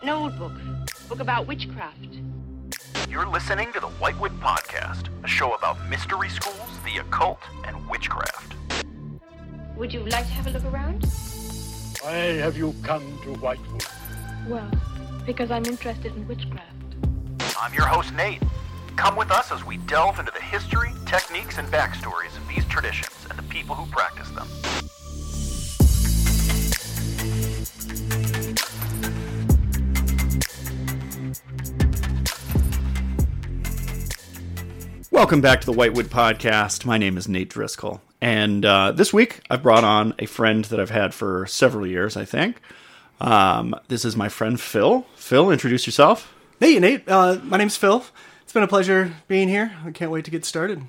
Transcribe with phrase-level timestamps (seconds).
[0.00, 0.52] An old book.
[1.08, 2.20] Book about witchcraft.
[3.10, 8.54] You're listening to the Whitewood Podcast, a show about mystery schools, the occult, and witchcraft.
[9.76, 11.04] Would you like to have a look around?
[12.00, 13.84] Why have you come to Whitewood?
[14.46, 14.70] Well,
[15.26, 16.94] because I'm interested in witchcraft.
[17.60, 18.42] I'm your host, Nate.
[18.94, 23.26] Come with us as we delve into the history, techniques, and backstories of these traditions
[23.28, 24.46] and the people who practice them.
[35.18, 36.84] Welcome back to the Whitewood Podcast.
[36.84, 38.00] My name is Nate Driscoll.
[38.20, 42.16] And uh, this week, I've brought on a friend that I've had for several years,
[42.16, 42.60] I think.
[43.20, 45.04] Um, this is my friend Phil.
[45.16, 46.32] Phil, introduce yourself.
[46.60, 47.02] Hey, Nate.
[47.08, 48.04] Uh, my name's Phil.
[48.42, 49.74] It's been a pleasure being here.
[49.84, 50.84] I can't wait to get started.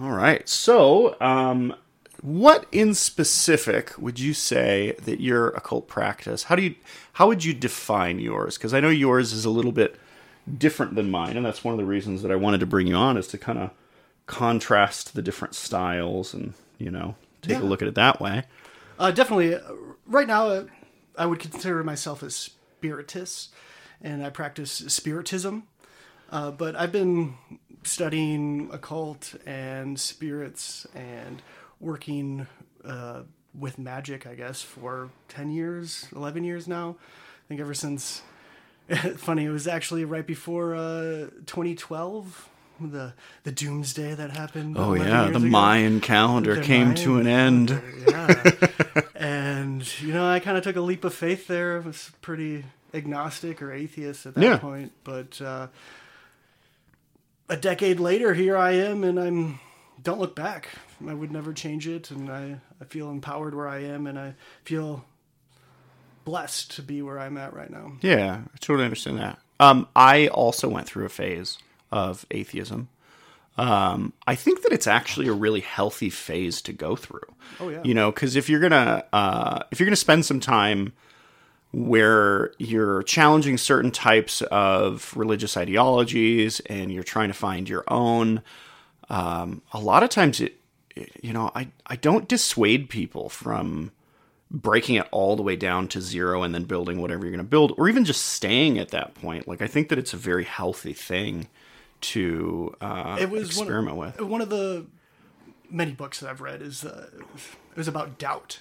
[0.00, 0.48] All right.
[0.48, 1.74] So, um,
[2.22, 6.44] what in specific would you say that your occult practice?
[6.44, 6.76] How do you
[7.14, 8.56] how would you define yours?
[8.56, 9.98] Because I know yours is a little bit
[10.56, 12.94] different than mine, and that's one of the reasons that I wanted to bring you
[12.94, 13.70] on is to kind of
[14.26, 18.44] contrast the different styles and you know take a look at it that way.
[18.98, 19.54] Uh, definitely.
[19.54, 19.60] uh,
[20.06, 20.64] Right now, uh,
[21.16, 23.48] I would consider myself a spiritist,
[24.00, 25.64] and I practice spiritism.
[26.30, 27.34] Uh, but I've been
[27.82, 31.42] studying occult and spirits and
[31.80, 32.46] working
[32.84, 33.22] uh,
[33.58, 36.96] with magic, I guess, for 10 years, 11 years now.
[36.98, 38.22] I think ever since.
[39.16, 42.48] Funny, it was actually right before uh, 2012,
[42.80, 43.12] the
[43.44, 44.76] the doomsday that happened.
[44.78, 45.38] Oh yeah, the ago.
[45.40, 47.82] Mayan calendar The came Mayan to an end.
[48.08, 48.50] yeah.
[49.14, 51.76] and you know, I kind of took a leap of faith there.
[51.76, 54.56] I was pretty agnostic or atheist at that Yeah.
[54.58, 55.66] point, but uh,
[57.48, 59.60] a decade later, here I am, and I'm
[60.02, 60.68] don't look back.
[61.06, 64.34] I would never change it, and I I feel empowered where I am, and I
[64.64, 65.04] feel
[66.28, 67.92] blessed to be where I'm at right now.
[68.02, 69.38] Yeah, I totally understand that.
[69.58, 71.56] Um, I also went through a phase
[71.90, 72.90] of atheism.
[73.56, 77.26] Um, I think that it's actually a really healthy phase to go through.
[77.58, 77.80] Oh, yeah.
[77.82, 80.92] You know, because if you're gonna uh, if you're gonna spend some time
[81.72, 88.42] where you're challenging certain types of religious ideologies and you're trying to find your own,
[89.08, 90.60] um, a lot of times it,
[91.22, 93.92] you know, I I don't dissuade people from
[94.50, 97.44] breaking it all the way down to zero and then building whatever you're going to
[97.44, 100.44] build or even just staying at that point like i think that it's a very
[100.44, 101.46] healthy thing
[102.00, 104.86] to uh, It was experiment one with one of the
[105.70, 108.60] many books that I've read is uh, it was about doubt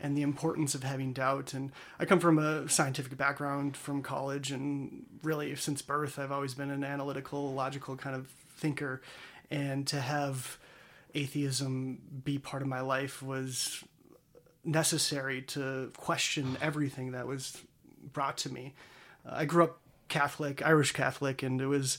[0.00, 1.54] and the importance of having doubt.
[1.54, 6.54] And I come from a scientific background from college, and really since birth, I've always
[6.54, 9.00] been an analytical, logical kind of thinker.
[9.50, 10.58] And to have
[11.14, 13.84] atheism be part of my life was
[14.64, 17.62] necessary to question everything that was
[18.12, 18.74] brought to me.
[19.26, 21.98] Uh, I grew up Catholic, Irish Catholic, and it was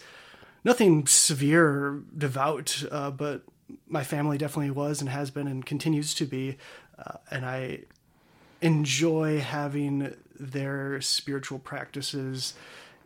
[0.63, 3.43] nothing severe or devout, uh, but
[3.87, 6.57] my family definitely was and has been and continues to be.
[6.97, 7.79] Uh, and I
[8.61, 12.53] enjoy having their spiritual practices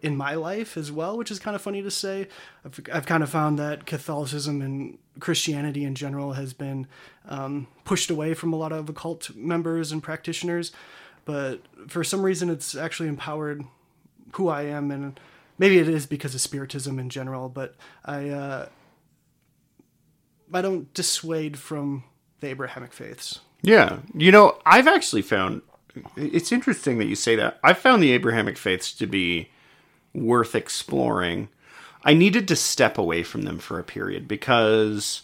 [0.02, 2.28] in my life as well, which is kind of funny to say.
[2.66, 6.88] I've, I've kind of found that Catholicism and Christianity in general has been
[7.28, 10.72] um, pushed away from a lot of occult members and practitioners,
[11.25, 13.63] but for some reason it's actually empowered
[14.34, 15.19] who I am, and
[15.58, 17.50] maybe it is because of spiritism in general.
[17.50, 17.75] But
[18.06, 18.68] I uh,
[20.53, 22.03] I don't dissuade from
[22.40, 23.40] the Abrahamic faiths.
[23.62, 25.62] yeah you know i've actually found
[26.16, 29.50] it's interesting that you say that I've found the abrahamic faiths to be
[30.13, 31.50] worth exploring
[32.03, 35.21] i needed to step away from them for a period because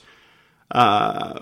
[0.72, 1.42] uh,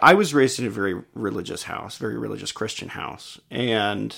[0.00, 4.16] I was raised in a very religious house, very religious Christian house, and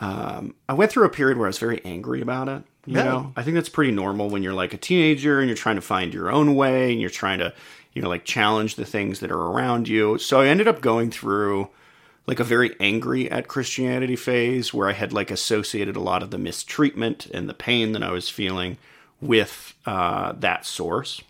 [0.00, 2.62] um, I went through a period where I was very angry about it.
[2.84, 3.04] You Yeah.
[3.04, 5.82] know, I think that's pretty normal when you're like a teenager and you're trying to
[5.82, 7.52] find your own way and you're trying to,
[7.94, 10.18] you know, like challenge the things that are around you.
[10.18, 11.68] So I ended up going through
[12.26, 16.30] like a very angry at Christianity phase where I had like associated a lot of
[16.30, 18.76] the mistreatment and the pain that I was feeling
[19.20, 21.22] with uh, that source.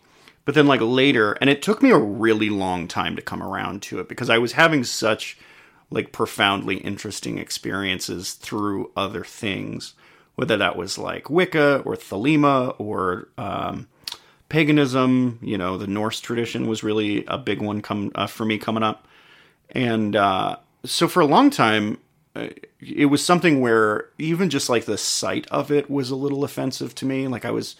[0.44, 3.82] But then, like later, and it took me a really long time to come around
[3.82, 5.36] to it because I was having such
[5.90, 9.94] like profoundly interesting experiences through other things,
[10.36, 13.88] whether that was like Wicca or Thelema or um,
[14.48, 15.40] paganism.
[15.42, 18.84] You know, the Norse tradition was really a big one come uh, for me coming
[18.84, 19.08] up,
[19.70, 21.98] and uh, so for a long time,
[22.80, 26.94] it was something where even just like the sight of it was a little offensive
[26.96, 27.28] to me.
[27.28, 27.76] Like I was.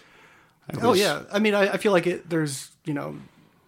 [0.71, 2.29] I Oh yeah, I mean, I, I feel like it.
[2.29, 3.17] There's you know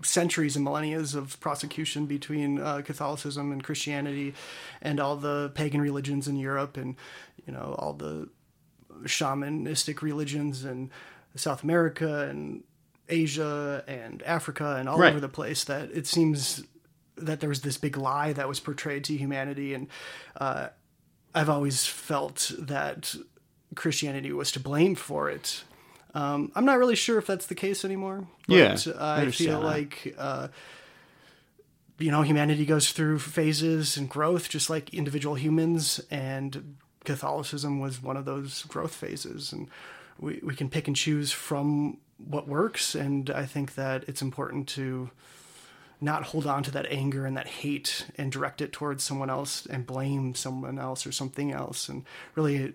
[0.02, 4.34] centuries and millennia of prosecution between uh, Catholicism and Christianity,
[4.82, 6.96] and all the pagan religions in Europe, and
[7.46, 8.28] you know all the
[9.04, 10.90] shamanistic religions in
[11.36, 12.64] South America and
[13.08, 15.10] Asia and Africa and all Right.
[15.10, 16.64] over the place that it seems
[17.16, 19.88] that there was this big lie that was portrayed to humanity and
[20.40, 20.68] uh,
[21.34, 23.14] I've always felt that
[23.74, 25.62] Christianity was to blame for it.
[26.14, 28.26] Um, I'm not really sure if that's the case anymore.
[28.46, 30.48] But Yeah, I I, feel like uh,
[31.98, 38.02] you know humanity goes through phases and growth, just like individual humans, and Catholicism was
[38.02, 39.68] one of those growth phases, and
[40.18, 44.66] we we can pick and choose from what works, and I think that it's important
[44.70, 45.10] to
[46.00, 49.66] not hold on to that anger and that hate and direct it towards someone else
[49.66, 52.04] and blame someone else or something else and
[52.36, 52.72] really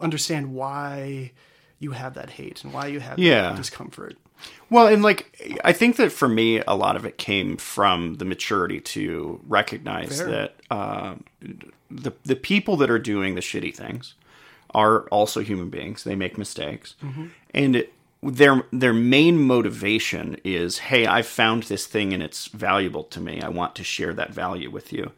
[0.00, 1.32] understand why
[1.78, 3.42] you have that hate and why you have Yeah.
[3.50, 4.16] that discomfort.
[4.70, 8.24] Well, and like I think that for me, a lot of it came from the
[8.24, 10.30] maturity to recognize Fair.
[10.30, 11.14] that uh,
[11.90, 14.14] the the people that are doing the shitty things
[14.74, 16.02] are also human beings.
[16.02, 16.96] They make mistakes,
[17.54, 23.04] and it, their their main motivation is, "Hey, I found this thing and it's valuable
[23.04, 23.40] to me.
[23.40, 25.12] I want to share that value with you."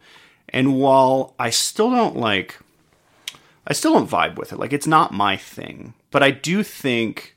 [0.49, 2.57] And while I still don't like,
[3.67, 4.59] I still don't vibe with it.
[4.59, 7.35] Like it's not my thing, but I do think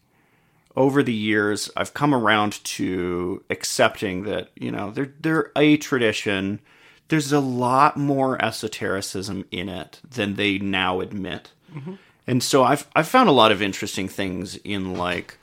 [0.77, 6.61] over the years I've come around to accepting that you know they're they're a tradition.
[7.09, 11.95] There's a lot more esotericism in it than they now admit, mm-hmm.
[12.27, 15.39] and so I've I've found a lot of interesting things in like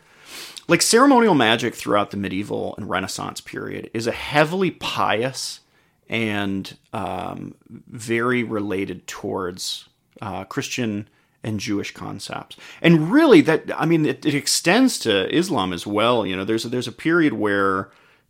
[0.68, 5.62] like ceremonial magic throughout the medieval and Renaissance period is a heavily pious
[6.10, 9.88] and um, very related towards
[10.22, 11.08] uh, Christian
[11.44, 12.58] and Jewish concepts.
[12.82, 16.26] And really, that I mean, it, it extends to Islam as well.
[16.26, 17.90] You know, there's a, there's a period where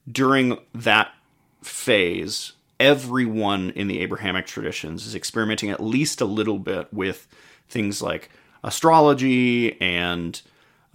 [0.09, 1.13] during that
[1.61, 7.27] phase, everyone in the Abrahamic traditions is experimenting at least a little bit with
[7.69, 8.29] things like
[8.63, 10.41] astrology and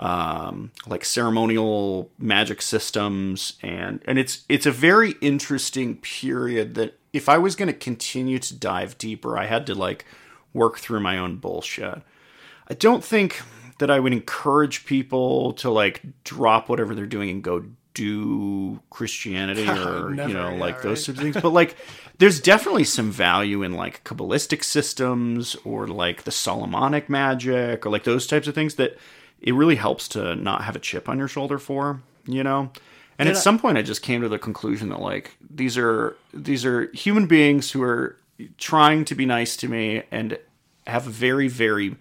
[0.01, 7.29] um, like ceremonial magic systems and and it's it's a very interesting period that if
[7.29, 10.07] I was going to continue to dive deeper I had to like
[10.55, 12.03] work through my own bullshit.
[12.69, 13.43] I don't think
[13.79, 19.63] that I would encourage people to like drop whatever they're doing and go do Christianity
[19.69, 20.99] or Never, you know yeah, like those right.
[20.99, 21.77] sorts of things but like
[22.17, 28.05] there's definitely some value in like kabbalistic systems or like the solomonic magic or like
[28.05, 28.97] those types of things that
[29.41, 32.71] it really helps to not have a chip on your shoulder for you know
[33.19, 33.41] and at Yeah.
[33.41, 37.27] some point i just came to the conclusion that like these are these are human
[37.27, 38.17] beings who are
[38.59, 40.39] trying to be nice to me and
[40.87, 41.97] have a very very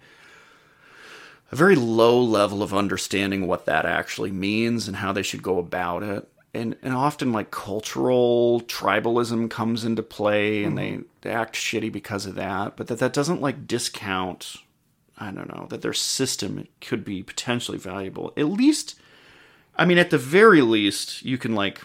[1.52, 5.58] a very low level of understanding what that actually means and how they should go
[5.58, 6.28] about it.
[6.52, 10.76] And and often like cultural tribalism comes into play and hmm.
[10.76, 12.76] they, they act shitty because of that.
[12.76, 14.56] But that that doesn't like discount
[15.20, 18.32] I don't know, that their system could be potentially valuable.
[18.36, 18.98] At least
[19.76, 21.82] I mean at the very least you can like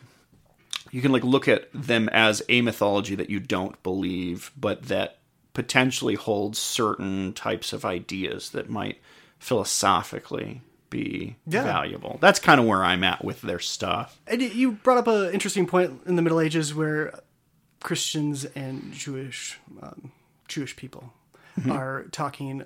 [0.92, 5.18] you can like look at them as a mythology that you don't believe, but that
[5.54, 9.00] potentially holds certain types of ideas that might
[9.40, 11.64] philosophically be Yeah.
[11.64, 12.18] valuable.
[12.22, 14.20] That's kind of where I'm at with their stuff.
[14.28, 17.20] And you brought up an interesting point in the Middle Ages where
[17.82, 20.12] Christians and Jewish um,
[20.48, 21.14] Jewish people
[21.70, 22.64] are talking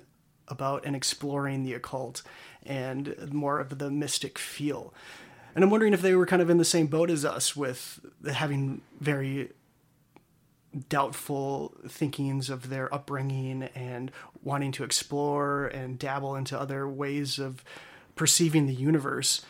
[0.50, 2.22] about and exploring the occult
[2.64, 4.92] and more of the mystic feel.
[5.54, 8.00] And I'm wondering if they were kind of in the same boat as us with
[8.30, 9.50] having very
[10.88, 17.64] doubtful thinkings of their upbringing and wanting to explore and dabble into other ways of
[18.14, 19.44] perceiving the universe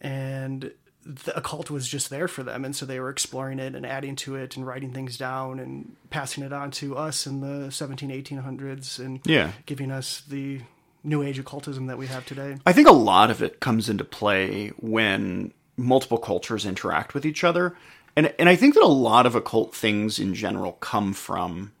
[0.00, 0.72] and
[1.04, 4.14] the occult was just there for them and so they were exploring it and adding
[4.16, 8.10] to it and writing things down and passing it on to us in the 17
[8.10, 9.52] 1800s and Yeah.
[9.66, 10.60] giving us the
[11.02, 14.04] new age occultism that we have today I think a lot of it comes into
[14.04, 17.74] play when multiple cultures interact with each other.
[18.14, 21.72] And and I think that a lot of occult things in general come from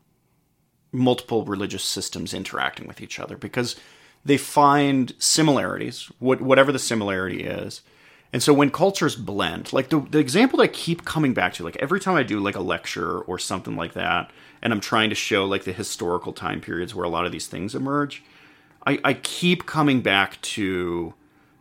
[0.92, 3.76] multiple religious systems interacting with each other because
[4.24, 7.82] they find similarities, what, whatever the similarity is.
[8.32, 11.64] And so when cultures blend, like the, the example that I keep coming back to,
[11.64, 14.30] like every time I do like a lecture or something like that,
[14.62, 17.46] and I'm trying to show like the historical time periods where a lot of these
[17.46, 18.22] things emerge,
[18.86, 21.14] I, I keep coming back to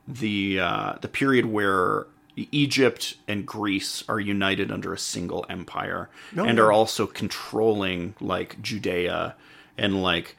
[0.08, 6.46] the uh, the period where Egypt and Greece are united under a single empire Oh,
[6.46, 6.64] and yeah.
[6.64, 9.36] are also controlling like Judea
[9.78, 10.38] and like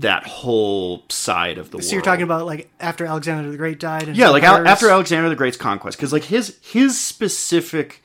[0.00, 1.84] that whole side of the world.
[1.84, 4.88] so you're talking about like after alexander the great died and yeah, like Al- after
[4.88, 8.02] Alexander the Great's conquest, because like his his specific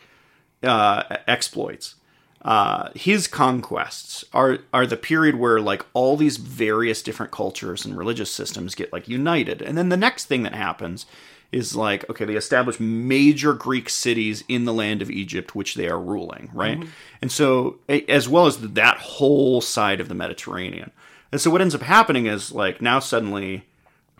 [0.63, 1.95] uh, exploits
[2.43, 7.97] uh, his conquests are are the period where like all these various different cultures and
[7.97, 11.05] religious systems get like united, and then the next thing that happens
[11.53, 15.87] is like okay, they establish major Greek cities in the land of Egypt, which they
[15.87, 16.83] are ruling, right?
[17.21, 20.91] And so, as well as that whole side of the Mediterranean,
[21.33, 23.65] and so what ends up happening is like now suddenly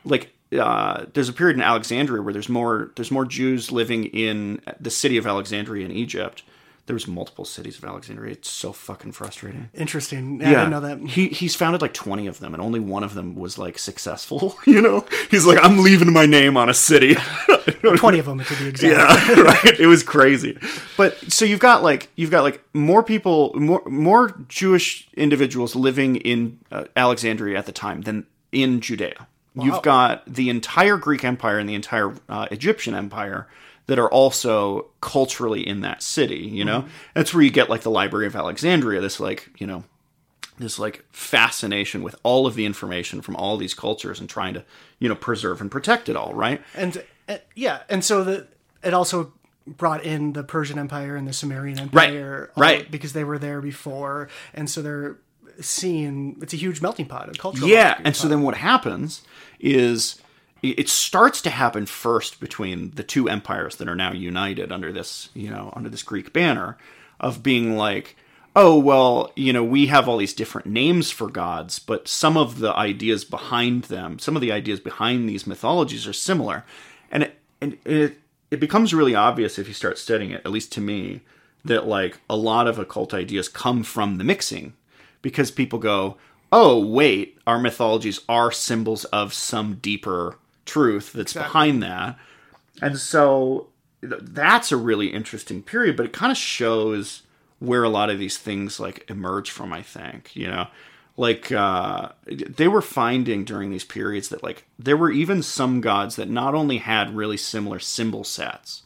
[0.04, 4.60] like uh, there's a period in Alexandria where there's more there's more Jews living in
[4.80, 6.42] the city of Alexandria in Egypt.
[6.86, 8.34] There's multiple cities of Alexandria.
[8.34, 9.70] It's so fucking frustrating.
[9.74, 10.42] Interesting.
[10.42, 11.00] Yeah, I didn't know that.
[11.00, 14.58] He he's founded like 20 of them and only one of them was like successful,
[14.68, 15.06] you know?
[15.32, 17.16] He's like I'm leaving my name on a city.
[17.82, 19.28] 20 of them to be exact.
[19.30, 19.80] Yeah, right.
[19.80, 20.58] It was crazy.
[20.98, 26.18] But so you've got like you've got like more people, more more Jewish individuals living
[26.18, 29.28] in uh, Alexandria at the time than in Judea.
[29.56, 33.48] You've got the entire Greek Empire and the entire uh, Egyptian Empire
[33.88, 36.38] that are also culturally in that city.
[36.40, 39.02] You know, that's where you get like the Library of Alexandria.
[39.02, 39.84] This like you know
[40.60, 44.64] this like fascination with all of the information from all these cultures and trying to
[45.00, 46.34] you know preserve and protect it all.
[46.34, 46.62] Right.
[46.76, 48.48] And uh, yeah, and so the
[48.84, 49.34] it also
[49.66, 52.90] brought in the Persian Empire and the Sumerian Empire, all- right.
[52.90, 55.18] Because they were there before, and so they're
[55.62, 57.66] seeing it's a huge melting pot, of culture.
[57.66, 59.22] Yeah, and so then what happens
[59.60, 60.22] is
[60.64, 65.30] it starts to happen first between the two empires that are now united under this,
[65.34, 66.78] you know, under this Greek banner
[67.20, 68.16] of being like,
[68.56, 72.60] oh well, you know, we have all these different names for gods, but some of
[72.60, 76.64] the ideas behind them, some of the ideas behind these mythologies are similar,
[77.12, 78.18] and it, and it
[78.50, 81.22] it becomes really obvious if you start studying it, at least to me,
[81.66, 84.74] that like a lot of occult ideas come from the mixing
[85.22, 86.18] because people go,
[86.52, 92.18] oh, wait, our mythologies are symbols of some deeper truth that's behind that.
[92.82, 93.68] And so
[94.02, 97.24] that's a really interesting period, but it kind of shows
[97.60, 100.68] where a lot of these things like emerge from, I think, you know?
[101.16, 106.16] Like uh, they were finding during these periods that like there were even some gods
[106.16, 108.82] that not only had really similar symbol sets,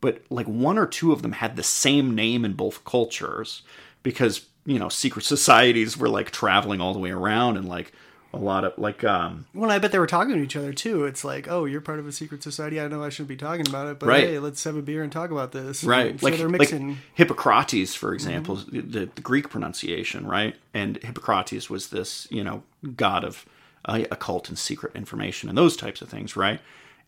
[0.00, 3.62] but like one or two of them had the same name in both cultures
[4.04, 7.92] because you know secret societies were like traveling all the way around and like
[8.34, 11.04] a lot of like um Well, I bet they were talking to each other too.
[11.04, 12.80] It's like, oh, you're part of a secret society.
[12.80, 14.28] I know I shouldn't be talking about it, but Right.
[14.28, 15.84] hey, let's have a beer and talk about this.
[15.84, 20.96] right And so like they're like hippocrates for example the, the greek pronunciation right and
[21.02, 22.62] hippocrates was this you know
[22.96, 23.46] god of
[23.86, 26.60] uh, occult and secret information and those types of things right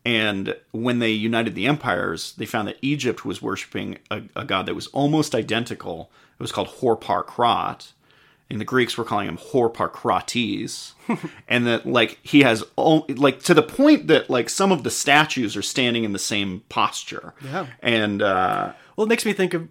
[0.05, 4.65] and when they united the empires they found that egypt was worshiping a, a god
[4.65, 7.91] that was almost identical it was called horpar krat
[8.49, 10.93] and the Greeks were calling him Horparkrates,
[11.47, 14.91] and that like he has all, like to the point that like some of the
[14.91, 17.33] statues are standing in the same posture.
[17.43, 17.67] Yeah.
[17.81, 19.67] and uh, Well, it makes me think of,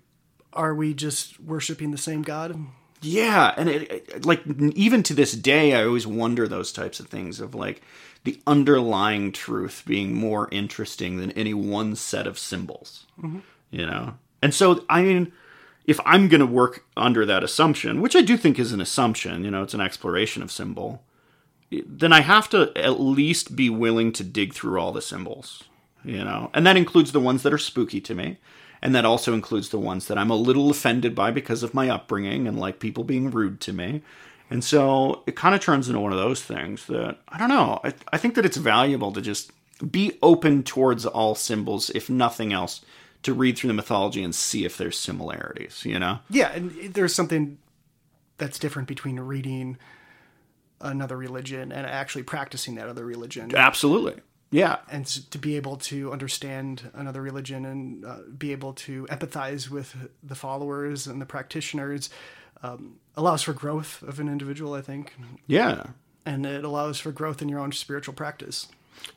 [0.53, 2.57] are we just worshiping the same God?
[3.03, 4.43] yeah, and it, it like
[4.75, 7.83] even to this day, I always wonder those types of things of like
[8.25, 13.07] the underlying truth being more interesting than any one set of symbols.
[13.71, 15.33] You know, and so I mean.
[15.87, 19.45] If I'm going to work under that assumption, which I do think is an assumption,
[19.45, 21.03] you know, it's an exploration of symbol,
[21.71, 25.65] then I have to at least be willing to dig through all the symbols,
[26.05, 28.39] you know, and that includes the ones that are spooky to me,
[28.83, 31.89] and that also includes the ones that I'm a little offended by because of my
[31.89, 34.03] upbringing and like people being rude to me,
[34.49, 37.81] and so it kind of turns into one of those things that I don't know.
[37.83, 39.51] I, I think that it's valuable to just
[39.91, 42.81] be open towards all symbols, if nothing else,
[43.27, 46.19] to read through the mythology and see if there's similarities, you know.
[46.31, 47.59] Yeah, and there's something
[48.39, 49.79] that's different between reading
[50.81, 53.55] another religion and actually practicing that other religion.
[53.55, 54.77] Absolutely, yeah.
[54.91, 59.95] and to be able to understand another religion and uh, be able to empathize with
[60.23, 62.11] the followers and the practitioners
[62.63, 65.15] um, allows for growth of an individual, I think,
[65.47, 65.89] Yeah.
[66.25, 68.69] and it allows for growth in your own spiritual practice.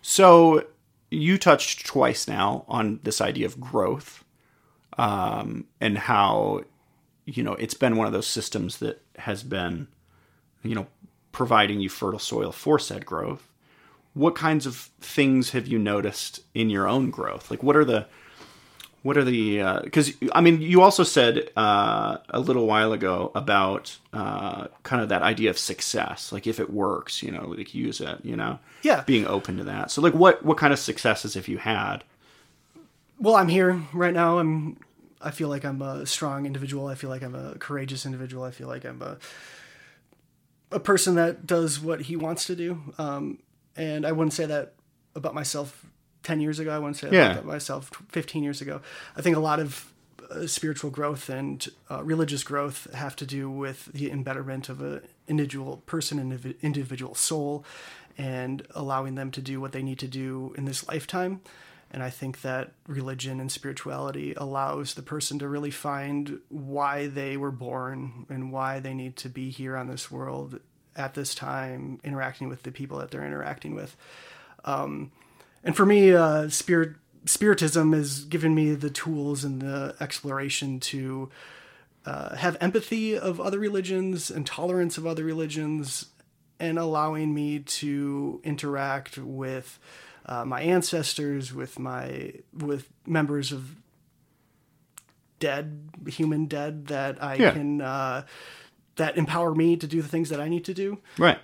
[0.01, 0.65] So
[1.11, 4.23] you touched twice now on this idea of growth,
[4.97, 6.63] um, and how
[7.25, 9.87] you know it's been one of those systems that has been,
[10.63, 10.87] you know,
[11.31, 13.47] providing you fertile soil for said growth.
[14.13, 17.51] What kinds of things have you noticed in your own growth?
[17.51, 18.07] Like, what are the
[19.01, 23.97] what are the because I mean you also said uh, a little while ago about
[24.13, 28.01] uh, kind of that idea of success, like if it works, you know, like use
[28.01, 29.03] it, you know, Yeah.
[29.05, 29.91] being open to that.
[29.91, 32.03] So like what what kind of successes have you had?
[33.19, 34.39] Well, I'm here right now.
[34.39, 34.77] I'm.
[35.21, 36.87] I feel like I'm a strong individual.
[36.87, 38.43] I feel like I'm a courageous individual.
[38.45, 39.17] I feel like I'm a
[40.71, 42.81] a person that does what he wants to do.
[42.97, 43.39] Um,
[43.75, 44.73] and I wouldn't say that
[45.15, 45.85] about myself
[46.23, 46.71] ten years ago.
[46.75, 47.41] I wouldn't say Yeah.
[47.41, 48.81] myself fifteen years ago.
[49.15, 49.91] I think a lot of
[50.29, 55.01] uh, spiritual growth and uh, religious growth have to do with the embetterment of an
[55.27, 57.65] individual person and individual soul
[58.17, 61.41] and allowing them to do what they need to do in this lifetime.
[61.91, 67.35] And I think that religion and spirituality allows the person to really find why they
[67.37, 70.59] were born and why they need to be here on this world
[70.95, 73.95] at this time, interacting with the people that they're interacting with.
[74.65, 75.11] Um,
[75.63, 81.29] and for me, uh, spirit spiritism has given me the tools and the exploration to
[82.05, 86.07] uh, have empathy of other religions and tolerance of other religions,
[86.59, 89.79] and allowing me to interact with
[90.25, 93.75] uh, my ancestors, with my with members of
[95.39, 97.51] dead human dead that I Yeah.
[97.51, 98.25] can uh,
[98.95, 100.97] that empower me to do the things that I need to do.
[101.17, 101.39] Right.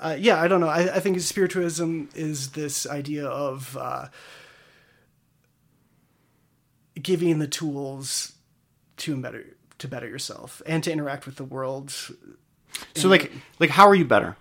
[0.00, 0.68] Uh, yeah, I don't know.
[0.68, 4.06] I, I think spiritualism is this idea of uh,
[7.00, 8.32] giving the tools
[8.98, 9.44] to better
[9.78, 11.90] to better yourself and to interact with the world.
[12.94, 14.36] so like like how are you better?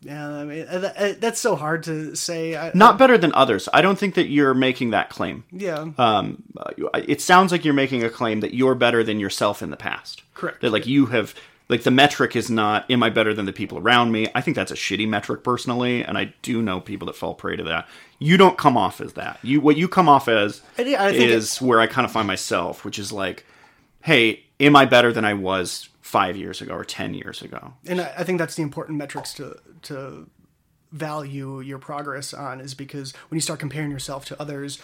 [0.00, 2.56] Yeah, I mean uh, uh, that's so hard to say.
[2.56, 3.68] I, Not better than others.
[3.72, 5.44] I don't think that you're making that claim.
[5.50, 6.70] yeah, Um, uh,
[7.06, 10.22] it sounds like you're making a claim that you're better than yourself in the past.
[10.34, 10.60] Correct.
[10.60, 11.34] That like you have
[11.68, 14.28] like the metric is not am I better than the people around me?
[14.34, 17.56] I think that's a shitty metric personally, and I do know people that fall prey
[17.56, 17.86] to that.
[18.18, 19.38] You don't come off as that.
[19.42, 22.10] You what you come off as I think- I think is where I kind of
[22.12, 23.44] find myself, which is like,
[24.02, 27.74] hey, am I better than I was five years ago or ten years ago?
[27.86, 30.28] and I, I think that's the important metrics to to
[30.90, 34.78] value your progress on is because when you start comparing yourself to others,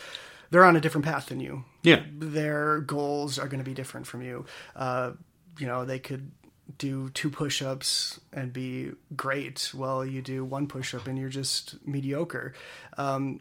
[0.50, 1.64] they're on a different path than you.
[1.82, 2.02] Yeah.
[2.18, 4.44] their goals are going to be different from you.
[4.76, 5.12] Uh,
[5.58, 6.30] you know, they could
[6.78, 9.70] do two push-ups and be great.
[9.74, 12.54] Well, you do one push-up and you're just mediocre.
[12.96, 13.40] Um,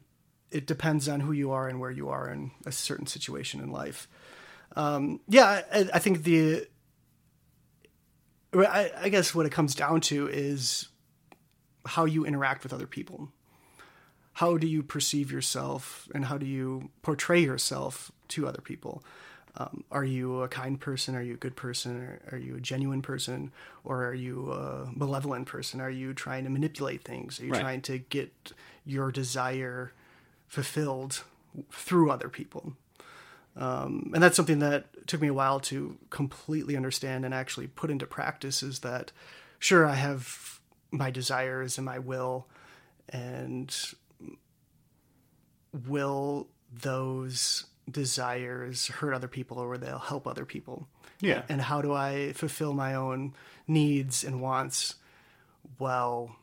[0.52, 3.72] it depends on who you are and where you are in a certain situation in
[3.72, 4.08] life.
[4.76, 6.68] Um, yeah, I, I think the.
[8.56, 10.90] I, I guess what it comes down to is
[11.86, 13.32] how you interact with other people
[14.34, 19.04] how do you perceive yourself and how do you portray yourself to other people?
[19.56, 21.16] Um, are you a kind person?
[21.16, 22.20] Are you a good person?
[22.32, 23.52] Are you a genuine person?
[23.84, 25.80] Or are you a malevolent person?
[25.80, 27.40] Are you trying to manipulate things?
[27.40, 27.62] Are you Right.
[27.62, 28.54] trying to get
[28.86, 29.92] your desire
[30.48, 31.24] fulfilled
[31.72, 32.74] through other people?
[33.56, 37.92] Um, and that's something that took me a while to completely understand and actually put
[37.92, 39.12] into practice is that
[39.60, 42.48] sure i have my desires and my will
[43.10, 43.94] and
[45.88, 50.88] will those desires hurt other people or they'll help other people
[51.22, 51.44] Yeah.
[51.50, 53.34] and how do i fulfill my own
[53.68, 54.96] needs and wants
[55.78, 56.36] while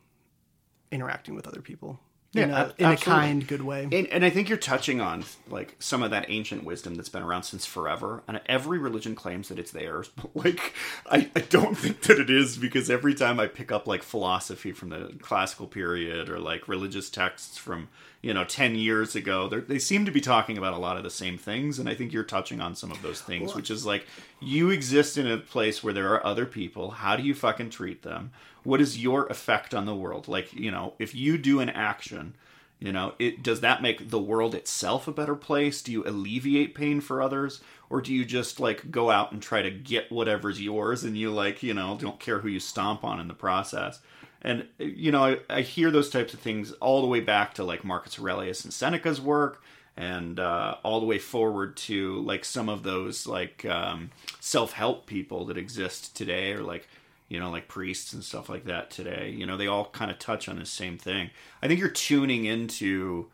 [0.91, 1.99] interacting with other people
[2.35, 5.25] in, Yeah, a, in a kind good way And, and I think you're touching on
[5.49, 8.23] like some of that ancient wisdom that's been around since forever.
[8.29, 10.75] And every religion claims that it's theirs, but like
[11.07, 14.71] I, I don't think that it is because every time I pick up like philosophy
[14.73, 17.89] from the classical period or like religious texts from
[18.23, 21.11] you know ten years ago, they seem to be talking about a lot of the
[21.11, 21.79] same things.
[21.81, 24.07] And I think you're touching on some of those things, which is like
[24.41, 26.93] you exist in a place where there are other people.
[26.93, 28.31] How do you fucking treat them?
[28.63, 30.29] What is your effect on the world?
[30.29, 32.35] Like you know, if you do an action
[32.81, 35.83] you know, it does that make the world itself a better place?
[35.83, 39.61] Do you alleviate pain for others, or do you just like go out and try
[39.61, 43.21] to get whatever's yours, and you like you know don't care who you stomp on
[43.21, 44.01] in the process?
[44.41, 47.65] And you know, I, I hear those types of things all the way back to
[47.65, 49.63] like Marcus Aurelius and Seneca's work,
[49.95, 55.05] and uh, all the way forward to like some of those like um, self help
[55.05, 56.89] people that exist today, or like
[57.31, 59.33] you know, like priests and stuff like that today.
[59.35, 61.31] You know, they all kind of touch on the same thing.
[61.63, 63.31] I think you're tuning into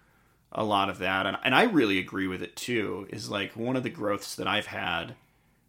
[0.52, 3.08] a lot of that, and, and I really agree with it too.
[3.10, 5.16] Is like one of the growths that I've had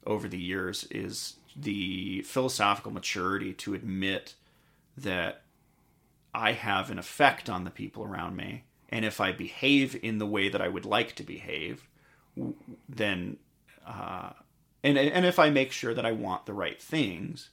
[0.06, 4.36] over the years is the philosophical maturity to admit
[4.98, 5.42] that
[6.34, 10.28] I have an effect on the people around me, and if I behave in the
[10.28, 11.88] way that I would like to behave,
[12.90, 13.38] then
[13.86, 14.32] uh,
[14.84, 17.52] and and if I make sure that I want the right things,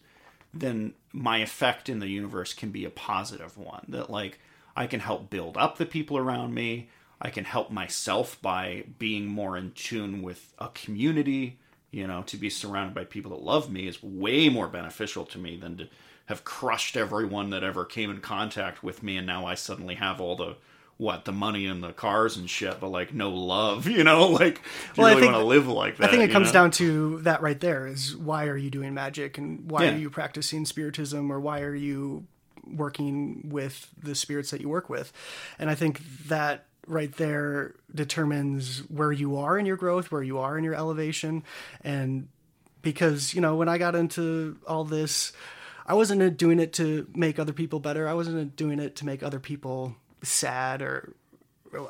[0.54, 3.84] then my effect in the universe can be a positive one.
[3.88, 4.38] That like
[4.76, 6.88] I can help build up the people around me.
[7.20, 11.58] I can help myself by being more in tune with a community.
[11.90, 15.38] You know, to be surrounded by people that love me is way more beneficial to
[15.38, 15.88] me than to
[16.26, 20.20] have crushed everyone that ever came in contact with me, and now I suddenly have
[20.20, 20.56] all the
[20.96, 23.86] what the money and the cars and shit, but like no love.
[23.94, 24.62] You know, like do you
[24.98, 26.08] Well, I really think- want to live like that?
[26.08, 26.52] I think it comes know?
[26.52, 29.94] down to that right there is why are you doing magic and why Yeah.
[29.94, 32.26] are you practicing spiritism or why are you
[32.66, 35.12] working with the spirits that you work with?
[35.58, 40.38] And I think that right there determines where you are in your growth, where you
[40.38, 41.42] are in your elevation.
[41.82, 42.28] And
[42.82, 45.32] because, you know, when I got into all this,
[45.86, 48.08] I wasn't doing it to make other people better.
[48.08, 51.12] I wasn't doing it to make other people sad or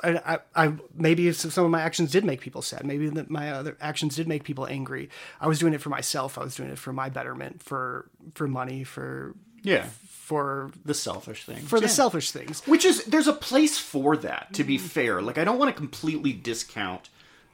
[0.03, 2.85] I, I, I, maybe some of my actions did make people sad.
[2.87, 5.09] Maybe that my other actions did make people angry.
[5.39, 6.39] I was doing it for myself.
[6.39, 9.85] I was doing it for my betterment, for for money, for Yeah.
[10.09, 12.61] for The selfish things, for the selfish things.
[12.65, 14.67] Which is there's a place for that, to Mm-hmm.
[14.67, 15.21] be fair.
[15.21, 17.09] Like I don't want to completely discount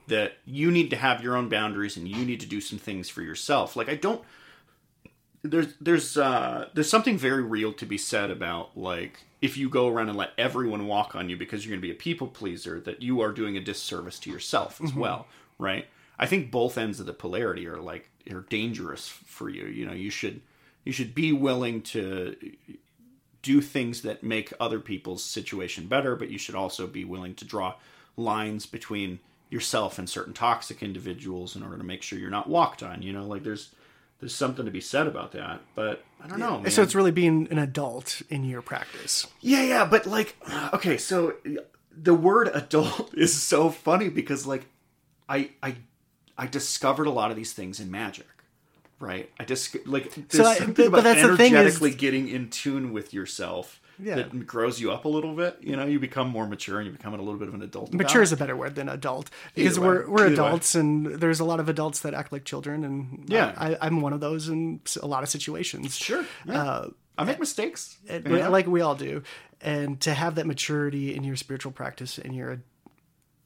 [0.08, 3.10] that you need to have your own boundaries and you need to do some things
[3.10, 3.76] for yourself.
[3.76, 4.24] Like I don't
[5.44, 9.88] there's there's uh there's something very real to be said about like if you go
[9.88, 12.80] around and let everyone walk on you because you're going to be a people pleaser
[12.82, 15.00] that you are doing a disservice to yourself as mm-hmm.
[15.00, 15.28] well,
[15.58, 15.88] right?
[16.20, 19.66] I think both ends of the polarity are like are dangerous for you.
[19.66, 20.42] You know, you should
[20.86, 22.36] you should be willing to
[23.42, 27.46] do things that make other people's situation better, but you should also be willing to
[27.46, 27.74] draw
[28.16, 32.84] lines between yourself and certain toxic individuals in order to make sure you're not walked
[32.84, 33.02] on.
[33.02, 33.74] You know, like there's
[34.22, 35.60] there's something to be said about that.
[35.76, 36.60] But I don't know.
[36.62, 36.72] Man.
[36.72, 39.28] So it's really being an adult in your practice.
[39.42, 44.46] Yeah, yeah, but like, uh, okay, so uh, the word adult is so funny because
[44.48, 44.66] like,
[45.28, 45.76] I I
[46.38, 48.28] I discovered a lot of these things in magic,
[49.00, 49.30] right?
[49.40, 51.92] I just like there's So I- something but- about but that's the thing is- energetically
[51.96, 53.81] getting in tune with yourself.
[54.02, 54.16] Yeah.
[54.16, 55.58] That grows you up a little bit.
[55.62, 57.94] You know, you become more mature and you become a little bit of an adult.
[57.94, 60.34] Mature is a better word than adult because we're we're Either way.
[60.48, 63.54] adults and there's a lot of adults that act like children and Yeah.
[63.58, 65.96] I, I'm one of those in a lot of situations.
[65.96, 66.26] Sure.
[66.46, 66.62] Yeah.
[66.64, 67.98] Uh, I make mistakes.
[68.10, 68.50] you know?
[68.50, 69.22] like we all do,
[69.62, 72.62] and to have that maturity in your spiritual practice in your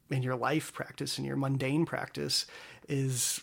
[0.09, 2.45] in your life practice and your mundane practice
[2.87, 3.41] is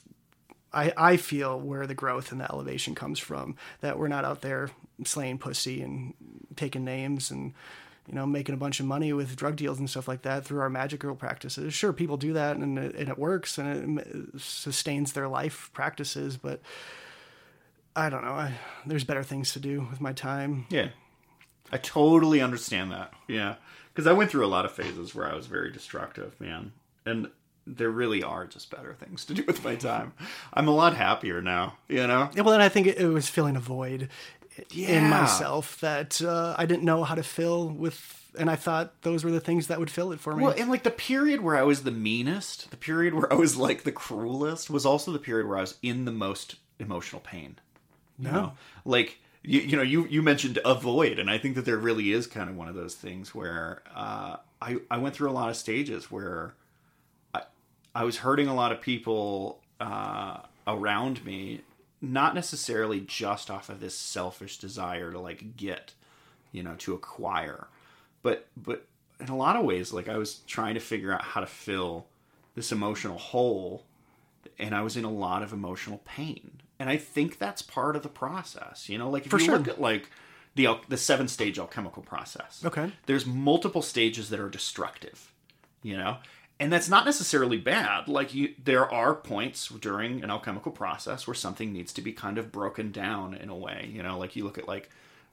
[0.75, 3.57] I, I feel where the growth and the elevation comes from.
[3.81, 4.71] That we're not out there
[5.05, 6.15] slaying pussy and
[6.57, 7.53] taking names and
[8.09, 10.61] you know making a bunch of money with drug deals and stuff like that through
[10.61, 11.75] our magical practices.
[11.75, 16.37] Sure, people do that and it, and it works and it sustains their life practices,
[16.37, 16.61] but
[17.95, 18.33] I don't know.
[18.33, 18.55] I,
[18.87, 20.67] there's better things to do with my time.
[20.71, 20.89] Yeah.
[21.71, 23.13] I totally understand that.
[23.29, 23.57] Yeah.
[23.93, 26.73] Because I went through a lot of phases where I was very destructive, man.
[27.05, 27.29] And
[27.67, 30.13] there really are just better things to do with my time.
[30.53, 32.31] I'm a lot happier now, you know?
[32.35, 34.09] Yeah, well, and I think it, it was filling a void
[34.71, 34.89] Yeah.
[34.89, 39.25] in myself that uh, I didn't know how to fill with, and I thought those
[39.25, 40.43] were the things that would fill it for me.
[40.45, 43.57] Well, and like the period where I was the meanest, the period where I was
[43.57, 47.59] like the cruelest, was also the period where I was in the most emotional pain.
[48.19, 48.33] You No.
[48.33, 48.53] know?
[48.85, 52.27] Like you, you know, you you mentioned avoid, and I think that there really is
[52.27, 55.57] kind of one of those things where uh, I I went through a lot of
[55.57, 56.55] stages where
[57.95, 61.63] I was hurting a lot of people uh, around me,
[62.01, 65.93] not necessarily just off of this selfish desire to like get,
[66.53, 67.69] you know, to acquire,
[68.23, 68.87] but but
[69.21, 72.07] in a lot of ways, like I was trying to figure out how to fill
[72.55, 73.85] this emotional hole,
[74.59, 76.61] and I was in a lot of emotional pain.
[76.79, 78.89] And I think that's part of the process.
[78.89, 79.59] You know, like if For you sure.
[79.59, 80.11] look at like
[80.55, 82.63] the the seven stage alchemical process.
[82.65, 82.91] Okay.
[83.07, 85.33] There's multiple stages that are destructive.
[85.83, 86.19] You know,
[86.61, 88.09] and that's not necessarily bad.
[88.09, 92.39] Like you, there are points during an alchemical process where something needs to be kind
[92.39, 93.91] of broken down in a way.
[93.93, 94.89] You know, like you look at like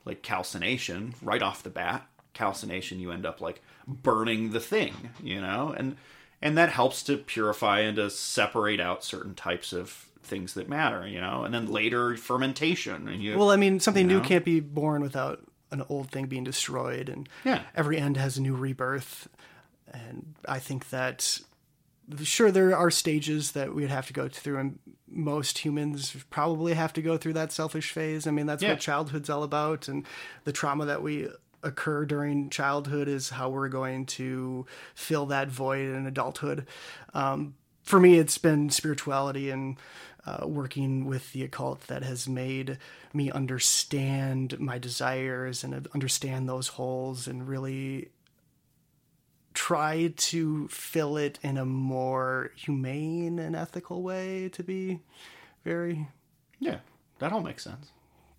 [0.05, 2.07] like calcination right off the bat.
[2.33, 4.93] Calcination, you end up like burning the thing.
[5.21, 5.97] You know, and
[6.41, 11.05] and that helps to purify and to separate out certain types of things that matter.
[11.07, 13.37] You know, and then later fermentation and you.
[13.37, 17.09] well, I mean, something You new can't be born without an old thing being destroyed,
[17.09, 17.61] and Yeah.
[17.75, 19.27] every end has a new rebirth.
[19.93, 21.39] And I think that
[22.23, 26.91] sure there are stages that we'd have to go through and most humans probably have
[26.93, 28.71] to go through that selfish phase i mean that's Yeah.
[28.71, 30.05] what childhood's all about and
[30.43, 31.27] the trauma that we
[31.61, 36.65] occur during childhood is how we're going to fill that void in adulthood
[37.13, 39.77] um, for me it's been spirituality and
[40.25, 42.77] uh, working with the occult that has made
[43.13, 48.09] me understand my desires and understand those holes and really
[49.53, 54.99] try to fill it in a more humane and ethical way to be
[55.63, 56.07] very
[56.59, 56.79] yeah,
[57.19, 57.87] that all makes sense.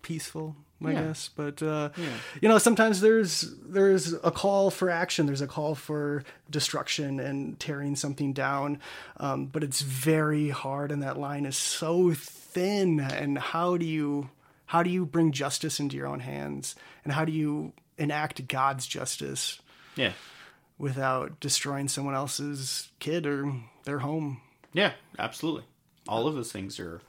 [0.01, 1.03] peaceful i Yeah.
[1.03, 1.29] guess.
[1.35, 1.89] But uh,
[2.41, 5.27] you know sometimes there's there's a call for action.
[5.27, 8.79] There's a call for destruction and tearing something down.
[9.17, 12.99] Um, but it's very hard and that line is so thin.
[12.99, 14.29] And how do you
[14.65, 16.75] how do you bring justice into your own hands?
[17.03, 19.59] And how do you enact god's justice?
[19.95, 20.13] Yeah.
[20.81, 23.53] Without destroying someone else's kid or
[23.85, 24.41] their home.
[24.73, 25.63] Yeah, absolutely.
[26.07, 27.01] All of those things are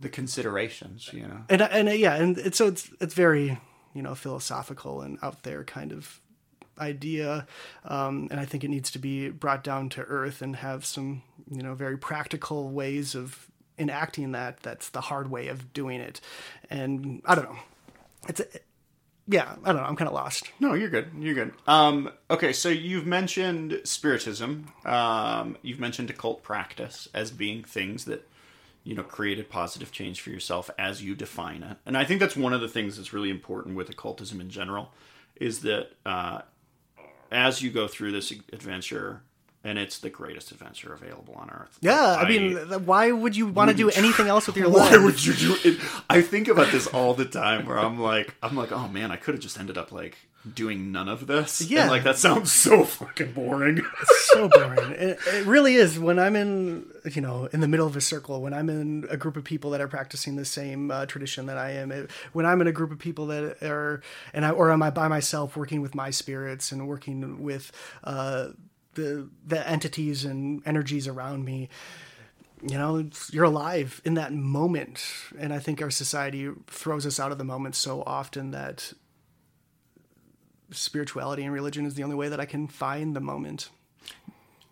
[0.00, 1.44] the considerations, you know.
[1.48, 3.58] And and uh, yeah, and it's so it's it's very
[3.94, 6.20] you know philosophical and out there kind of
[6.78, 7.46] idea,
[7.84, 11.22] um, and I think it needs to be brought down to earth and have some,
[11.50, 13.46] you know, very practical ways of
[13.78, 14.60] enacting that.
[14.60, 16.20] That's the hard way of doing it,
[16.68, 17.58] and I don't know.
[18.28, 18.46] It's a,
[19.28, 19.88] yeah, I don't know.
[19.88, 20.50] I'm kind of lost.
[20.60, 21.10] No, you're good.
[21.18, 21.52] You're good.
[21.66, 24.68] Um, okay, so you've mentioned spiritism.
[24.84, 28.28] Um, you've mentioned occult practice as being things that
[28.84, 31.76] you know created positive change for yourself as you define it.
[31.84, 34.92] And I think that's one of the things that's really important with occultism in general
[35.34, 36.42] is that uh,
[37.32, 39.22] as you go through this adventure.
[39.66, 41.76] And it's the greatest adventure available on Earth.
[41.80, 44.92] Yeah, I, mean, why would you want to do anything else with your why life?
[44.92, 45.80] Why would you do it?
[46.08, 49.16] I think about this all the time where I'm like, I'm like, oh man, I
[49.16, 50.18] could have just ended up like
[50.54, 51.60] doing none of this.
[51.62, 51.82] Yeah.
[51.82, 53.82] And, like that sounds so fucking boring.
[54.04, 54.92] so boring.
[54.92, 55.98] It, it really is.
[55.98, 59.16] When I'm in, you know, in the middle of a circle, when I'm in a
[59.16, 62.46] group of people that are practicing the same uh, tradition that I am, it, when
[62.46, 64.00] I'm in a group of people that are,
[64.32, 67.72] and I, or am I by myself working with my spirits and working with
[68.04, 68.50] uh,
[68.96, 71.68] the the entities and energies around me.
[72.62, 75.06] You know, you're alive in that moment,
[75.38, 78.92] and I think our society throws us out of the moment so often that
[80.70, 83.68] spirituality and religion is the only way that I can find the moment.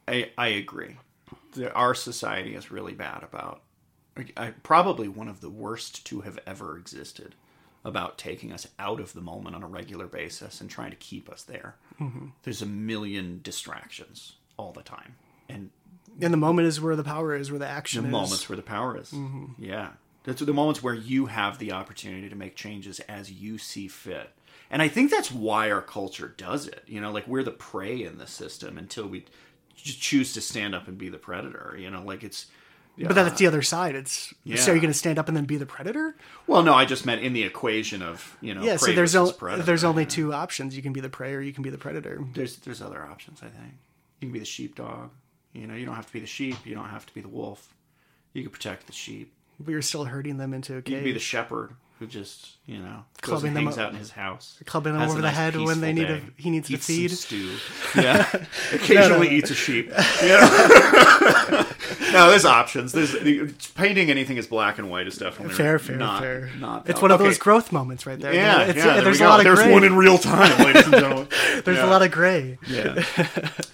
[0.09, 0.97] I, I agree.
[1.53, 3.63] The, our society is really bad about,
[4.37, 7.35] I, probably one of the worst to have ever existed
[7.85, 11.29] about taking us out of the moment on a regular basis and trying to keep
[11.29, 11.77] us there.
[12.01, 12.29] Mm-hmm.
[12.43, 15.17] There's a million distractions all the time.
[15.49, 15.71] And
[16.21, 18.13] And the moment is where the power is, where the action the is.
[18.13, 19.11] moments where the power is.
[19.11, 19.63] Mm-hmm.
[19.63, 19.91] Yeah.
[20.25, 24.31] That's the moments where you have the opportunity to make changes as you see fit.
[24.71, 26.85] And I think that's why our culture does it.
[26.87, 29.27] You know, like we're the prey in the system until we
[29.77, 31.77] choose to stand up and be the predator.
[31.79, 32.47] You know, like it's.
[32.97, 33.95] But that's the other side.
[33.97, 34.57] It's Yeah.
[34.57, 36.15] so you're going to stand up and then be the predator.
[36.47, 38.63] Well, no, I just meant in the equation of you know.
[38.63, 38.77] Yeah.
[38.77, 39.63] So there's versus o- predator.
[39.65, 40.77] there's only two options.
[40.77, 42.25] You can be the prey or you can be the predator.
[42.35, 43.41] there's there's other options.
[43.43, 43.75] I think
[44.21, 45.11] you can be the sheepdog.
[45.53, 46.57] You know, you don't have to be the sheep.
[46.65, 47.75] You don't have to be the wolf.
[48.33, 49.33] You can protect the sheep.
[49.61, 52.79] But you're still herding them into a You can be the shepherd who just you
[52.79, 55.23] know goes Clubbing and them hangs up- out in his house, clubbing them over the
[55.23, 57.11] nice, head when they need to- day, he needs to eats some feed.
[57.11, 57.57] stew.
[58.01, 58.29] Yeah,
[58.73, 59.93] occasionally eats a sheep.
[60.23, 61.65] Yeah.
[62.13, 62.93] no, there's options.
[62.93, 63.15] There's
[63.75, 66.51] painting anything as black and white is definitely fair, fair, not, fair.
[66.59, 67.29] Not it's one of okay.
[67.29, 68.33] those growth moments right there.
[68.35, 68.95] Yeah, It's- yeah.
[68.95, 69.73] there there's we a lot of There's gray.
[69.73, 71.29] one in real time, ladies and gentlemen.
[71.65, 71.87] there's Yeah.
[71.87, 72.59] a lot of gray.
[72.69, 73.05] Yeah.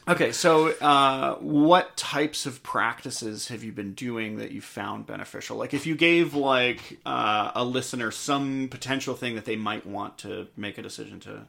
[0.08, 5.56] okay, so uh, what types of practices have you been doing that you found beneficial?
[5.56, 10.18] Like, if you gave like uh, a listener some potential thing that they might want
[10.18, 11.46] to make a decision to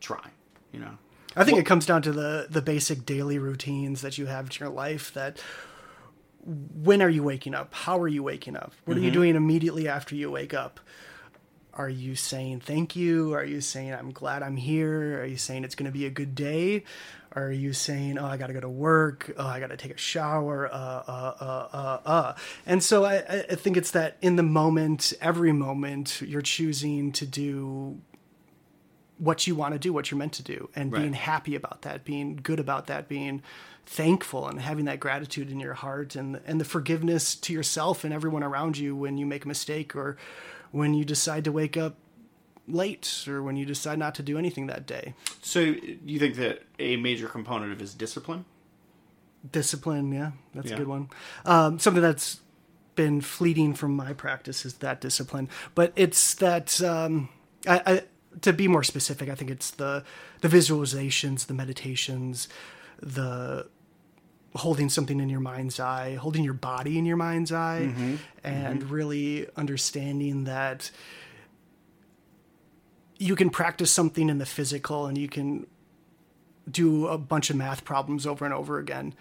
[0.00, 0.30] try,
[0.72, 0.98] you know.
[1.36, 4.52] I think it comes down to the the basic daily routines that you have in
[4.58, 5.12] your life.
[5.14, 5.38] That
[6.44, 7.74] when are you waking up?
[7.74, 8.72] How are you waking up?
[8.84, 9.02] What Mm-hmm.
[9.02, 10.80] are you doing immediately after you wake up?
[11.74, 13.34] Are you saying thank you?
[13.34, 15.20] Are you saying I'm glad I'm here?
[15.22, 16.84] Are you saying it's going to be a good day?
[17.32, 19.32] Are you saying oh I got to go to work?
[19.36, 20.66] Oh I got to take a shower?
[20.66, 22.34] Uh uh uh uh uh.
[22.66, 23.16] And so I
[23.50, 28.00] I think it's that in the moment, every moment, you're choosing to do
[29.18, 31.00] what you want to do, what you're meant to do, and Right.
[31.00, 33.42] being happy about that, being good about that, being
[33.84, 38.12] thankful and having that gratitude in your heart and and the forgiveness to yourself and
[38.12, 40.16] everyone around you when you make a mistake or
[40.70, 41.96] when you decide to wake up
[42.68, 45.14] late or when you decide not to do anything that day.
[45.42, 48.44] So, you think that a major component of it is discipline?
[49.52, 50.74] Discipline, yeah, that's Yeah.
[50.74, 51.08] a good one.
[51.44, 52.40] Um, something that's
[52.96, 57.28] been fleeting from my practice is that discipline, but it's that um,
[57.66, 58.02] I, I
[58.42, 60.04] to be more specific, I think it's the
[60.40, 62.48] the visualizations, the meditations,
[63.00, 63.68] the
[64.56, 67.92] holding something in your mind's eye, holding your body in your mind's eye,
[68.42, 70.90] and really understanding that
[73.18, 75.66] you can practice something in the physical and you can
[76.70, 79.14] do a bunch of math problems over and over again.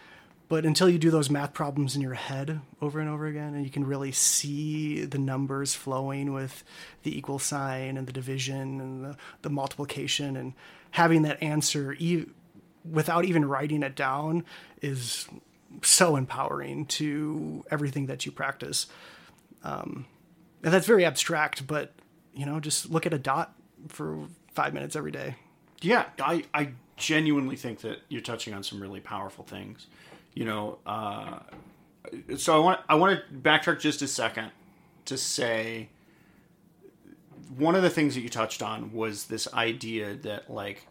[0.49, 3.65] But until you do those math problems in your head over and over again, and
[3.65, 6.63] you can really see the numbers flowing with
[7.03, 10.53] the equal sign and the division and the, the multiplication, and
[10.91, 12.27] having that answer e-
[12.89, 14.45] without even writing it down
[14.81, 15.27] is
[15.81, 18.87] so empowering to everything that you practice.
[19.63, 20.05] Um,
[20.63, 21.93] and that's very abstract, but
[22.33, 23.53] you know, just look at a dot
[23.87, 25.35] for five minutes every day.
[25.81, 29.87] Yeah, I, I genuinely think that you're touching on some really powerful things.
[30.33, 31.39] You know, uh,
[32.37, 34.51] so I want I want to backtrack just a second
[35.05, 35.89] to say
[37.57, 40.85] one of the things that you touched on was this idea that like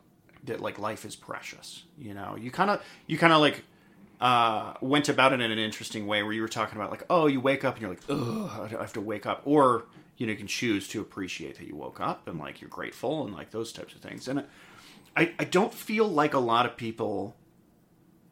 [0.45, 1.85] that like life is precious.
[1.99, 3.65] You know, you kind of you kind of like
[4.21, 7.27] uh, went about it in an interesting way where you were talking about like, oh,
[7.27, 9.85] you wake up and you're like, oh, I have to wake up, or
[10.17, 13.25] you know you can choose to appreciate that you woke up and like you're grateful
[13.25, 14.29] and like those types of things.
[14.29, 14.45] And
[15.17, 17.37] i i don't feel like a lot of people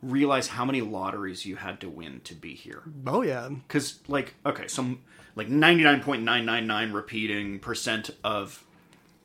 [0.03, 2.83] realize how many lotteries you had to win to be here.
[3.07, 3.49] Oh yeah.
[3.49, 4.97] because like okay so
[5.35, 8.65] like 99.999 repeating percent of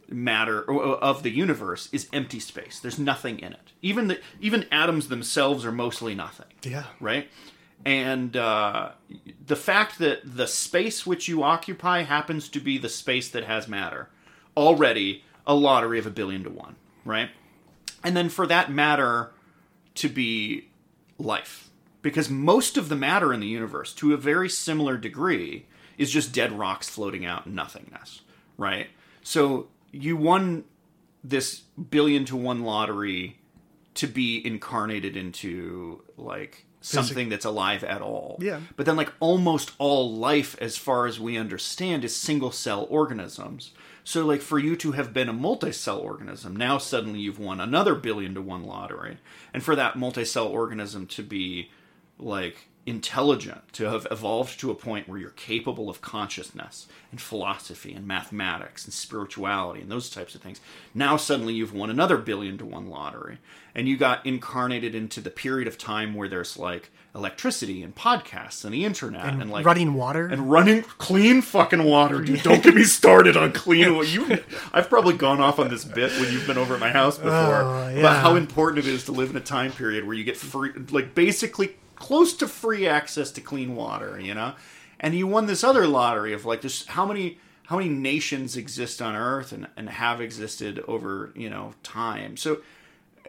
[0.07, 2.79] matter of the universe is empty space.
[2.79, 3.73] There's nothing in it.
[3.81, 6.47] Even the even atoms themselves are mostly nothing.
[6.63, 6.85] Yeah.
[6.99, 7.29] right
[7.85, 8.91] and uh,
[9.45, 13.67] the fact that the space which you occupy happens to be the space that has
[13.67, 14.09] matter.
[14.57, 17.29] Already a lottery of a billion to one right?
[18.03, 19.31] And then for that matter
[19.95, 20.69] to be
[21.17, 21.69] life.
[22.01, 25.65] Because most of the matter in the universe to a very similar degree
[25.97, 28.21] is just dead rocks floating out in nothingness
[28.59, 28.89] right?
[29.23, 30.65] So you won
[31.23, 33.39] this billion to one lottery
[33.95, 38.37] to be incarnated into like something that's alive at all.
[38.39, 38.61] Yeah.
[38.75, 43.71] but then like almost all life as far as we understand is single cell organisms.
[44.03, 47.95] So like for you to have been a multi-cell organism now suddenly you've won another
[47.95, 49.17] billion to one lottery.
[49.53, 51.71] And for that multi-cell organism to be
[52.17, 57.93] like intelligent to have evolved to a point where you're capable of consciousness and philosophy
[57.93, 60.59] and mathematics and spirituality and those types of things
[60.93, 63.37] now suddenly you've won another billion to one lottery
[63.79, 68.65] and you got incarnated into the period of time where there's like electricity and podcasts
[68.65, 70.27] and the internet and, like running water.
[70.27, 72.41] and running clean fucking water, dude.
[72.43, 74.09] Don't get me started on clean water.
[74.09, 77.17] You, I've probably gone off on this bit when you've been over at my house
[77.19, 80.13] oh, before Oh, about how important it is to live in a time period where
[80.13, 84.19] you get free, like basically close to free access to clean water.
[84.19, 84.55] You know,
[84.99, 86.85] and you won this other lottery of like this.
[86.85, 87.37] How many?
[87.67, 92.35] How many nations exist on Earth and, and have existed over you know time?
[92.35, 92.59] So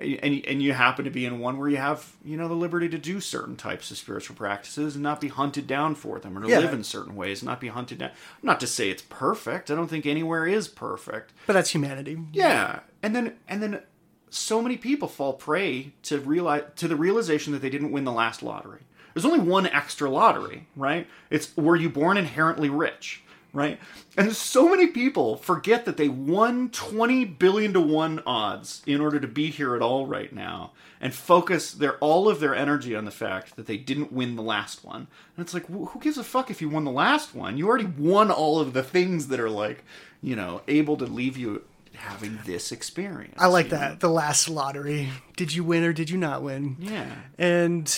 [0.00, 2.88] and and you happen to be in one where you have you know the liberty
[2.88, 6.42] to do certain types of spiritual practices and not be hunted down for them or
[6.42, 6.58] to Yeah.
[6.60, 8.10] live in certain ways and not be hunted down.
[8.42, 9.70] Not to say it's perfect.
[9.70, 11.32] I don't think anywhere is perfect.
[11.46, 12.18] But that's humanity.
[12.32, 12.80] yeah.
[13.02, 13.82] And then and then
[14.30, 18.12] so many people fall prey to realize to the realization that they didn't win the
[18.12, 18.80] last lottery.
[19.12, 21.06] There's only one extra lottery right?
[21.30, 23.78] It's were you born inherently rich right
[24.16, 29.18] and so many people forget that they won 20 billion to 1 odds in order
[29.20, 33.04] to be here at all right now and focus their all of their energy on
[33.04, 36.18] the fact that they didn't win the last one and it's like wh- who gives
[36.18, 39.28] a fuck if you won the last one you already won all of the things
[39.28, 39.84] that are like
[40.22, 41.62] you know able to leave you
[41.94, 43.78] having this experience I like you know?
[43.78, 44.00] that.
[44.00, 45.08] The last lottery.
[45.36, 46.76] Did you win or did you not win?
[46.78, 47.92] yeah and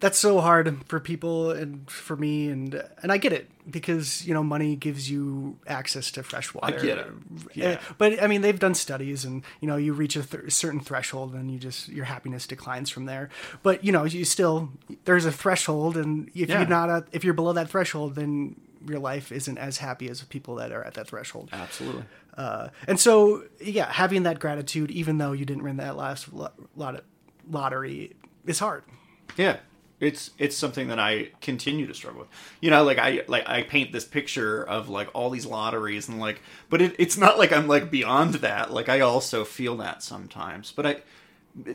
[0.00, 4.34] that's so hard for people and for me and and I get it because you
[4.34, 6.78] know money gives you access to fresh water.
[6.78, 7.06] I get it.
[7.54, 7.70] Yeah.
[7.72, 10.80] Uh, but I mean they've done studies and you know you reach a th- certain
[10.80, 13.28] threshold and you just your happiness declines from there.
[13.62, 14.70] But you know you still
[15.04, 16.60] there's a threshold and if Yeah.
[16.60, 18.56] you're not at, if you're below that threshold then
[18.88, 21.50] your life isn't as happy as people that are at that threshold.
[21.52, 22.04] absolutely
[22.38, 26.48] Uh, and so, yeah, having that gratitude, even though you didn't win that last lo-
[26.76, 27.04] lot
[27.50, 28.14] lottery,
[28.46, 28.82] is hard.
[29.36, 29.56] Yeah.
[30.00, 32.28] It's it's something that I continue to struggle with.
[32.60, 36.18] You know, like I like I paint this picture of like all these lotteries and
[36.18, 38.72] like but it, it's not like I'm like beyond that.
[38.72, 40.72] Like I also feel that sometimes.
[40.72, 40.96] But I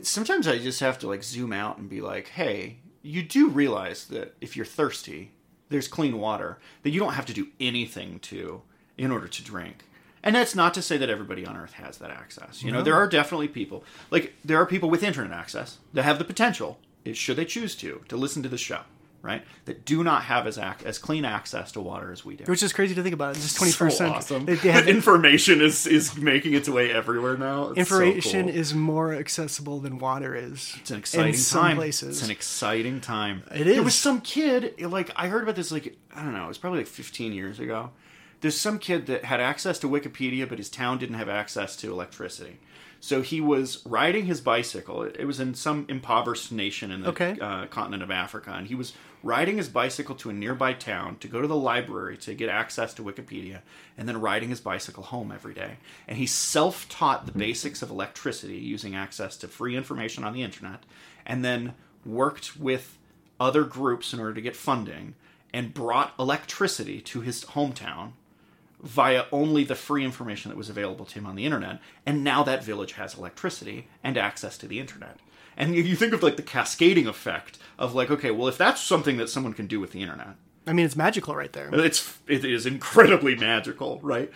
[0.02, 4.06] sometimes I just have to like zoom out and be like, "Hey, you do realize
[4.06, 5.32] that if you're thirsty,
[5.68, 8.62] there's clean water that you don't have to do anything to
[8.98, 9.84] in order to drink."
[10.26, 12.60] And that's not to say that everybody on earth has that access.
[12.60, 16.18] You know, there are definitely people, like, there are people with internet access that have
[16.18, 16.80] the potential,
[17.12, 18.80] should they choose to, to listen to the show,
[19.22, 19.44] right?
[19.66, 22.44] That do not have as, ac- as clean access to water as we do.
[22.44, 23.36] Which is crazy to think about.
[23.36, 24.16] It's just 21st So century.
[24.16, 24.44] awesome.
[24.46, 27.70] They, they have information is, is making its way everywhere now.
[27.72, 28.54] It's so information cool.
[28.54, 30.74] is more accessible than water is.
[30.80, 31.76] It's an exciting time.
[31.76, 32.18] places.
[32.18, 33.42] It's an exciting time.
[33.54, 33.84] It There is.
[33.84, 36.80] was some kid, like I heard about this, like I don't know, it was probably
[36.80, 37.90] like 15 years ago.
[38.42, 41.90] There's some kid that had access to Wikipedia, but his town didn't have access to
[41.90, 42.58] electricity.
[43.00, 45.02] So he was riding his bicycle.
[45.02, 47.38] It it was in some impoverished nation in the Okay.
[47.40, 51.28] uh, continent of Africa, and he was riding his bicycle to a nearby town to
[51.28, 53.60] go to the library to get access to Wikipedia,
[53.98, 55.78] and then riding his bicycle home every day.
[56.06, 60.84] And he self-taught the basics of electricity using access to free information on the internet,
[61.24, 62.98] and then worked with
[63.40, 65.14] other groups in order to get funding,
[65.52, 68.12] and brought electricity to his hometown
[68.86, 71.80] via only the free information that was available to him on the internet.
[72.06, 75.18] And now that village has electricity and access to the internet.
[75.56, 78.80] And you- you think of like the cascading effect of like, okay, well, if that's
[78.80, 81.70] something that someone can do with the internet, I mean, it's magical right there.
[81.74, 84.30] it's it is incredibly magical, right?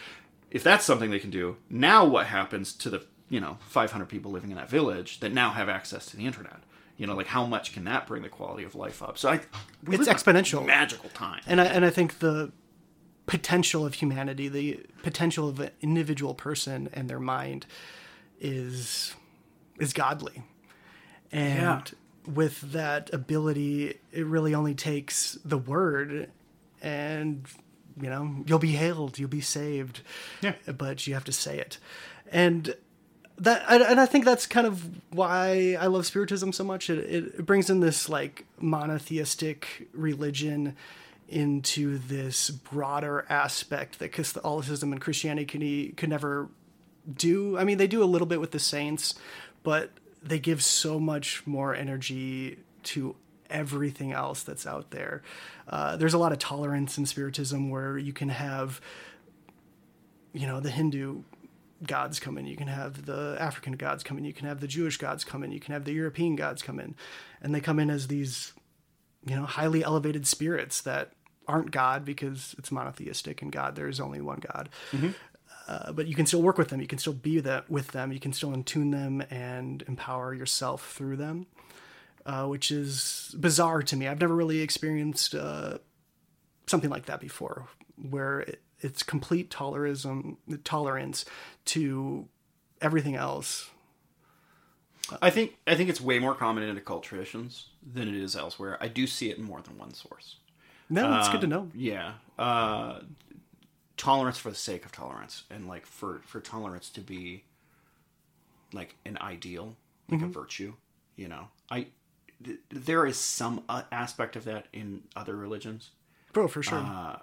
[0.51, 4.30] If that's something they can do, now what happens to the you know 500 people
[4.32, 6.61] living in that village that now have access to the internet?
[6.96, 9.16] You know, like how much can that bring the quality of life up?
[9.18, 9.46] So I, It's
[9.86, 10.64] live in a exponential.
[10.66, 11.40] magical time.
[11.46, 12.53] and I and I think the
[13.31, 17.64] potential of humanity, the potential of an individual person and their mind
[18.41, 19.14] is
[19.78, 20.43] is godly.
[21.33, 21.83] And Yeah.
[22.26, 26.28] with that ability, it really only takes the word
[26.83, 27.47] and
[28.01, 30.01] you know, you'll be hailed, you'll be saved.
[30.41, 30.55] Yeah.
[30.76, 31.78] But you have to say it.
[32.33, 32.74] And
[33.39, 34.74] that and I think that's kind of
[35.11, 36.91] why I love spiritism so much.
[36.91, 36.99] It,
[37.39, 40.76] it brings in this like monotheistic religion
[41.31, 46.49] into this broader aspect that Catholicism and Christianity can, could never
[47.12, 47.57] do.
[47.57, 49.14] I mean, they do a little bit with the saints,
[49.62, 49.91] but
[50.22, 53.16] they give so much more energy to
[53.49, 55.22] everything else that's out there.
[55.68, 58.81] Uh, there's a lot of tolerance in Spiritism where you can have,
[60.33, 61.22] you know, the Hindu
[61.87, 64.66] gods come in, you can have the African gods come in, you can have the
[64.66, 66.95] Jewish gods come in, you can have the European gods come in,
[67.41, 68.53] and they come in as these,
[69.26, 71.12] you know, highly elevated spirits that
[71.51, 74.68] aren't God because it's monotheistic and God there is only one God.
[75.68, 76.80] Uh, but you can still work with them.
[76.80, 78.12] You can still be that with them.
[78.12, 81.46] You can still intune them and empower yourself through them,
[82.26, 84.09] uh, which is bizarre to me.
[84.09, 85.78] I've never really experienced uh,
[86.66, 91.24] something like that before, where it, it's complete tolerism, tolerance
[91.66, 92.26] to
[92.80, 93.70] everything else.
[95.22, 98.76] I think I think it's way more common in occult traditions than it is elsewhere.
[98.80, 100.36] I do see it in more than one source.
[100.91, 101.70] No, it's good to Uh, know.
[101.74, 102.12] Yeah.
[102.38, 103.01] Uh,
[103.97, 107.45] tolerance for the sake of tolerance and like for for tolerance to be
[108.72, 109.76] like an ideal,
[110.09, 110.74] like a virtue,
[111.16, 111.49] you know.
[111.70, 111.86] I
[112.45, 115.91] th- there is some uh, aspect of that in other religions,
[116.32, 116.78] Bro, for sure.
[116.78, 117.18] uh,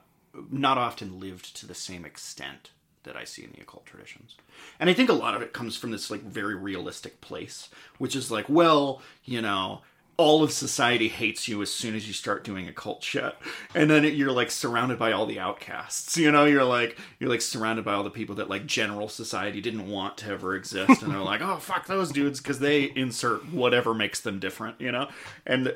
[0.51, 2.71] not often lived to the same extent
[3.03, 4.35] that I see in the occult traditions.
[4.79, 8.15] And I think a lot of it comes from this like very realistic place, which
[8.15, 9.81] is like, well, you know,
[10.17, 13.35] all of society hates you as soon as you start doing occult shit.
[13.75, 16.17] And then it, you're like surrounded by all the outcasts.
[16.17, 19.61] You know, you're like you're like surrounded by all the people that like general society
[19.61, 23.45] didn't want to ever exist and they're like, "Oh, fuck those dudes cuz they insert
[23.51, 25.07] whatever makes them different," you know?
[25.45, 25.75] And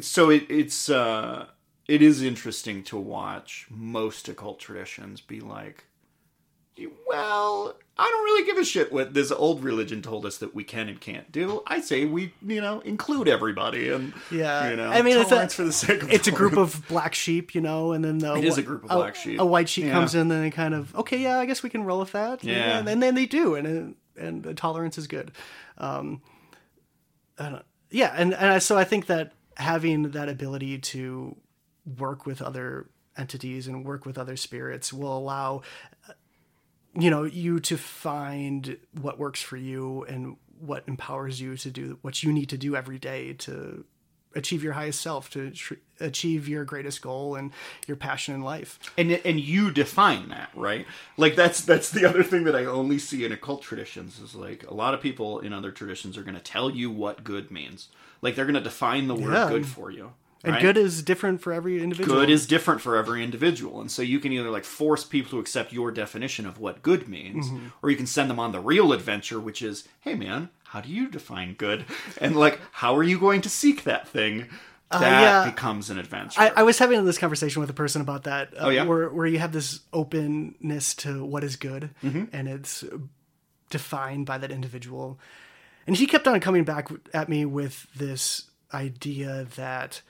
[0.00, 1.46] so it, it's uh
[1.86, 5.84] it is interesting to watch most occult traditions be like
[7.06, 10.64] well i don't really give a shit what this old religion told us that we
[10.64, 14.88] can and can't do i say we you know include everybody and Yeah, you know
[14.90, 17.54] I mean, it's a- tolerance for the sake of it's a group of black sheep,
[17.54, 19.38] you know, and then the It is a group of black sheep.
[19.38, 19.92] A white sheep Yeah.
[19.92, 22.42] comes in, and they kind of okay, yeah, I guess we can roll with that.
[22.42, 22.78] Yeah.
[22.78, 25.32] and, and then they do, and and the tolerance is good.
[25.78, 26.22] Um,
[27.90, 31.36] yeah, and and I- so I think that having that ability to
[31.98, 35.60] work with other entities and work with other spirits will allow
[36.94, 41.98] you know you to find what works for you and what empowers you to do
[42.02, 43.84] what you need to do every day to
[44.34, 47.50] achieve your highest self to tr- achieve your greatest goal and
[47.86, 48.78] your passion in life.
[48.96, 50.86] And and you define that right?
[51.18, 54.64] Like that's that's the other thing that i only see in occult traditions is like
[54.66, 57.88] a lot of people in other traditions are going to tell you what good means.
[58.22, 59.48] Like they're going to define the word Yeah.
[59.50, 60.12] good for you
[60.44, 60.62] and right?
[60.62, 64.18] good is different for every individual good is different for every individual and so you
[64.18, 67.66] can either like force people to accept your definition of what good means Mm-hmm.
[67.82, 70.88] or you can send them on the real adventure which is hey man how do
[70.88, 71.84] you define good
[72.20, 74.48] and like how are you going to seek that thing
[74.90, 75.44] that Uh, yeah.
[75.50, 78.52] becomes an adventure I, I was having this conversation with a person about that.
[78.54, 78.84] Uh, Oh, yeah?
[78.84, 82.24] where where you have this openness to what is good, Mm-hmm.
[82.32, 82.84] and it's
[83.70, 85.18] defined by that individual.
[85.86, 90.02] And he kept on coming back at me with this idea that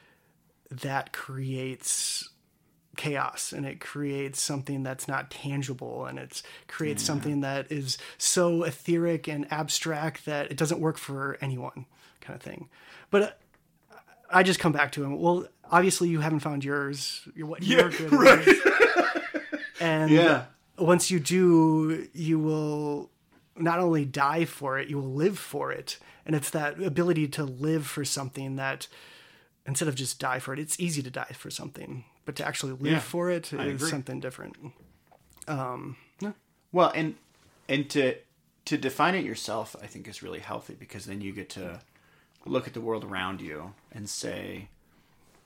[0.81, 2.29] that creates
[2.97, 8.65] chaos and it creates something that's not tangible and it creates something that is so
[8.65, 11.87] etheric and abstract that it doesn't work for anyone
[12.21, 12.69] kind of thing.
[13.11, 13.97] But uh,
[14.31, 17.27] i just come back to him well obviously you haven't found yours.
[17.35, 18.49] You're what you're good at
[19.81, 20.45] and Yeah.
[20.79, 23.11] once you do you will
[23.57, 25.99] not only die for it you will live for it.
[26.27, 28.87] And it's that ability to live for something that
[29.67, 32.73] instead of just die for it it's easy to die for something but to actually
[32.73, 33.91] live Yeah, for it I is agree.
[33.91, 34.57] something different
[35.49, 35.97] um,
[36.73, 37.17] Well, and
[37.69, 38.15] and to
[38.65, 41.81] to define it yourself, I think is really healthy because then you get to
[42.47, 44.69] look at the world around you and say,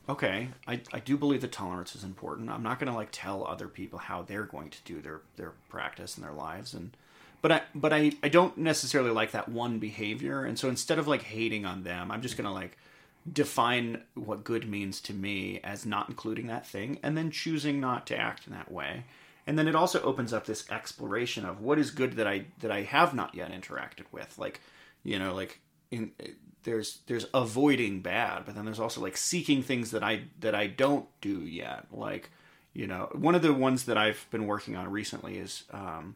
[0.09, 2.51] okay, I, I do believe that tolerance is important.
[2.51, 5.53] I'm not going to like tell other people how they're going to do their their
[5.69, 6.97] practice and their lives and
[7.43, 11.09] but I but I I don't necessarily like that one behavior and so instead of
[11.09, 12.77] like hating on them, I'm just going to like
[13.33, 18.07] define what good means to me as not including that thing and then choosing not
[18.07, 19.05] to act in that way
[19.47, 22.71] and then it also opens up this exploration of what is good that i that
[22.71, 24.61] i have not yet interacted with like
[25.03, 25.61] you know like
[25.91, 26.13] in
[26.63, 30.67] there's there's avoiding bad but then there's also like seeking things that i that i
[30.67, 32.31] don't do yet like
[32.77, 36.15] you know, one of the ones that I've been working on recently is um,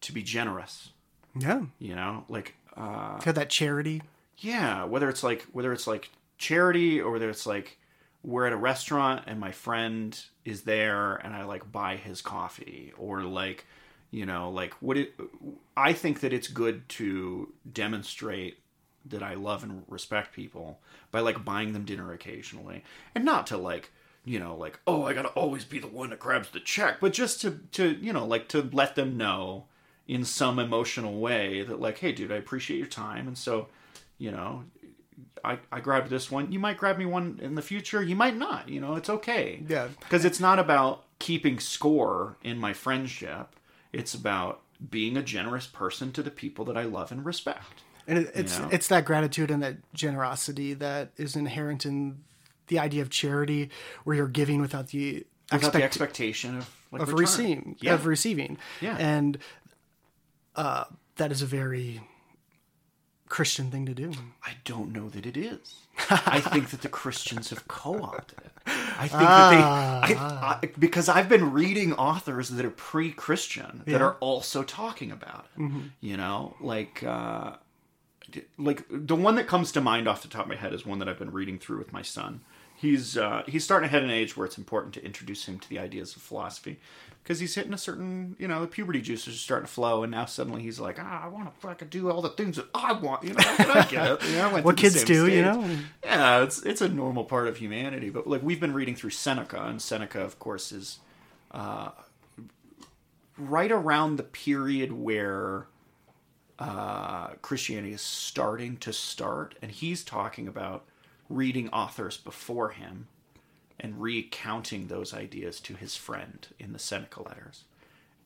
[0.00, 0.90] to be generous.
[1.38, 1.62] Yeah.
[1.78, 4.02] You know, like uh, that charity.
[4.38, 7.78] yeah, whether it's like whether it's like charity or whether it's like
[8.22, 12.92] we're at a restaurant and my friend is there and I like buy his coffee
[12.98, 13.66] or like
[14.10, 15.14] you know like what it
[15.76, 18.58] I think that it's good to demonstrate
[19.06, 20.80] that I love and respect people
[21.10, 22.82] by like buying them dinner occasionally
[23.14, 23.90] and not to like
[24.24, 27.00] you know like oh I got to always be the one that grabs the check
[27.00, 29.66] but just to to you know like to let them know
[30.08, 33.26] in some emotional way that like hey dude I appreciate your time.
[33.26, 33.68] And so
[34.18, 34.64] you know
[35.44, 38.36] I, I grabbed this one you might grab me one in the future you might
[38.36, 39.88] not you know it's okay Yeah.
[40.00, 43.56] because it's not about keeping score in my friendship
[43.92, 44.60] it's about
[44.90, 48.58] being a generous person to the people that I love and respect And it, it's
[48.58, 48.68] know?
[48.70, 52.24] it's that gratitude and that generosity that is inherent in
[52.68, 53.70] the idea of charity,
[54.04, 57.94] where you're giving without the without the expectation of like of receiving yeah.
[57.94, 58.58] of receiving.
[58.80, 58.96] Yeah.
[58.98, 59.38] And
[60.56, 60.84] uh,
[61.16, 62.00] that is a very
[63.28, 64.12] Christian thing to do.
[64.44, 65.86] I don't know that it is.
[66.10, 68.52] I think that the Christians have co-opted it.
[68.98, 73.92] I think that they, I, I, because I've been reading authors that are pre-Christian that
[73.92, 73.98] Yeah.
[74.06, 75.70] are also talking about it.
[76.00, 77.52] You know, like, uh,
[78.58, 80.98] like the one that comes to mind off the top of my head is one
[80.98, 82.40] that I've been reading through with my son.
[82.76, 85.68] He's uh, he's starting to hit an age where it's important to introduce him to
[85.68, 86.78] the ideas of philosophy.
[87.22, 90.12] Because he's hitting a certain you know the puberty juices are starting to flow and
[90.12, 92.92] now suddenly he's like ah, I want to fucking do all the things that I
[92.92, 95.68] want you know I get you know, I What kids do, you know?
[96.04, 99.60] yeah it's it's a normal part of humanity but like we've been reading through Seneca
[99.64, 101.00] and Seneca of course is
[101.50, 101.90] uh,
[103.38, 105.66] right around the period where
[106.58, 110.84] uh, Christianity is starting to start, and he's talking about
[111.28, 113.08] reading authors before him
[113.78, 117.64] and recounting those ideas to his friend in the Seneca letters.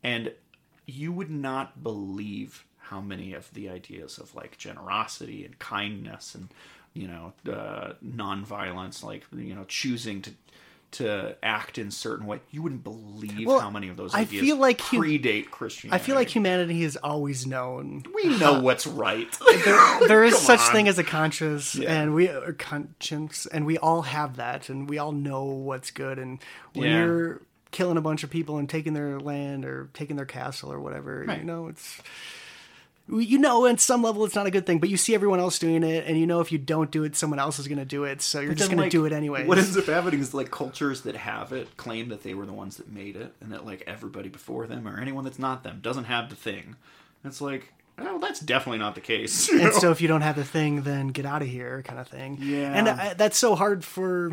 [0.02, 0.32] And
[0.86, 6.48] you would not believe how many of the ideas of like generosity and kindness and
[6.92, 10.32] you know uh, nonviolence, like you know choosing to
[10.92, 14.42] to act in certain way, you wouldn't believe Well, how many of those I ideas
[14.44, 15.94] feel like predate Christianity.
[15.94, 19.28] I feel like humanity has always known we know what's right.
[20.08, 20.72] there is such on.
[20.72, 21.92] thing as a conscience Yeah.
[22.02, 22.28] and we
[22.58, 26.38] conscience and we all have that and we all know what's good and
[26.74, 27.04] when Yeah.
[27.04, 30.80] you're killing a bunch of people and taking their land or taking their castle or
[30.80, 31.38] whatever Right.
[31.38, 32.00] you know it's
[33.18, 35.58] you know at some level it's not a good thing but you see everyone else
[35.58, 37.84] doing it and you know if you don't do it someone else is going to
[37.84, 39.86] do it so you're But just going like, to do it anyway What ends up
[39.86, 43.16] happening is like cultures that have it claim that they were the ones that made
[43.16, 46.36] it, and that like everybody before them or anyone that's not them doesn't have the
[46.36, 46.76] thing.
[47.22, 49.48] And it's like, oh, that's definitely not the case.
[49.50, 49.70] and know?
[49.72, 52.38] so if you don't have the thing then get out of here kind of thing
[52.40, 52.72] Yeah.
[52.72, 54.30] and I, that's so hard for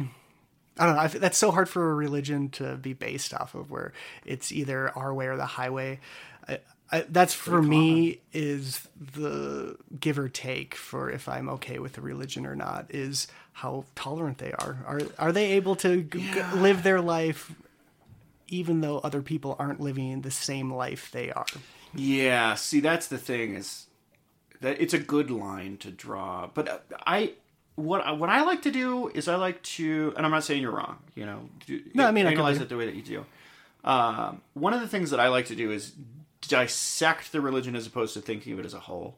[0.78, 3.72] i don't know I, that's so hard for a religion to be based off of
[3.72, 3.94] where
[4.26, 6.00] it's either our way or the highway
[6.48, 6.60] I,
[6.92, 12.02] I, that's for me is the give or take for if i'm okay with the
[12.02, 16.42] religion or not is how tolerant they are are are they able to g- g-
[16.56, 17.52] live their life
[18.48, 21.46] even though other people aren't living the same life they are
[21.94, 23.88] Yeah, see, that's the thing is
[24.62, 26.50] that it's a good line to draw.
[26.54, 27.34] But uh, I,
[27.76, 30.62] what I, what I like to do is I like to, and I'm not saying
[30.62, 30.98] you're wrong.
[31.16, 33.02] You know, do, No, I mean, I analyze completely- it the way that you
[33.84, 33.90] do.
[33.90, 35.94] Um, one of the things that I like to do is
[36.48, 39.18] dissect the religion as opposed to thinking of it as a whole.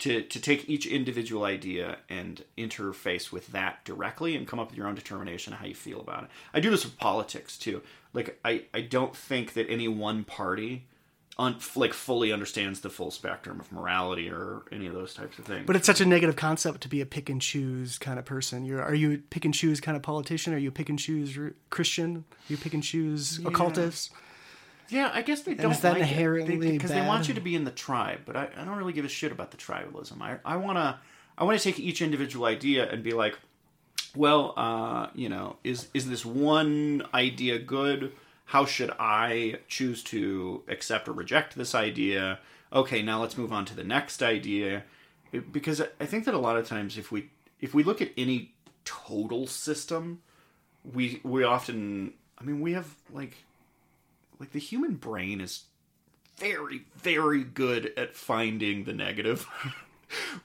[0.00, 4.78] To, to take each individual idea and interface with that directly and come up with
[4.78, 6.30] your own determination of how you feel about it.
[6.54, 7.82] I do this with politics too.
[8.14, 10.86] Like I, I don't think that any one party
[11.40, 15.44] un, like fully understands the full spectrum of morality or any of those types of
[15.46, 15.64] things.
[15.66, 18.64] But it's such a negative concept to be a pick and choose kind of person.
[18.64, 20.54] You're, are you a pick and choose kind of politician?
[20.54, 21.38] Are you a pick and choose
[21.70, 22.24] Christian?
[22.30, 24.12] Are you pick and choose occultist?
[24.90, 27.08] Yeah, I guess they don't is that like inherently because they, bad?
[27.08, 28.20] want you to be in the tribe.
[28.26, 30.20] But I, I don't really give a shit about the tribalism.
[30.20, 30.98] I I want to
[31.38, 33.38] I want to take each individual idea and be like,
[34.14, 38.12] well, uh, you know, is is this one idea good?
[38.46, 42.40] How should I choose to accept or reject this idea?
[42.72, 44.84] Okay, now let's move on to the next idea,
[45.52, 47.30] because I- I think that a lot of times if we
[47.60, 48.52] if we look at any
[48.84, 50.20] total system,
[50.84, 53.36] we we often I mean we have like
[54.40, 55.64] like the human brain is
[56.38, 59.46] very very good at finding the negative.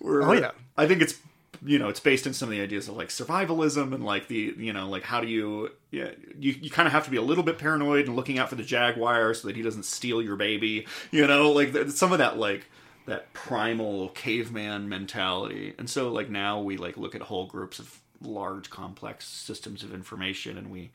[0.04, 0.52] Oh, yeah.
[0.78, 1.16] I think it's
[1.64, 4.54] you know it's based in some of the ideas of like survivalism and like the
[4.58, 7.22] you know like how do you yeah you, you kind of have to be a
[7.22, 10.36] little bit paranoid and looking out for the jaguar so that he doesn't steal your
[10.36, 12.68] baby you know like th- some of that like
[13.08, 18.02] that primal caveman mentality and so like now we like look at whole groups of
[18.22, 20.92] large complex systems of information and we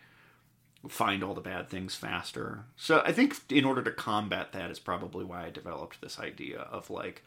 [0.89, 2.65] find all the bad things faster.
[2.77, 6.61] So I think in order to combat that is probably why I developed this idea
[6.61, 7.23] of like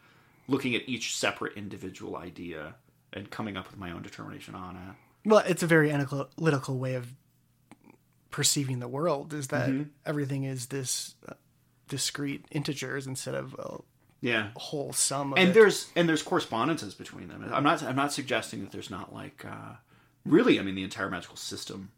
[0.48, 2.74] looking at each separate individual idea
[3.12, 5.28] and coming up with my own determination on it.
[5.28, 7.14] Well, it's a very analytical way of
[8.30, 9.32] perceiving the world.
[9.32, 9.82] Is that Mm-hmm.
[10.04, 11.34] everything is this uh,
[11.88, 13.78] discrete integers instead of a
[14.20, 14.48] Yeah.
[14.56, 15.54] whole sum of and it.
[15.54, 17.48] there's and there's correspondences between them.
[17.52, 19.74] I'm not I'm not suggesting that there's not like uh,
[20.26, 20.58] really.
[20.58, 21.92] I mean, the entire magical system,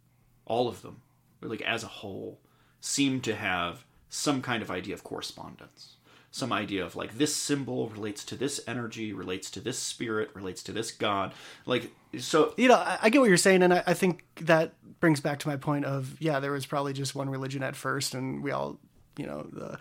[0.45, 1.01] all of them,
[1.49, 2.41] like as a whole,
[2.81, 5.97] seem to have some kind of idea of correspondence.
[6.31, 10.63] Some idea of like this symbol relates to this energy, relates to this spirit, relates
[10.65, 11.33] to this god.
[11.65, 14.75] Like so, you know, I, I get what you're saying, and I, I think that
[15.01, 18.15] brings back to my point of yeah, there was probably just one religion at first,
[18.15, 18.79] and we all,
[19.17, 19.79] you know, the,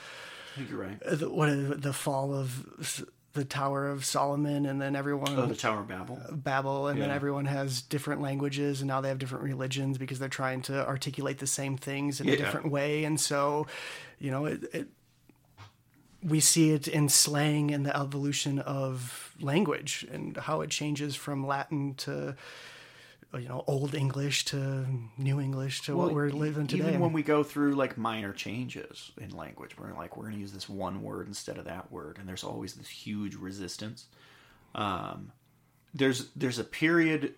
[0.53, 0.99] I think you're right.
[1.01, 3.05] the what is the fall of
[3.35, 6.19] the Tower of Solomon, and then everyone Oh, the Tower of Babel.
[6.27, 10.17] Uh, Babel, and then everyone has different languages, and now they have different religions because
[10.17, 13.67] they're trying to articulate the same things in a different way, and so,
[14.17, 14.87] you know, it, it
[16.23, 21.45] we see it in slang and the evolution of language and how it changes from
[21.45, 22.35] Latin to
[23.37, 24.85] you know old English to
[25.17, 26.87] New English to what we're living today.
[26.87, 30.41] Even when we go through like minor changes in language, we're like we're going to
[30.41, 34.05] use this one word instead of that word, and there's always this huge resistance.
[34.73, 35.31] Um,
[35.93, 37.35] there's there's a period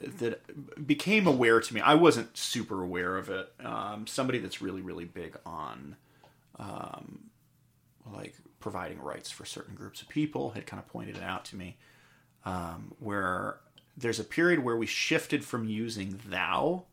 [0.00, 1.80] that became aware to me.
[1.80, 3.52] I wasn't super aware of it.
[3.64, 5.96] Um, somebody that's really really big on
[6.58, 7.30] um,
[8.12, 11.56] like providing rights for certain groups of people had kind of pointed it out to
[11.56, 11.76] me
[12.44, 13.58] um, where
[13.96, 16.84] there's a period where we shifted from using thou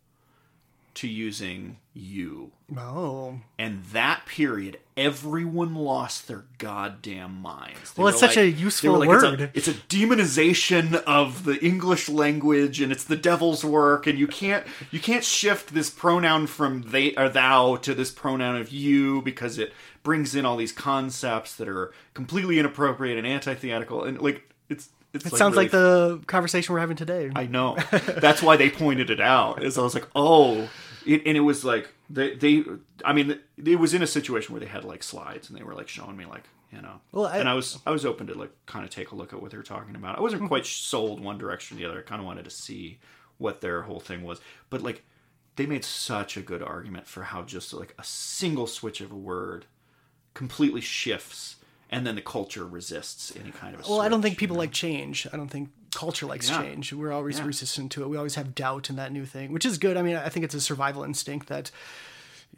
[0.95, 2.52] to using you.
[2.78, 7.93] Oh, and that period everyone lost their goddamn minds.
[7.93, 9.39] They Well, it's such a useful like, word.
[9.39, 14.20] it's a, it's a demonization of the english language and it's the devil's work and
[14.20, 18.70] you can't you can't shift this pronoun from they or thou to this pronoun of
[18.70, 19.72] you because it
[20.04, 25.26] brings in all these concepts that are completely inappropriate and antithetical and like it's it's
[25.26, 27.32] it sounds really like the conversation we're having today.
[27.36, 27.78] I know.
[27.91, 29.64] That's why they pointed it out.
[29.64, 30.70] Is I was like, oh,
[31.05, 32.64] it, and it was like they they.
[33.03, 35.74] I mean, it was in a situation where they had like slides and they were
[35.74, 37.01] like showing me like you know.
[37.12, 39.34] Well, I- and I was I was open to like kind of take a look
[39.34, 40.18] at what they're talking about.
[40.18, 40.47] I wasn't hmm.
[40.47, 41.99] quite sold one direction or the other.
[41.99, 42.99] I kind of wanted to see
[43.38, 45.03] what their whole thing was, but like
[45.55, 49.16] they made such a good argument for how just like a single switch of a
[49.16, 49.66] word
[50.34, 51.57] completely shifts.
[51.92, 53.86] And then the culture resists any kind of.
[53.86, 54.64] A Well, I don't think people you know?
[54.66, 55.26] like change.
[55.34, 56.62] I don't think culture likes Yeah.
[56.62, 56.94] change.
[56.94, 57.46] We're always Yeah.
[57.46, 58.10] resistant to it.
[58.10, 59.98] We always have doubt in that new thing, which is good.
[59.98, 61.72] I mean, I think it's a survival instinct that,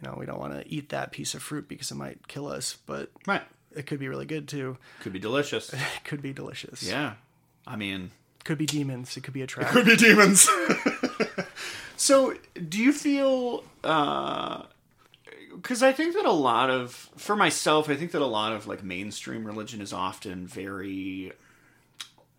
[0.02, 2.48] you know, we don't want to eat that piece of fruit because it might kill
[2.48, 3.44] us, but right.
[3.74, 4.78] it could be really good too.
[5.00, 5.72] Could be delicious.
[5.74, 6.84] It could be delicious.
[6.84, 7.14] Yeah.
[7.66, 8.12] I mean,
[8.44, 9.16] Could be demons.
[9.16, 9.70] It could be a trap.
[9.72, 10.50] could be demons.
[11.96, 12.34] so,
[12.68, 14.64] do you feel uh
[15.62, 18.68] cuz I think that a lot of for myself, I think that a lot of
[18.68, 21.32] like mainstream religion is often very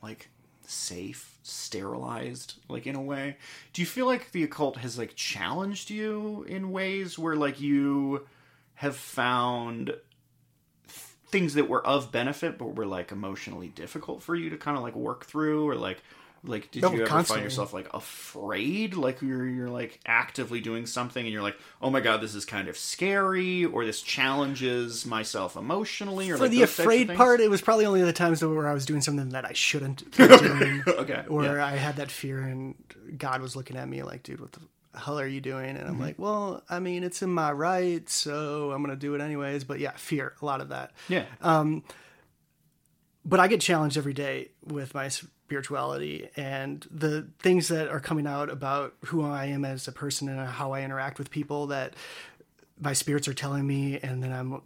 [0.02, 0.28] like
[0.66, 3.36] safe, sterilized like in a way.
[3.72, 8.26] Do you feel like the occult has like challenged you in ways where like you
[8.74, 9.94] have found
[10.86, 14.82] things that were of benefit but were like emotionally difficult for you to kind of
[14.82, 16.02] like work through or like
[16.44, 17.42] like did Oh, you ever constantly.
[17.42, 21.88] find yourself like afraid like you're you're like actively doing something and you're like oh
[21.88, 26.50] my god this is kind of scary or this challenges myself emotionally or For like
[26.50, 28.84] the those types of afraid part, it was probably only the times where I was
[28.86, 30.82] doing something that I shouldn't be doing.
[30.88, 31.64] okay or yeah.
[31.64, 32.74] I had that fear and
[33.16, 34.60] God was looking at me like, dude, what the
[34.98, 35.70] hell are you doing?
[35.76, 36.02] And I'm Mm-hmm.
[36.02, 39.64] like, well, I mean, it's in my right, so I'm going to do it anyways.
[39.64, 40.90] But yeah, fear, a lot of that.
[41.08, 41.84] yeah Um,
[43.24, 45.08] but I get challenged every day with my
[45.52, 50.30] spirituality and the things that are coming out about who I am as a person
[50.30, 51.92] and how I interact with people that
[52.80, 54.62] my spirits are telling me and then I'm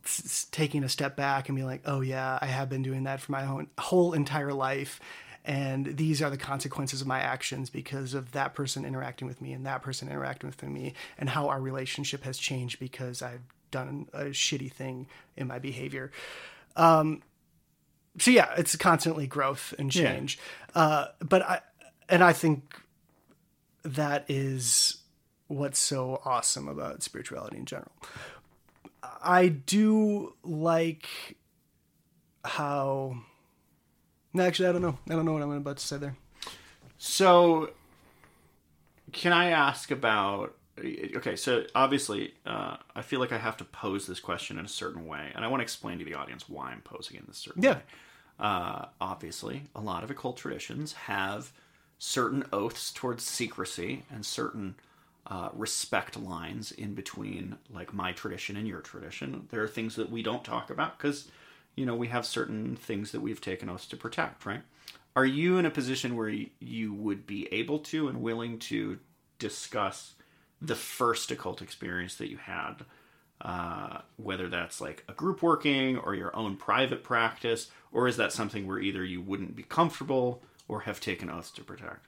[0.52, 3.32] taking a step back and being like, "Oh yeah, I have been doing that for
[3.32, 5.00] my own whole entire life."
[5.44, 9.52] And these are the consequences of my actions because of that person interacting with me
[9.52, 14.08] and that person interacting with me and how our relationship has changed because I've done
[14.12, 16.12] a shitty thing in my behavior
[16.76, 17.22] um,
[18.18, 20.02] so yeah, it's constantly growth and Yeah.
[20.12, 20.38] change.
[20.74, 21.60] Uh, but I
[22.08, 22.80] and I think
[23.82, 24.98] that is
[25.48, 27.92] what's so awesome about spirituality in general.
[29.22, 31.06] I do like
[32.44, 33.16] how.
[34.32, 34.98] no, Actually, I don't know.
[35.08, 36.16] I don't know what I'm about to say there.
[36.98, 37.70] So,
[39.12, 40.54] can I ask about?
[40.78, 44.68] Okay, so obviously, uh, I feel like I have to pose this question in a
[44.68, 47.26] certain way, and I want to explain to the audience why I'm posing it in
[47.28, 47.74] this certain Yeah.
[47.74, 47.82] way.
[48.38, 51.52] Uh, obviously, a lot of occult traditions have
[51.98, 54.74] certain oaths towards secrecy and certain
[55.26, 59.46] uh, respect lines in between like my tradition and your tradition.
[59.50, 61.28] There are things that we don't talk about because
[61.74, 64.62] you know we have certain things that we've taken oaths to protect, right?
[65.16, 68.98] Are you in a position where you would be able to and willing to
[69.38, 70.12] discuss
[70.60, 72.84] the first occult experience that you had?
[73.40, 78.32] Uh, whether that's like a group working or your own private practice, or is that
[78.32, 82.06] something where either you wouldn't be comfortable or have taken oaths to protect?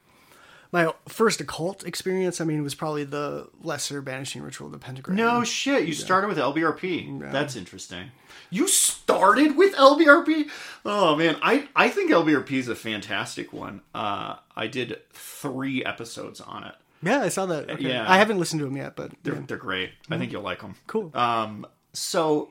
[0.70, 5.16] My first occult experience, I mean, was probably the lesser banishing ritual of the pentagram.
[5.16, 5.87] No shit.
[5.87, 7.31] You started with LBRP.
[7.33, 8.11] That's interesting.
[8.51, 10.49] You started with LBRP?
[10.85, 13.81] Oh man, I I think LBRP is a fantastic one.
[13.95, 16.74] Uh, I did three episodes on it.
[17.03, 17.70] Yeah, I saw that.
[17.70, 17.88] Okay.
[17.88, 18.05] Yeah.
[18.11, 19.42] I haven't listened to them yet, but They're yeah.
[19.46, 19.90] they're great.
[20.11, 20.74] I think you'll like them.
[20.86, 21.11] Cool.
[21.14, 22.51] Um, so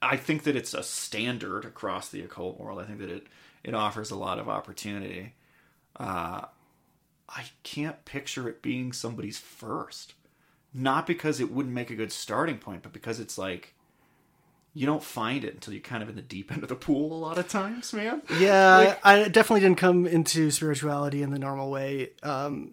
[0.00, 2.80] I think that it's a standard across the occult world.
[2.80, 3.26] I think that it
[3.64, 5.34] it offers a lot of opportunity.
[5.96, 6.42] Uh,
[7.28, 10.14] I can't picture it being somebody's first.
[10.74, 13.74] Not because it wouldn't make a good starting point, but because it's like
[14.74, 17.12] you don't find it until you're kind of in the deep end of the pool
[17.12, 18.22] a lot of times, man.
[18.38, 22.10] Yeah, I definitely didn't come into spirituality in the normal way.
[22.22, 22.72] Um,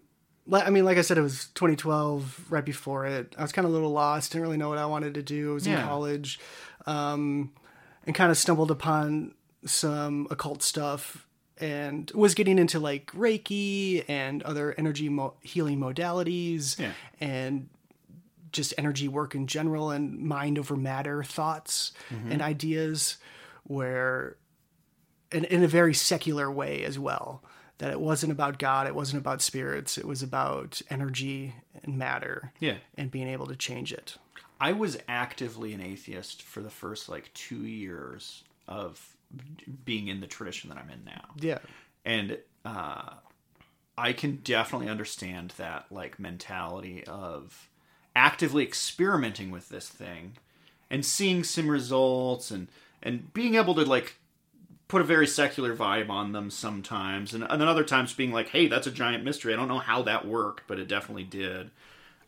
[0.52, 3.34] I mean, like I said, it was 2012, right before it.
[3.38, 5.50] I was kind of a little lost, didn't really know what I wanted to do.
[5.52, 6.40] I was in college,
[6.86, 7.52] um,
[8.06, 9.34] and kind of stumbled upon
[9.64, 11.26] some occult stuff
[11.58, 16.92] and was getting into like Reiki and other energy mo- healing modalities Yeah.
[17.20, 17.68] and
[18.52, 21.92] just energy work in general and mind over matter thoughts
[22.30, 23.18] and ideas
[23.64, 24.36] where
[25.30, 27.44] in, in a very secular way as well
[27.80, 32.52] that it wasn't about god it wasn't about spirits it was about energy and matter
[32.60, 32.76] Yeah.
[32.96, 34.16] and being able to change it
[34.62, 39.16] I was actively an atheist for the first like two years of
[39.84, 41.24] being in the tradition that I'm in now.
[41.40, 41.58] yeah
[42.04, 43.14] and uh,
[43.98, 47.68] I can definitely understand that like mentality of
[48.16, 50.36] actively experimenting with this thing
[50.90, 52.68] and seeing some results and
[53.02, 54.16] and being able to like
[54.90, 58.48] put a very secular vibe on them sometimes and, and then other times being like
[58.50, 59.52] hey that's a giant mystery.
[59.54, 61.70] I don't know how that worked but it definitely did.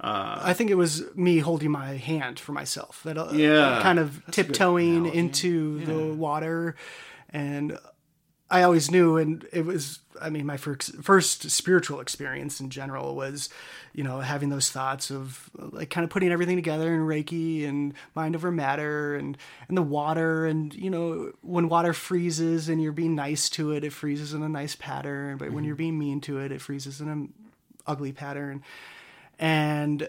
[0.05, 4.25] I think it was me holding my hand for myself that uh, Yeah, kind of
[4.27, 5.19] that's a good tiptoeing analogy.
[5.19, 6.75] into the water
[7.31, 7.79] and
[8.53, 13.17] I always knew, and it was, I mean, my first, first spiritual experience in general
[13.17, 13.49] was,
[13.95, 17.95] you know, having those thoughts of like kind of putting everything together in Reiki and
[18.15, 19.39] mind over matter and,
[19.69, 20.45] and the water.
[20.45, 24.43] And, you know, when water freezes and you're being nice to it, it freezes in
[24.43, 25.39] a nice pattern.
[25.39, 25.65] But when mm-hmm.
[25.69, 27.33] you're being mean to it, it freezes in an
[27.87, 28.63] ugly pattern.
[29.39, 30.09] And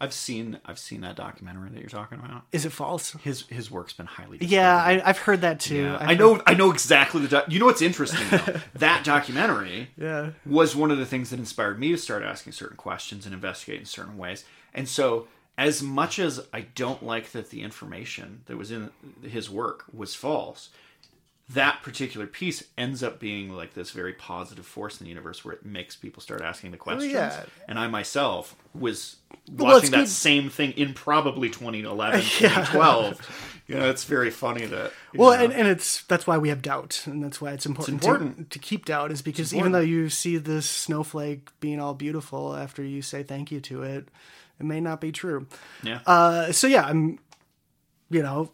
[0.00, 3.12] i've seen i've seen that documentary that you're talking about is it false?
[3.22, 4.76] his his work's been highly Yeah.
[4.76, 5.82] I, I've heard that too.
[5.82, 6.42] Yeah, I know.
[6.46, 7.28] I know exactly the.
[7.28, 8.26] Doc- you know what's interesting?
[8.30, 8.60] Though?
[8.74, 10.30] that documentary Yeah.
[10.44, 13.80] was one of the things that inspired me to start asking certain questions and investigate
[13.80, 14.44] in certain ways.
[14.74, 15.28] And so,
[15.58, 18.90] as much as I don't like that the information that was in
[19.22, 20.68] his work was false,
[21.50, 25.54] that particular piece ends up being like this very positive force in the universe where
[25.54, 27.12] it makes people start asking the questions.
[27.12, 27.44] yeah.
[27.68, 29.16] And I myself was
[29.52, 33.42] Well, it's watching that good- same thing in probably 2011, 2012.
[33.68, 34.92] You know, it's very funny that.
[35.12, 37.66] you Well, know, and, and it's that's why we have doubt, and that's why it's
[37.66, 38.50] important, important.
[38.52, 42.54] To, to keep doubt is because even though you see this snowflake being all beautiful
[42.54, 44.06] after you say thank you to it,
[44.60, 45.48] it may not be true.
[45.82, 45.98] yeah.
[46.06, 47.18] Uh, so yeah, I'm,
[48.08, 48.52] you know,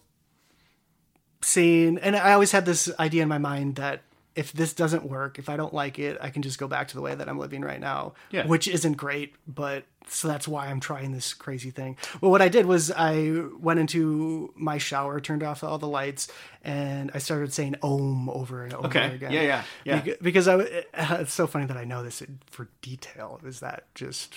[1.43, 4.03] seeing, and I always had this idea in my mind that
[4.35, 6.95] if this doesn't work, if I don't like it, I can just go back to
[6.95, 8.47] the way that I'm living right now, Yeah.
[8.47, 11.99] which isn't great, but so that's why I'm trying this crazy thing.
[12.21, 16.29] Well, what I did was I went into my shower, turned off all the lights,
[16.65, 19.15] and I started saying "Om" over and over Okay.
[19.15, 19.33] again.
[19.33, 19.43] Yeah,
[19.85, 20.15] yeah, yeah.
[20.23, 20.57] Because I,
[20.95, 23.39] it's so funny that I know this for detail.
[23.45, 24.35] Is that just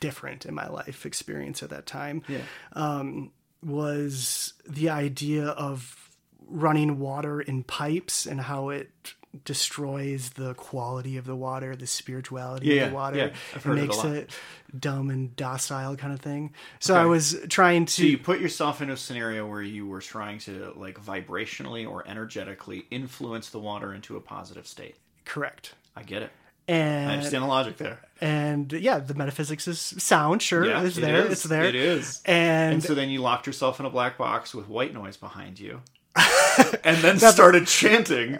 [0.00, 2.22] different in my life experience at that time?
[2.28, 2.42] Yeah.
[2.74, 3.32] um,
[3.64, 6.10] was the idea of
[6.52, 8.90] running water in pipes and how it
[9.44, 13.16] destroys the quality of the water, the spirituality Yeah, of the water.
[13.16, 13.30] yeah.
[13.54, 14.06] I've heard it makes lot.
[14.14, 14.30] it
[14.78, 16.52] dumb and docile kind of thing.
[16.80, 20.00] So I was trying to So you put yourself in a scenario where you were
[20.02, 24.96] trying to like vibrationally or energetically influence the water into a positive state.
[25.24, 25.74] correct.
[25.96, 26.30] I get it.
[26.68, 28.00] And I understand the logic there.
[28.20, 31.32] and yeah, the metaphysics is sound, sure, Yeah, it's it there, is.
[31.32, 31.64] it's there.
[31.64, 32.22] It is.
[32.24, 35.58] And, And so then you locked yourself in a black box with white noise behind
[35.58, 35.80] you.
[36.84, 38.38] and then started chanting,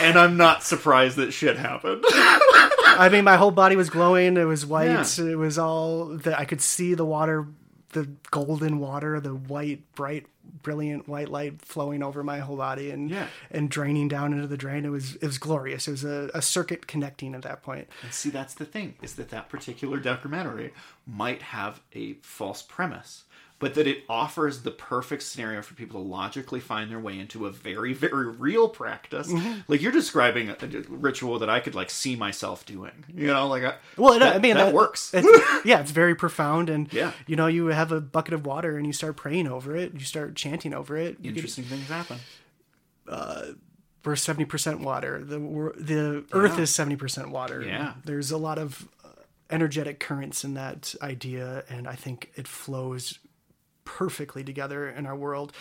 [0.00, 2.02] and I'm not surprised that shit happened.
[2.08, 4.36] I mean, my whole body was glowing.
[4.36, 4.86] It was white.
[5.18, 5.24] Yeah.
[5.26, 7.46] It was all that I could see the water,
[7.90, 10.26] the golden water, the white, bright
[10.62, 13.28] brilliant white light flowing over my whole body and Yeah.
[13.50, 14.84] and draining down into the drain.
[14.84, 15.86] It was it was glorious.
[15.88, 17.88] It was a, a circuit connecting at that point.
[18.02, 20.72] And see, that's the thing is that that particular documentary
[21.06, 23.24] might have a false premise,
[23.60, 27.46] but that it offers the perfect scenario for people to logically find their way into
[27.46, 29.28] a very, very real practice.
[29.28, 29.60] Mm-hmm.
[29.68, 33.04] Like you're describing a, a ritual that I could like see myself doing.
[33.14, 35.12] You know, like I, Well, that, I mean that, works.
[35.14, 37.12] It's, yeah, it's very profound, and Yeah.
[37.28, 39.92] you know, you have a bucket of water and you start praying over it.
[39.94, 41.18] You start chanting over it.
[41.22, 42.18] Interesting things happen.
[44.04, 45.22] we're seventy percent water.
[45.22, 47.62] The the Earth is seventy percent water.
[47.62, 47.92] Yeah.
[48.04, 49.08] there's a lot of uh,
[49.50, 53.18] energetic currents in that idea, and I think it flows
[53.98, 55.52] perfectly together in our world,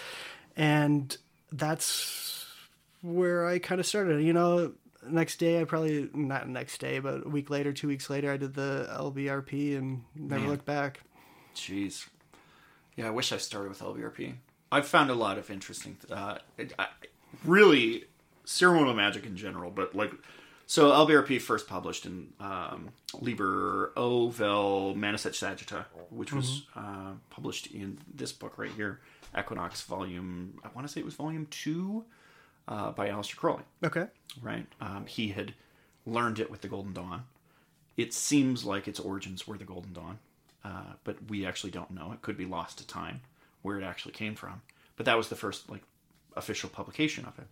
[0.55, 1.17] and
[1.51, 2.45] that's
[3.01, 4.23] where I kind of started.
[4.23, 4.73] You know,
[5.07, 8.37] next day I probably not next day, but a week later, two weeks later, I
[8.37, 10.49] did the LBRP and never Man.
[10.49, 11.01] looked back.
[11.55, 12.07] Jeez.
[12.95, 14.33] Yeah, I wish I started with LBRP.
[14.71, 16.37] I've found a lot of interesting, uh,
[16.77, 16.87] I,
[17.43, 18.05] really
[18.45, 20.11] ceremonial magic in general, but like,
[20.69, 22.89] so LBRP first published in um,
[23.19, 28.99] Liber O Vel Manus et Sagittae, which was uh, published in this book right here,
[29.37, 32.05] Equinox Volume, I want to say it was Volume 2
[32.67, 34.05] uh, by Aleister Crowley Okay.
[34.43, 34.67] right?
[34.79, 35.55] Um, he had
[36.05, 37.23] learned it with the Golden Dawn.
[37.97, 40.19] It seems like its origins were the Golden Dawn,
[40.63, 42.11] uh, but we actually don't know.
[42.13, 43.21] It could be lost to time
[43.63, 44.61] where it actually came from.
[44.97, 45.81] But that was the first like
[46.35, 47.47] official publication of it.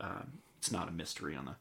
[0.00, 1.54] Um, it's not a mystery on the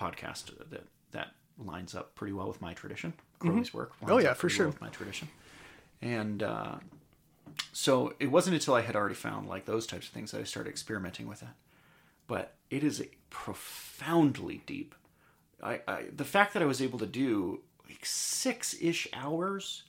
[0.00, 1.28] podcast that that
[1.58, 3.12] lines up pretty well with my tradition.
[3.38, 3.92] Crowley's work.
[4.00, 4.66] lines Oh, yeah, for sure.
[4.66, 5.28] well with my tradition.
[6.00, 6.76] And uh,
[7.72, 10.44] so it wasn't until I had already found like those types of things that I
[10.44, 11.48] started experimenting with it
[12.30, 14.94] but it is a profoundly deep.
[15.60, 19.82] I, I the fact that I was able to do like six ish hours.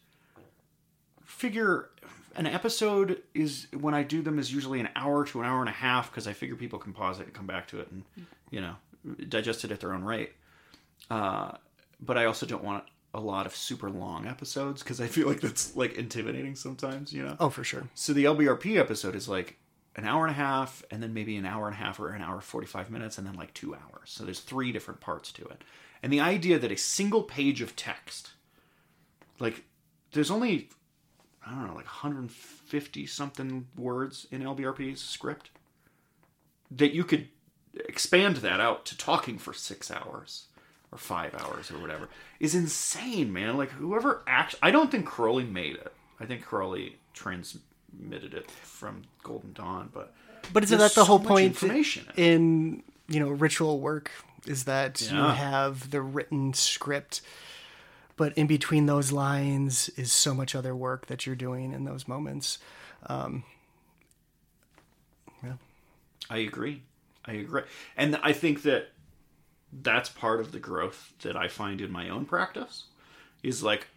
[1.23, 1.91] Figure
[2.35, 5.69] an episode is when I do them is usually an hour to an hour and
[5.69, 8.03] a half because I figure people can pause it and come back to it and
[8.49, 8.73] you know
[9.29, 10.31] digest it at their own rate.
[11.09, 11.51] Uh,
[11.99, 12.83] but I also don't want
[13.13, 17.13] a lot of super long episodes because I feel like that's like intimidating sometimes.
[17.13, 17.35] You know.
[17.39, 17.87] Oh, for sure.
[17.95, 19.57] So the LBRP episode is like
[19.95, 22.21] an hour and a half, and then maybe an hour and a half or an
[22.21, 24.09] hour forty five minutes, and then like two hours.
[24.09, 25.63] So there's three different parts to it.
[26.03, 28.31] And the idea that a single page of text,
[29.39, 29.65] like
[30.13, 30.69] there's only
[31.45, 35.49] I don't know, like 150 something words in LBRP's script,
[36.69, 37.29] that you could
[37.75, 40.45] expand that out to talking for six hours
[40.91, 42.09] or five hours or whatever
[42.39, 43.57] is insane, man.
[43.57, 45.93] Like whoever act, I don't think Crowley made it.
[46.19, 50.13] I think Crowley transmitted it from Golden Dawn, but
[50.53, 54.11] But isn't that the whole so much point information in in you know ritual work
[54.45, 57.21] is that you have the written script,
[58.17, 62.07] but in between those lines is so much other work that you're doing in those
[62.07, 62.57] moments.
[63.05, 63.43] Um,
[65.43, 65.53] yeah.
[66.29, 66.83] i agree.
[67.25, 67.63] I agree.
[67.95, 68.89] And I think that
[69.71, 72.85] that's part of the growth that I find in my own practice
[73.43, 73.87] is like,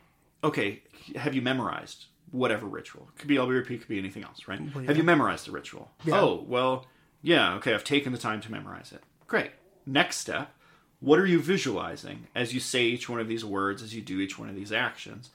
[0.43, 0.83] okay,
[1.17, 3.09] have you memorized whatever ritual?
[3.19, 4.61] Could be LBRP, could be anything else, right?
[4.87, 5.91] Have you memorized the ritual?
[6.11, 6.87] Oh, well,
[7.23, 9.03] yeah, okay, I've taken the time to memorize it.
[9.27, 9.53] Great.
[9.87, 10.53] Next step,
[11.01, 14.21] what are you visualizing as you say each one of these words, as you do
[14.21, 15.31] each one of these actions?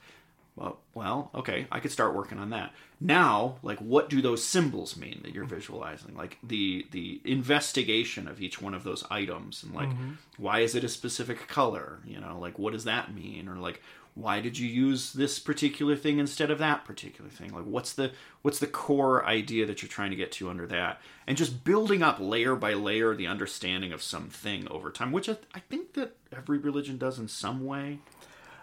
[0.60, 2.74] Well, well, okay, I could start working on that.
[3.00, 6.14] Now, like what do those symbols mean that you're visualizing?
[6.14, 10.12] Like the the investigation of each one of those items and like mm-hmm.
[10.36, 12.00] why is it a specific color?
[12.04, 13.48] You know, like what does that mean?
[13.48, 13.80] Or like
[14.14, 17.54] why did you use this particular thing instead of that particular thing?
[17.54, 21.00] Like what's the what's the core idea that you're trying to get to under that?
[21.26, 25.38] And just building up layer by layer the understanding of something over time, which I,
[25.54, 28.00] I think that every religion does in some way.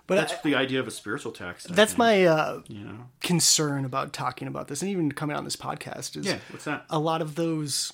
[0.07, 1.69] But That's I- the idea of a spiritual text.
[1.69, 1.99] I that's think.
[1.99, 3.09] my uh, you know.
[3.21, 6.85] concern about talking about this, and even coming on this podcast is Yeah, what's that?
[6.89, 7.91] a lot of those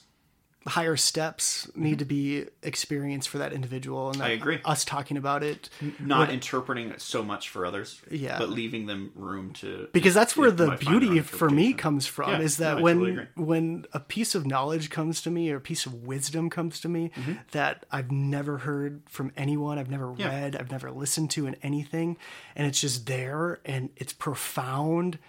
[0.65, 4.59] higher steps need to be experienced for that individual and that I agree.
[4.63, 8.37] us talking about it Not interpreting it so much for others, Yeah.
[8.37, 11.73] but leaving them room to because that's where the might find their beauty for me
[11.73, 15.29] comes from Yeah, is that I when totally when a piece of knowledge comes to
[15.29, 17.33] me or a piece of wisdom comes to me Mm-hmm.
[17.51, 20.27] that I've never heard from anyone, I've never Yeah.
[20.29, 22.15] read, I've never listened to in anything,
[22.55, 25.19] and it's just there and it's profound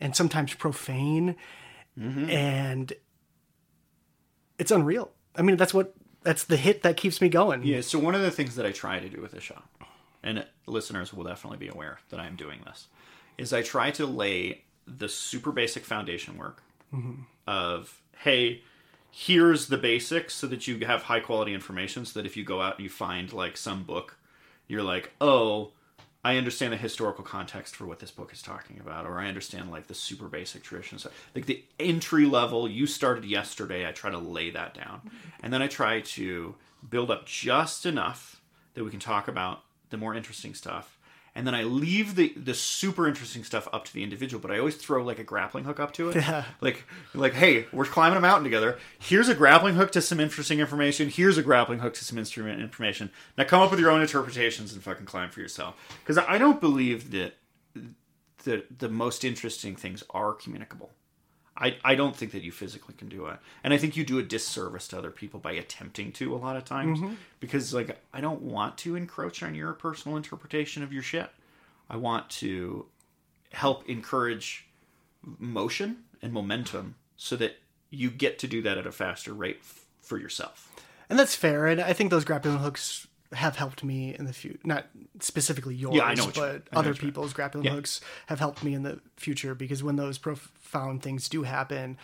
[0.00, 1.36] and sometimes profane
[1.98, 2.30] Mm-hmm.
[2.30, 2.92] and
[4.62, 5.10] it's unreal.
[5.34, 5.92] I mean, that's what
[6.22, 7.64] that's the hit that keeps me going.
[7.64, 7.80] Yeah.
[7.80, 9.60] So one of the things that I try to do with this show,
[10.22, 12.86] and listeners will definitely be aware that I'm doing this,
[13.36, 16.62] is I try to lay the super basic foundation work
[16.94, 17.22] mm-hmm.
[17.48, 18.62] of hey,
[19.10, 22.62] here's the basics so that you have high quality information, so that if you go
[22.62, 24.16] out and you find like some book,
[24.68, 25.72] you're like, oh,
[26.24, 29.72] I understand the historical context for what this book is talking about, or I understand
[29.72, 31.06] like the super basic traditions.
[31.34, 33.88] Like the entry level, you started yesterday.
[33.88, 35.10] I try to lay that down,
[35.42, 36.54] and then I try to
[36.88, 38.40] build up just enough
[38.74, 40.96] that we can talk about the more interesting stuff.
[41.34, 44.58] And then I leave the the super interesting stuff up to the individual, but I
[44.58, 46.16] always throw like a grappling hook up to it.
[46.16, 46.44] Yeah.
[46.60, 48.78] Like like, hey, we're climbing a mountain together.
[48.98, 51.08] Here's a grappling hook to some interesting information.
[51.08, 53.10] Here's a grappling hook to some instrument information.
[53.38, 55.74] Now come up with your own interpretations and fucking climb for yourself.
[56.02, 57.34] Because I don't believe that
[58.44, 60.90] the the most interesting things are communicable.
[61.62, 63.38] I, I don't think that you physically can do it.
[63.62, 66.56] And I think you do a disservice to other people by attempting to a lot
[66.56, 66.98] of times.
[66.98, 67.14] Mm-hmm.
[67.38, 71.30] Because like I don't want to encroach on your personal interpretation of your shit.
[71.88, 72.86] I want to
[73.52, 74.66] help encourage
[75.38, 77.58] motion and momentum so that
[77.90, 80.68] you get to do that at a faster rate f- for yourself.
[81.08, 81.66] And that's fair.
[81.66, 84.58] And I think those grappling hooks have helped me in the future.
[84.64, 84.86] Not
[85.20, 87.72] specifically yours, Yeah, I know what you- but other people's grappling Yeah.
[87.72, 91.96] hooks have helped me in the future because when those profound things do happen,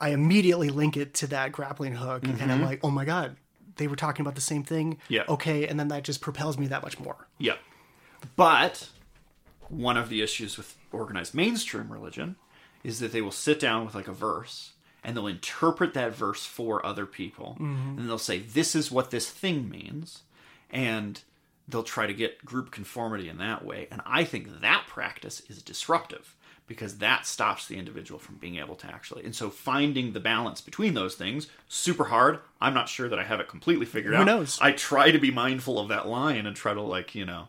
[0.00, 2.24] I immediately link it to that grappling hook.
[2.24, 3.36] And I'm like, oh my God,
[3.76, 4.94] they were talking about the same thing.
[4.94, 5.12] Mm-hmm.
[5.12, 5.24] Yeah.
[5.28, 5.66] Okay.
[5.66, 7.26] And then that just propels me that much more.
[7.38, 7.56] Yeah.
[8.36, 8.88] But
[9.68, 12.36] one of the issues with organized mainstream religion
[12.82, 14.72] is that they will sit down with like a verse
[15.04, 17.56] and they'll interpret that verse for other people.
[17.58, 20.22] And they'll say, this is what this thing means.
[20.70, 21.20] And
[21.68, 23.88] they'll try to get group conformity in that way.
[23.90, 28.76] And I think that practice is disruptive because that stops the individual from being able
[28.76, 29.24] to actually.
[29.24, 32.38] And so finding the balance between those things, super hard.
[32.60, 34.20] I'm not sure that I have it completely figured out.
[34.20, 34.58] Who knows?
[34.60, 37.48] I try to be mindful of that line and try to like, you know,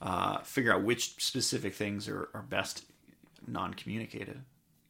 [0.00, 2.84] uh, figure out which specific things are, are best
[3.46, 4.40] non-communicated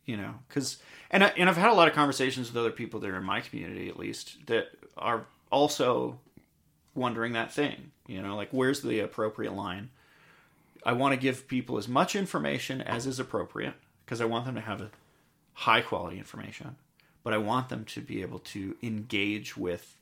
[0.05, 0.79] you know because
[1.11, 3.25] and, I, and i've had a lot of conversations with other people that are in
[3.25, 6.18] my community at least that are also
[6.95, 9.90] wondering that thing you know like where's the appropriate line?
[10.84, 13.74] I want to give people as much information as is appropriate
[14.05, 14.90] because i want them to have
[15.55, 16.76] high quality information
[17.22, 19.97] but i want them to be able to engage with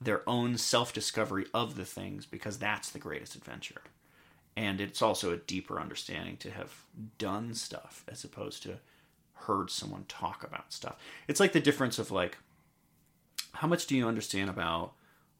[0.00, 3.82] their own self-discovery of the things because that's the greatest adventure.
[4.56, 6.84] And it's also a deeper understanding to have
[7.18, 8.78] done stuff as opposed to
[9.34, 10.96] heard someone talk about stuff.
[11.28, 12.38] It's like the difference of like
[13.52, 14.92] how much do you understand about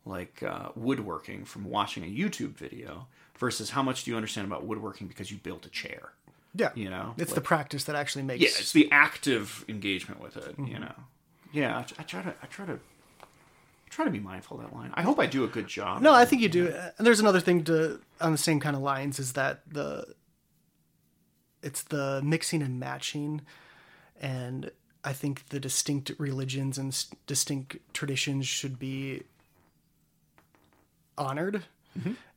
[0.07, 3.07] like uh, woodworking from watching a youtube video
[3.39, 6.13] versus how much do you understand about woodworking because you built a chair
[6.55, 6.71] Yeah.
[6.75, 8.41] you know It's Like- the practice that actually makes.
[8.43, 10.95] yeah it's the active engagement with it you know
[11.53, 12.79] yeah I, I try to i try to
[13.23, 16.03] I try to be mindful of that line i hope i do a good job
[16.03, 16.69] No, I think you do.
[16.99, 20.15] And there's another thing to on the same kind of lines is that the
[21.63, 23.41] it's the mixing and matching,
[24.21, 24.71] and
[25.03, 26.95] I think the distinct religions and
[27.27, 29.23] distinct traditions should be
[31.19, 31.63] honored,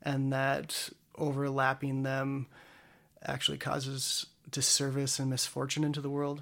[0.02, 2.48] and that overlapping them
[3.24, 6.42] actually causes disservice and misfortune into the world.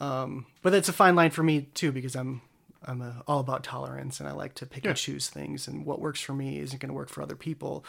[0.00, 2.42] Um, but that's a fine line for me too because I'm
[2.84, 6.00] I'm uh all about tolerance and I like to pick and choose things and what
[6.00, 7.84] works for me isn't going to work for other people.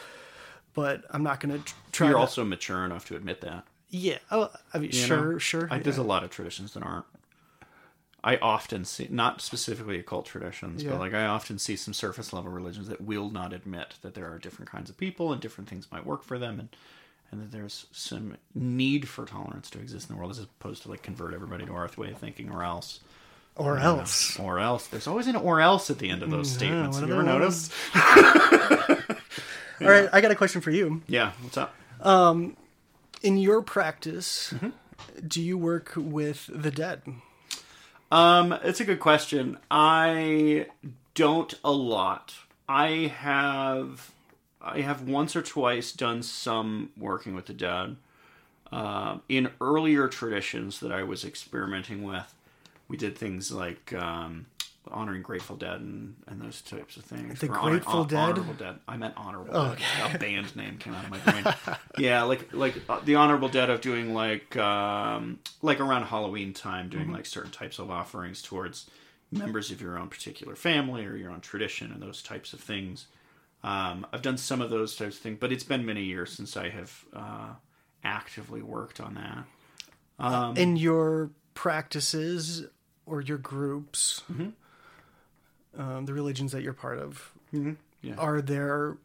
[0.74, 2.06] But I'm not going to try.
[2.06, 4.18] you're to, also mature enough to admit that yeah.
[4.30, 5.38] Oh, I mean, you sure, know?
[5.38, 5.68] sure.
[5.70, 7.06] I, there's a lot of traditions that aren't.
[8.24, 10.90] I often see, not specifically occult traditions, Yeah.
[10.90, 14.30] but like I often see some surface level religions that will not admit that there
[14.32, 16.68] are different kinds of people and different things might work for them, and
[17.30, 20.88] and that there's some need for tolerance to exist in the world as opposed to
[20.88, 23.00] like convert everybody to our way of thinking or else.
[23.54, 24.38] or else.
[24.38, 24.86] Or else.
[24.86, 26.96] There's always an or else at the end of those statements.
[26.96, 27.72] one Have you ever noticed?
[29.80, 31.02] All right, I got a question for you.
[31.06, 31.32] Yeah.
[31.42, 31.74] What's up?
[32.00, 32.56] Um,
[33.22, 35.26] In your practice, Mm-hmm.
[35.26, 37.02] do you work with the dead?
[38.10, 39.58] Um, it's a good question.
[39.70, 40.66] I
[41.14, 42.34] don't a lot.
[42.68, 44.12] I have
[44.60, 47.96] I have once or twice done some working with the dead.
[48.70, 52.34] Um, in earlier traditions that I was experimenting with,
[52.86, 54.46] we did things like um,
[54.90, 57.40] honoring Grateful Dead and, and those types of things.
[57.40, 58.18] The Or Grateful hon- Dead?
[58.18, 58.76] Honorable Dead.
[58.88, 60.14] I meant Honorable Dead.
[60.14, 61.44] A band name came out of my brain.
[61.98, 66.88] yeah, like like uh, the Honorable Dead of doing like um, like around Halloween time,
[66.88, 68.88] doing like certain types of offerings towards
[69.30, 73.06] members of your own particular family or your own tradition and those types of things.
[73.62, 76.56] Um, I've done some of those types of things, but it's been many years since
[76.56, 77.48] I have uh,
[78.04, 79.44] actively worked on that.
[80.24, 82.66] Um, in your practices
[83.06, 84.48] or your groups, Mm-hmm.
[85.76, 88.14] Um, the religions that you're part of, Yeah.
[88.16, 88.96] are there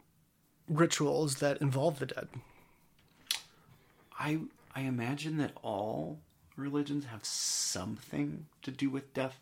[0.70, 2.28] rituals that involve the dead?
[4.20, 4.39] I
[4.76, 6.20] I imagine that all
[6.55, 9.39] religions have something to do with death.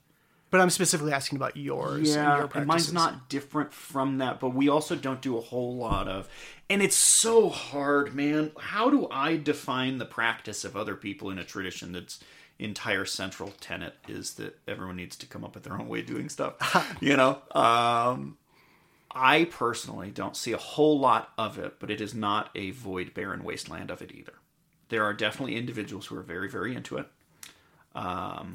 [0.50, 2.00] But I'm specifically asking about yours.
[2.00, 5.42] and Yeah, your and mine's not different from that, but we also don't do a
[5.42, 6.28] whole lot of.
[6.70, 8.52] And it's so hard, man.
[8.60, 12.20] How do I define the practice of other people in a tradition that's
[12.64, 16.05] entire central tenet is that everyone needs to come up with their own way of
[16.05, 16.95] doing stuff?
[16.99, 17.41] you know?
[17.51, 18.38] Um,
[19.14, 23.14] I personally don't see a whole lot of it, but it is not a void,
[23.14, 24.34] barren wasteland of it either.
[24.89, 27.07] There are definitely individuals who are very, very into it.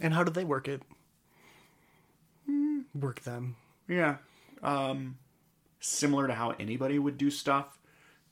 [0.00, 0.82] And how do they work it?
[2.94, 3.56] Work them.
[3.88, 4.16] Yeah.
[4.62, 5.18] Um,
[5.80, 7.78] similar to how anybody would do stuff,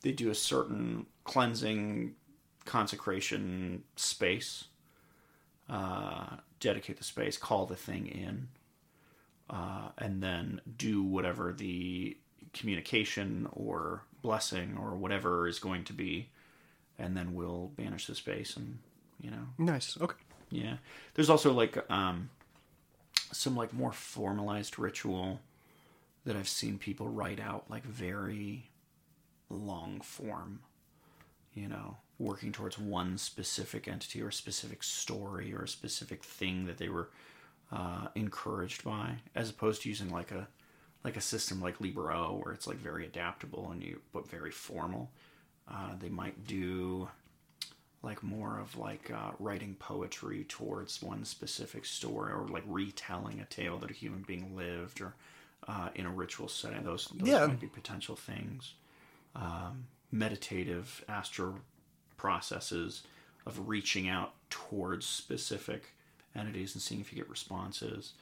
[0.03, 2.15] they do a certain cleansing,
[2.65, 4.65] consecration space,
[5.69, 8.49] uh, dedicate the space, call the thing in,
[9.51, 12.17] uh, and then do whatever the
[12.53, 16.29] communication or blessing or whatever is going to be,
[16.99, 18.79] and then we'll banish the space and,
[19.21, 19.99] you know, Nice.
[20.01, 20.17] Okay.
[20.51, 20.77] yeah.
[21.15, 22.31] There's also like um
[23.33, 25.41] some like more formalized ritual
[26.25, 28.71] that I've seen people write out like very
[29.51, 30.61] long form,
[31.53, 36.67] you know, working towards one specific entity or a specific story or a specific thing
[36.67, 37.11] that they were
[37.73, 40.47] uh, encouraged by, as opposed to using like a
[41.05, 44.51] like a system like Liber O where it's like very adaptable and you but very
[44.51, 45.11] formal.
[45.71, 47.09] Uh, they might do
[48.03, 53.45] like more of like uh, writing poetry towards one specific story or like retelling a
[53.47, 55.15] tale that a human being lived or
[55.69, 57.47] uh, in a ritual setting those, those Yeah.
[57.47, 58.75] might be potential things
[59.35, 61.57] um, meditative astral
[62.25, 63.03] processes
[63.47, 65.93] of reaching out towards specific
[66.35, 68.15] entities and seeing if you get responses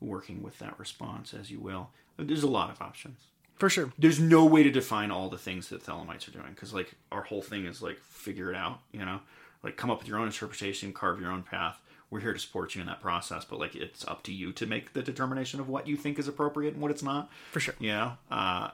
[0.00, 3.18] working with that response as you will there's a lot of options
[3.56, 3.92] For sure.
[3.98, 7.22] there's no way to define all the things that Thelemites are doing because like our
[7.22, 9.20] whole thing is like figure it out, you know,
[9.62, 11.80] like come up with your own interpretation, carve your own path.
[12.10, 14.66] We're here to support you in that process, but like it's up to you to
[14.66, 17.30] make the determination of what you think is appropriate and what it's not.
[17.52, 17.74] For sure.
[17.80, 18.70] You know, uh,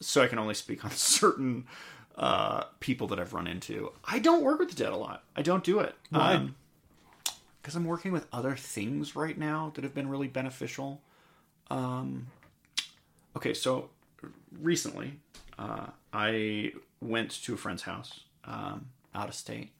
[0.00, 1.66] so I can only speak on certain
[2.18, 3.92] uh, people that I've run into.
[4.04, 5.22] I don't work with the dead a lot.
[5.36, 5.94] I don't do it.
[6.10, 6.34] Why?
[7.62, 11.00] Because I'm working with other things right now that have been really beneficial.
[11.70, 12.26] Um,
[13.36, 13.90] okay, so
[14.60, 15.20] recently
[15.58, 19.70] uh, I went to a friend's house um, out of state.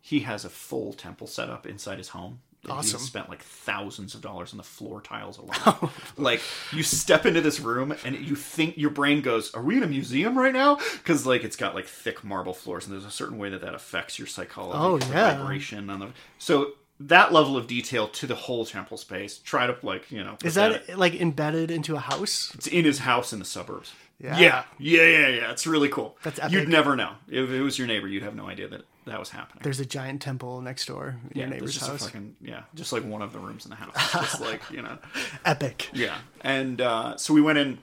[0.00, 2.40] He has a full temple set up inside his home.
[2.64, 3.00] That Awesome.
[3.00, 5.50] He spent like thousands of dollars on the floor tiles alone.
[5.66, 5.92] Oh.
[6.16, 6.42] like
[6.72, 9.86] you step into this room and you think your brain goes, "Are we in a
[9.86, 13.38] museum right now?" Because like it's got like thick marble floors and there's a certain
[13.38, 14.78] way that that affects your psychology.
[14.78, 15.38] Oh, the yeah.
[15.38, 16.08] vibration on the
[16.38, 19.38] so that level of detail to the whole temple space.
[19.38, 20.36] Try to like you know.
[20.44, 22.52] Is put that like embedded into a house?
[22.54, 23.92] it's in his house in the suburbs.
[24.22, 24.38] Yeah.
[24.38, 25.28] yeah, yeah, yeah.
[25.28, 25.50] yeah.
[25.50, 26.16] It's really cool.
[26.22, 26.52] That's epic.
[26.52, 28.06] You'd never know if it was your neighbor.
[28.06, 29.62] You'd have no idea that that was happening.
[29.62, 32.04] There's a giant temple next door in yeah, your neighbor's just a house.
[32.04, 33.94] fucking yeah, just like one of the rooms in the house.
[33.96, 34.98] It's just like you know,
[35.44, 35.88] Epic.
[35.92, 36.18] yeah.
[36.42, 37.78] And uh, so we went in,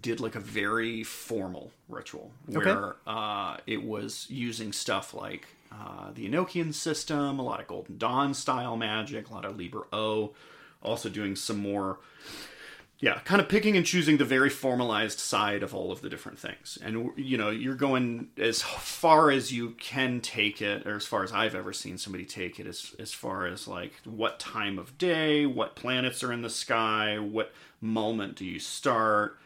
[0.00, 6.28] did like a very formal ritual where uh, it was using stuff like uh, the
[6.28, 10.32] Enochian system, a lot of Golden Dawn style magic, a lot of Liber O,
[10.82, 11.98] also doing some more
[13.04, 16.38] yeah kind of picking and choosing the very formalized side of all of the different
[16.38, 16.78] things.
[16.82, 21.22] And you know you're going as far as you can take it or as far
[21.22, 24.96] as i've ever seen somebody take it as as far as like what time of
[24.96, 27.52] day what planets are in the sky what
[27.82, 29.38] moment do you start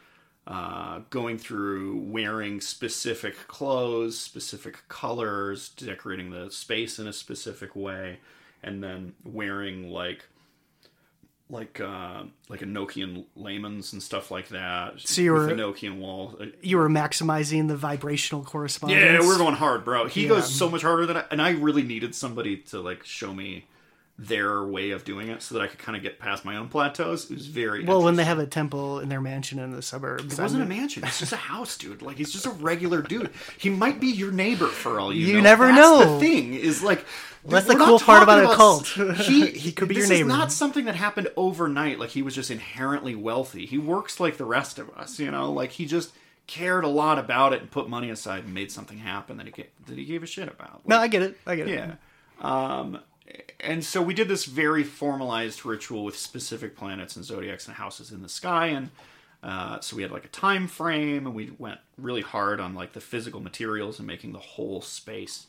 [0.46, 8.18] uh, going through wearing specific clothes, specific colors, decorating the space in a specific way,
[8.62, 10.24] and then wearing like
[11.50, 15.00] like uh, like Enochian lamens and stuff like that.
[15.00, 16.38] So you with were- Enochian wall.
[16.60, 19.00] You were maximizing the vibrational correspondence.
[19.02, 20.06] Yeah, we're going hard, bro.
[20.08, 20.28] He Yeah.
[20.28, 23.64] goes so much harder than I, and I really needed somebody to like show me
[24.20, 26.68] their way of doing it so that I could kind of get past my own
[26.68, 27.30] plateaus.
[27.30, 30.36] It was very Well, when they have a temple in their mansion in the suburbs,
[30.36, 31.04] It wasn't a mansion.
[31.04, 32.02] It's just a house, dude.
[32.02, 33.30] Like he's just a regular dude.
[33.58, 35.42] He might be your neighbor for all you, You know.
[35.42, 36.14] never That's know.
[36.14, 37.04] The thing is like
[37.44, 38.86] That's the cool part talking about a cult.
[39.18, 40.28] He, He could be your neighbor.
[40.28, 42.00] Is not something that happened overnight.
[42.00, 43.66] Like he was just inherently wealthy.
[43.66, 45.20] He works like the rest of us.
[45.20, 46.12] You know, like he just
[46.48, 49.52] cared a lot about it and put money aside and made something happen that he
[49.52, 50.80] ga- that he gave a shit about.
[50.88, 51.36] No, I get it.
[51.46, 51.74] I get it.
[51.74, 51.94] yeah.
[52.40, 52.98] Um,
[53.60, 58.12] and so we did this very formalized ritual with specific planets and zodiacs and houses
[58.12, 58.90] in the sky, and
[59.42, 62.92] uh, so we had like a time frame, and we went really hard on like
[62.92, 65.46] the physical materials and making the whole space,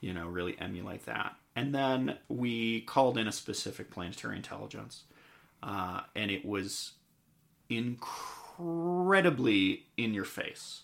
[0.00, 1.34] you know, really emulate that.
[1.56, 5.02] And then we called in a specific planetary intelligence,
[5.62, 6.92] uh, and it was
[7.68, 10.82] incredibly in your face.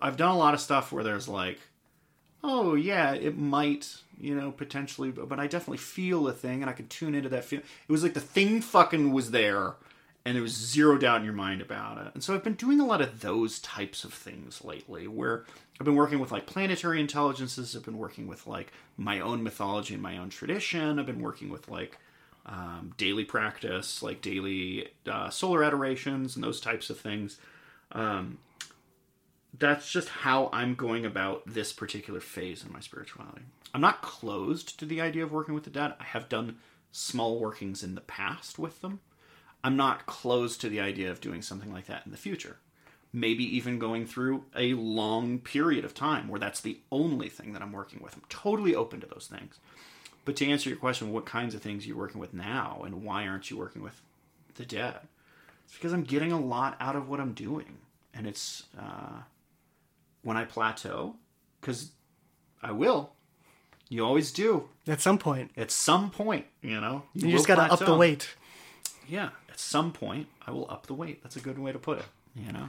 [0.00, 1.60] I've done a lot of stuff where there's like
[2.42, 6.72] oh yeah, it might, you know, potentially, but, I definitely feel a thing, and I
[6.72, 7.60] could tune into that feel.
[7.60, 9.74] It was like the thing fucking was there,
[10.24, 12.12] and there was zero doubt in your mind about it.
[12.14, 15.44] And so I've been doing a lot of those types of things lately, where
[15.80, 17.74] I've been working with like planetary intelligences.
[17.74, 20.98] I've been working with like my own mythology and my own tradition.
[20.98, 21.98] I've been working with like
[22.46, 27.38] um, daily practice, like daily uh, solar adorations and those types of things.
[27.92, 28.38] Um,
[29.56, 33.42] that's just how I'm going about this particular phase in my spirituality.
[33.74, 35.94] I'm not closed to the idea of working with the dead.
[36.00, 36.56] I have done
[36.92, 39.00] small workings in the past with them.
[39.62, 42.56] I'm not closed to the idea of doing something like that in the future.
[43.12, 47.62] Maybe even going through a long period of time where that's the only thing that
[47.62, 48.14] I'm working with.
[48.14, 49.58] I'm totally open to those things.
[50.24, 53.02] But to answer your question, what kinds of things are you working with now and
[53.02, 54.02] why aren't you working with
[54.54, 55.00] the dead?
[55.64, 57.78] It's because I'm getting a lot out of what I'm doing.
[58.12, 59.22] And it's uh,
[60.28, 61.16] when I plateau,
[61.60, 61.92] because
[62.62, 63.14] I will.
[63.88, 64.68] You always do.
[64.86, 67.04] At some point, At some point, you know.
[67.14, 68.36] you will just got to up the weight.
[69.08, 71.22] Yeah, at some point, I will up the weight.
[71.22, 72.04] That's a good way to put it.
[72.36, 72.68] You know.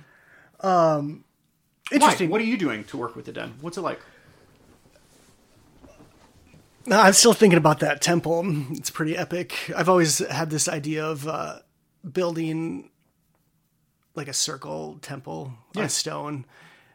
[1.91, 2.29] Interesting.
[2.29, 2.31] Why?
[2.31, 3.55] What are you doing to work with the den?
[3.59, 3.99] What's it like?
[6.89, 8.43] I'm still thinking about that temple.
[8.71, 9.53] It's pretty epic.
[9.75, 11.59] I've always had this idea of uh,
[12.09, 12.89] building
[14.15, 15.83] like a circle temple Yeah.
[15.83, 16.45] on stone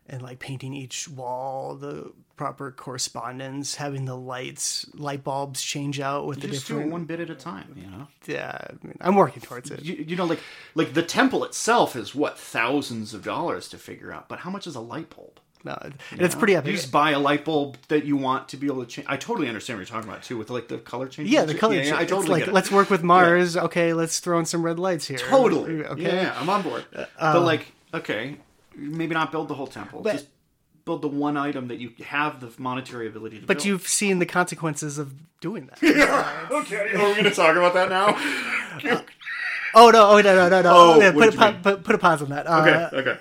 [0.09, 6.27] and like painting each wall the proper correspondence, having the lights, light bulbs change out
[6.27, 6.93] with You the just do different.
[6.93, 7.75] one bit at a time.
[7.77, 8.09] You know.
[8.27, 9.83] yeah, I mean, I'm working towards it.
[9.85, 10.41] You, you know, like
[10.75, 14.29] like the temple itself is what thousands of dollars to figure out.
[14.29, 15.39] But how much is a light bulb?
[15.67, 16.73] No, and it's pretty epic.
[16.73, 19.07] You just buy a light bulb that you want to be able to change.
[19.09, 21.31] I totally understand what you're talking about too, with like the color change.
[21.31, 21.77] yeah, the color.
[21.77, 22.55] Yeah, yeah, I it's totally like get it.
[22.55, 23.57] let's work with Mars.
[23.57, 25.17] Okay, let's throw in some red lights here.
[25.17, 25.83] Totally.
[25.83, 26.03] Okay.
[26.03, 26.85] Yeah, yeah, I'm on board.
[26.95, 28.37] Uh, but um, like, okay,
[28.77, 30.01] maybe not build the whole temple.
[30.03, 30.27] But- just
[30.85, 33.65] build the one item that you have the monetary ability to But build.
[33.65, 35.79] you've seen the consequences of doing that.
[35.83, 36.47] yeah.
[36.51, 39.01] okay, are we going to talk about that now?
[39.77, 40.09] Oh no!
[40.11, 40.37] Oh no!
[40.37, 40.49] No!
[40.49, 40.63] No!
[40.63, 40.71] No!
[40.73, 41.61] Oh, Yeah, put, a you pa- mean?
[41.63, 42.47] put, put a pause on that.
[42.47, 43.21] Uh, okay, okay.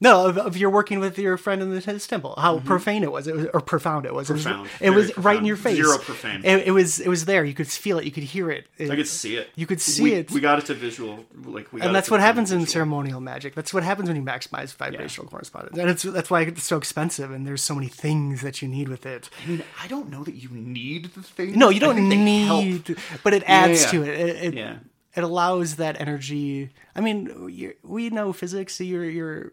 [0.00, 2.66] No, if, if you're working with your friend in the his temple, how mm-hmm.
[2.66, 4.28] profane it was, it was, or profound it was.
[4.28, 5.76] Profound, It was, it was right in your face.
[5.76, 6.40] Zero profane.
[6.42, 7.00] It, it was.
[7.00, 7.44] It was there.
[7.44, 8.04] You could feel it.
[8.04, 8.66] You could hear it.
[8.78, 9.50] It- I could see it.
[9.56, 10.30] You could see we, it.
[10.30, 11.80] We got it to visual, like we.
[11.80, 13.54] Got and that's what happens in ceremonial magic.
[13.54, 17.30] That's what happens when you maximize vibrational correspondence, and it's that's why it's so expensive.
[17.30, 19.28] And there's so many things that you need with it.
[19.44, 21.58] I mean, I don't know that you need the thing.
[21.58, 22.64] No, you don't think they help.
[22.64, 23.90] need, but it adds yeah.
[23.90, 24.08] to it.
[24.08, 24.76] It, it, Yeah.
[25.14, 26.70] It allows that energy.
[26.94, 28.80] I mean, you we know physics.
[28.80, 29.52] Your your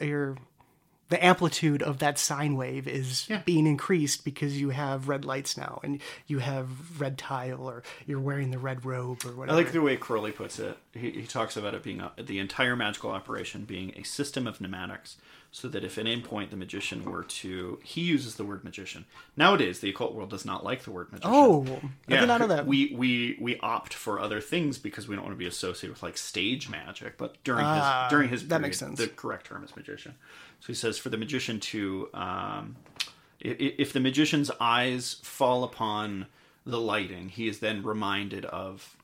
[0.00, 0.36] your
[1.10, 3.42] the amplitude of that sine wave is Yeah.
[3.44, 8.18] being increased because you have red lights now, and you have red tile, or you're
[8.18, 9.56] wearing the red robe, or whatever.
[9.58, 10.78] I like the way Crowley puts it.
[10.94, 14.62] He, he talks about it being a, the entire magical operation being a system of
[14.62, 15.16] pneumatics,
[15.56, 19.04] so that if at any point the magician were to, he uses the word magician.
[19.36, 21.30] Nowadays, the occult world does not like the word magician.
[21.32, 21.64] oh,
[22.08, 22.66] I did not know that.
[22.66, 26.02] We we we opt for other things because we don't want to be associated with
[26.02, 27.16] like stage magic.
[27.18, 28.98] But during Ah, his during his that period, makes sense.
[28.98, 30.16] The correct term is magician.
[30.58, 32.74] So he says for the magician to, um,
[33.38, 36.26] if the magician's eyes fall upon
[36.66, 38.96] the lighting, he is then reminded of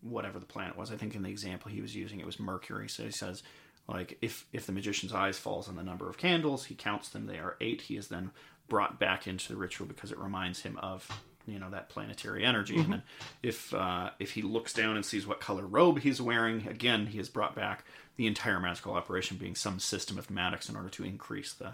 [0.00, 0.90] whatever the planet was.
[0.90, 2.88] I think in the example he was using, it was Mercury.
[2.88, 3.42] So he says,
[3.90, 7.26] like, if if the magician's eyes falls on the number of candles, he counts them.
[7.26, 7.82] They are eight.
[7.82, 8.30] He is then
[8.68, 11.08] brought back into the ritual because it reminds him of
[11.46, 12.78] you know that planetary energy.
[12.78, 13.02] And then
[13.42, 17.18] if uh, if he looks down and sees what color robe he's wearing, again he
[17.18, 17.84] is brought back.
[18.16, 21.72] The entire magical operation being some system of pneumatics in order to increase the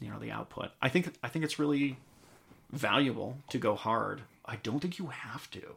[0.00, 0.70] you know the output.
[0.82, 1.98] I think I think it's really
[2.70, 4.22] valuable to go hard.
[4.44, 5.76] I don't think you have to.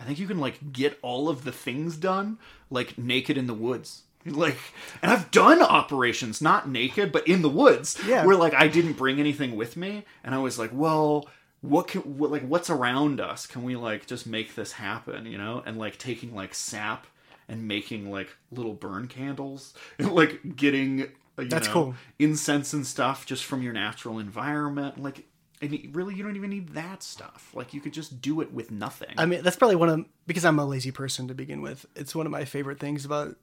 [0.00, 2.38] I think you can like get all of the things done
[2.70, 4.02] like naked in the woods.
[4.36, 4.58] Like
[5.02, 8.24] and I've done operations not naked but in the woods Yeah.
[8.24, 11.28] where like I didn't bring anything with me and I was like, well,
[11.60, 13.46] what can what, like what's around us?
[13.46, 15.62] Can we like just make this happen, you know?
[15.66, 17.06] And like taking like sap
[17.48, 21.02] and making like little burn candles and like getting
[21.38, 21.94] uh, you That's know, cool.
[22.18, 25.24] incense and stuff just from your natural environment like
[25.60, 28.70] and really you don't even need that stuff like you could just do it with
[28.70, 31.84] nothing I mean, that's probably one of because I'm a lazy person to begin with.
[31.96, 33.36] It's one of my favorite things about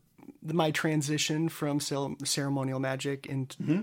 [0.43, 3.81] my transition from ceremonial magic into Mm-hmm.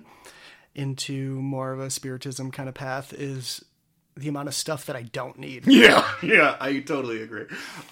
[0.75, 3.65] into more of a spiritism kind of path is
[4.17, 5.67] the amount of stuff that I don't need.
[5.67, 7.45] yeah yeah i totally agree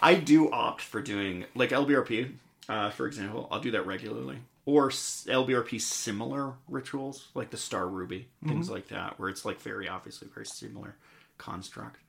[0.02, 2.32] i do opt for doing like lbrp
[2.68, 4.36] uh, for example i'll do that regularly
[4.66, 9.88] or lbrp similar rituals like the star ruby things like that where it's like very
[9.88, 10.94] obviously very similar
[11.38, 12.00] construct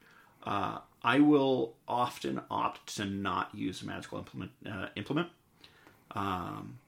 [0.44, 5.28] uh, i will often opt to not use a magical implement uh, implement
[6.16, 6.80] um,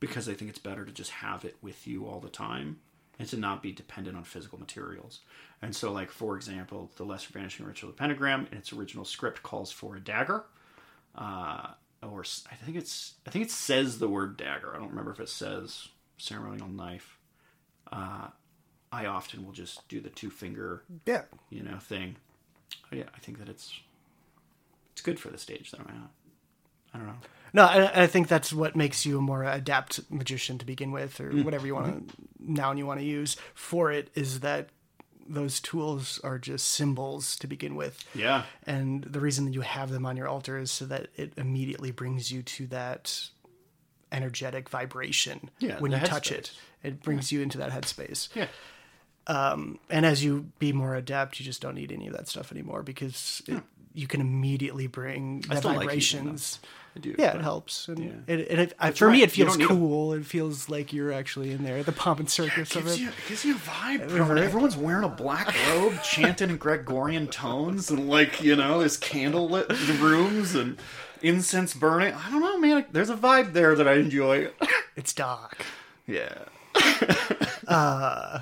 [0.00, 2.80] because I think it's better to just have it with you all the time
[3.18, 5.20] and to not be dependent on physical materials.
[5.62, 9.04] And so, like for example, the Lesser Banishing Ritual of the Pentagram in its original
[9.04, 10.44] script calls for a dagger,
[11.16, 11.68] uh,
[12.02, 14.74] or I think it's I think it says the word dagger.
[14.74, 15.88] I don't remember if it says
[16.18, 17.18] ceremonial knife.
[17.90, 18.28] Uh,
[18.92, 21.22] I often will just do the two finger Yeah.
[21.50, 22.16] you know thing.
[22.92, 23.80] Oh, yeah, I think that it's
[24.92, 26.10] it's good for the stage that I'm at.
[26.92, 27.14] I don't know.
[27.54, 31.20] No, I, I think that's what makes you a more adept magician to begin with,
[31.20, 34.10] or whatever you want to noun you want to use for it.
[34.14, 34.68] Is that
[35.26, 38.04] those tools are just symbols to begin with.
[38.14, 38.42] Yeah.
[38.66, 41.90] And the reason that you have them on your altar is so that it immediately
[41.92, 43.30] brings you to that
[44.12, 46.52] energetic vibration Yeah, when you touch it.
[46.82, 48.28] It brings you into that headspace.
[48.34, 48.48] Yeah.
[49.26, 52.52] Um, And as you be more adept, you just don't need any of that stuff
[52.52, 53.62] anymore because it,
[53.94, 56.60] you can immediately bring the still like vibrations.
[56.96, 57.14] I do.
[57.18, 57.88] yeah, but- it helps.
[57.88, 58.10] And Yeah.
[58.34, 59.14] it, it, it, I- for right.
[59.14, 60.12] me, it feels cool.
[60.12, 62.98] It feels like you're actually in there, the pomp and circus of it.
[62.98, 64.06] you, it gives you a vibe, bro.
[64.08, 64.46] Remember When it?
[64.46, 69.68] everyone's wearing a black robe, chanting in Gregorian tones, and like you know, there's candlelit
[70.00, 70.78] rooms and
[71.22, 72.14] incense burning.
[72.14, 72.84] I don't know, man.
[72.92, 74.50] There's a vibe there that I enjoy.
[74.96, 75.64] It's dark.
[76.06, 76.32] yeah.
[77.66, 78.40] Uh,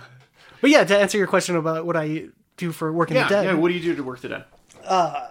[0.60, 2.26] but yeah, to answer your question about what I
[2.56, 3.24] do for working Yeah.
[3.24, 3.44] the dead.
[3.46, 3.54] Yeah.
[3.54, 4.44] What do you do to work the dead?
[4.84, 5.28] Uh,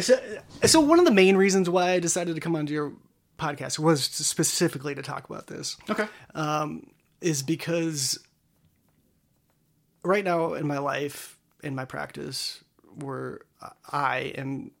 [0.00, 0.18] So,
[0.64, 2.92] so one of the main reasons why I decided to come onto your
[3.38, 5.76] podcast was specifically to talk about this.
[5.90, 6.06] Okay.
[6.34, 6.90] Um,
[7.20, 8.18] is because
[10.02, 12.62] right now in my life, in my practice,
[12.94, 13.40] where
[13.90, 14.72] I am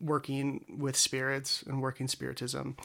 [0.00, 2.76] working with spirits and working spiritism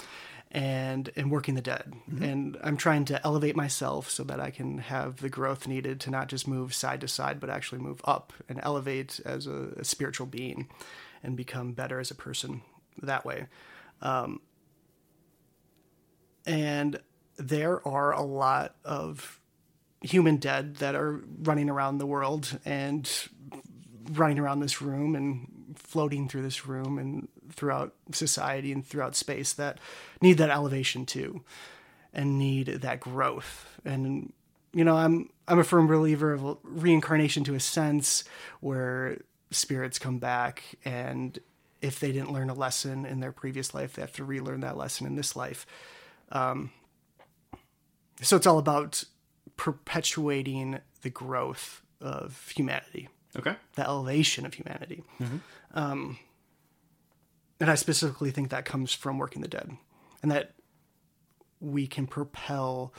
[0.51, 2.23] and and working the dead mm-hmm.
[2.23, 6.09] and i'm trying to elevate myself so that i can have the growth needed to
[6.09, 9.83] not just move side to side but actually move up and elevate as a, a
[9.83, 10.67] spiritual being
[11.23, 12.61] and become better as a person
[13.01, 13.47] that way.
[14.01, 14.41] Um,
[16.45, 16.99] and
[17.37, 19.39] there are a lot of
[20.01, 23.09] human dead that are running around the world and
[24.11, 29.53] running around this room and floating through this room and throughout society and throughout space
[29.53, 29.77] that
[30.21, 31.43] need that elevation too
[32.13, 33.79] and need that growth.
[33.85, 34.33] And
[34.73, 38.23] you know i'm i'm a firm believer of reincarnation to a sense
[38.59, 39.17] where
[39.51, 41.39] spirits come back and
[41.81, 44.77] if they didn't learn a lesson in their previous life they have to relearn that
[44.77, 45.65] lesson in this life.
[46.31, 46.71] Um,
[48.21, 49.03] so it's all about
[49.57, 53.55] perpetuating the growth of humanity Okay.
[53.75, 55.03] the elevation of humanity.
[55.19, 55.37] Mm-hmm.
[55.73, 56.19] Um,
[57.59, 59.71] and i specifically think that comes from working the dead
[60.21, 60.53] and that
[61.61, 62.93] we can propel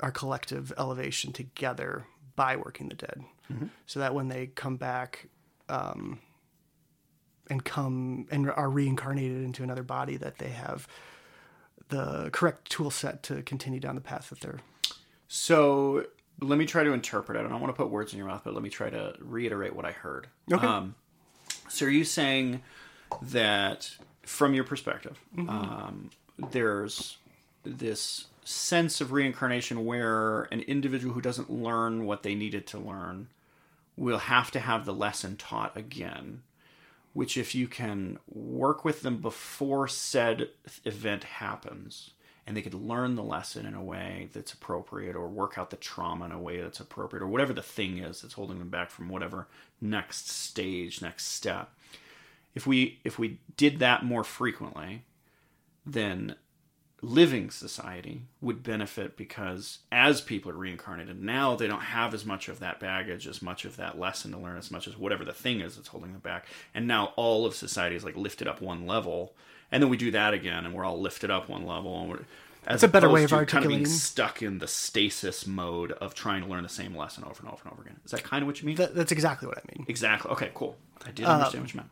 [0.00, 2.06] our collective elevation together
[2.36, 3.24] by working the dead.
[3.52, 3.66] Mm-hmm.
[3.86, 5.28] So that when they come back
[5.68, 6.20] um,
[7.50, 10.86] and come and are reincarnated into another body that they have
[11.88, 14.60] the correct tool set to continue down the path that they're
[15.28, 16.06] So
[16.40, 17.44] let me try to interpret it.
[17.44, 19.74] I don't want to put words in your mouth, but let me try to reiterate
[19.74, 20.28] what I heard.
[20.52, 20.66] Okay.
[20.66, 20.94] Um,
[21.68, 22.62] so are you saying
[23.22, 26.10] that, from your perspective, um,
[26.50, 27.18] there's
[27.64, 33.28] this sense of reincarnation where an individual who doesn't learn what they needed to learn
[33.98, 36.42] will have to have the lesson taught again?
[37.12, 40.50] Which, if you can work with them before said
[40.84, 42.10] event happens,
[42.46, 45.76] and they could learn the lesson in a way that's appropriate, or work out the
[45.76, 48.90] trauma in a way that's appropriate, or whatever the thing is that's holding them back
[48.90, 49.48] from whatever
[49.80, 51.72] next stage, next step.
[52.54, 55.04] If we if we did that more frequently,
[55.84, 56.36] then
[57.00, 62.48] living society would benefit because as people are reincarnated now they don't have as much
[62.48, 65.32] of that baggage as much of that lesson to learn as much as whatever the
[65.32, 66.46] thing is that's holding them back.
[66.74, 69.32] And now all of society is like lifted up one level.
[69.70, 72.20] And then we do that again and we're all lifted up one level and we're
[72.66, 76.14] as It's a better way of kind of being stuck in the stasis mode of
[76.14, 78.00] trying to learn the same lesson over and over and over again.
[78.04, 78.76] Is that kind of what you mean?
[78.76, 79.86] That, that's exactly what i mean.
[79.88, 80.30] Exactly.
[80.32, 80.76] Okay cool.
[81.06, 81.90] I did Uh, understand what you meant.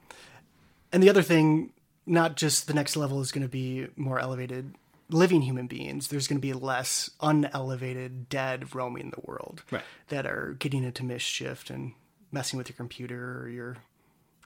[0.92, 1.72] And the other thing,
[2.06, 4.74] not just the next level is going to be more elevated
[5.08, 9.82] living human beings, there's going to be less unelevated dead roaming the world Right.
[10.08, 11.92] that are getting into mischief and
[12.32, 13.76] messing with your computer or your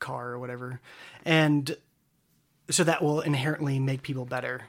[0.01, 0.81] car or whatever.
[1.25, 1.77] And
[2.71, 4.63] so that will inherently make people better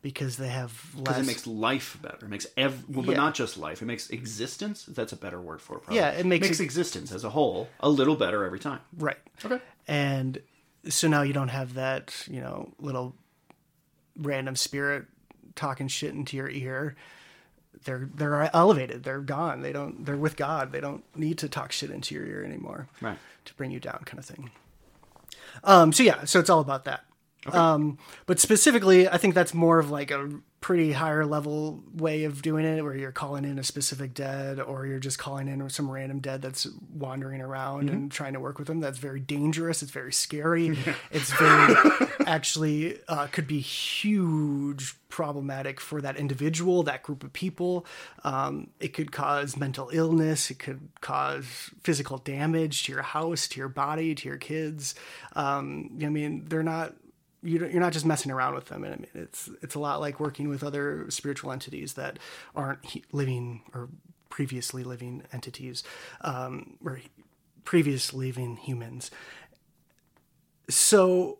[0.00, 1.02] because they have less.
[1.04, 2.26] because it makes life better.
[2.26, 3.16] It makes ev- well, but Yeah.
[3.18, 3.82] not just life.
[3.82, 4.84] It makes existence.
[4.84, 5.80] That's a better word for it.
[5.84, 5.96] Probably.
[5.96, 8.80] Yeah, it makes ex- existence as a whole a little better every time.
[8.96, 9.18] right.
[9.44, 9.60] Okay.
[9.88, 10.40] and
[10.88, 13.14] so now you don't have that you know little
[14.16, 15.06] random spirit
[15.58, 16.96] talking shit into your ear
[17.84, 19.04] they're they're elevated.
[19.04, 19.60] They're gone.
[19.60, 20.72] They don't they're with god.
[20.72, 23.18] They don't need to talk shit into your ear anymore Right.
[23.44, 24.50] to bring you down kind of thing.
[25.62, 27.04] Um so yeah so it's all about that
[27.46, 30.28] Um, but specifically, I think that's more of like a
[30.60, 34.86] pretty higher level way of doing it, where you're calling in a specific dead, or
[34.86, 38.66] you're just calling in some random dead that's wandering around and trying to work with
[38.66, 38.80] them.
[38.80, 39.82] That's very dangerous.
[39.82, 40.76] It's very scary.
[41.12, 47.86] it's very actually uh, could be huge problematic for that individual, that group of people.
[48.24, 50.50] Um, it could cause mental illness.
[50.50, 54.96] It could cause physical damage to your house, to your body, to your kids.
[55.34, 56.94] Um, I mean, they're not
[57.42, 58.84] you're not just messing around with them.
[58.84, 62.18] And I mean, it's it's a lot like working with other spiritual entities that
[62.54, 62.80] aren't
[63.12, 63.88] living or
[64.28, 65.82] previously living entities,
[66.20, 67.00] um, or
[67.64, 69.10] previous living humans.
[70.68, 71.38] So,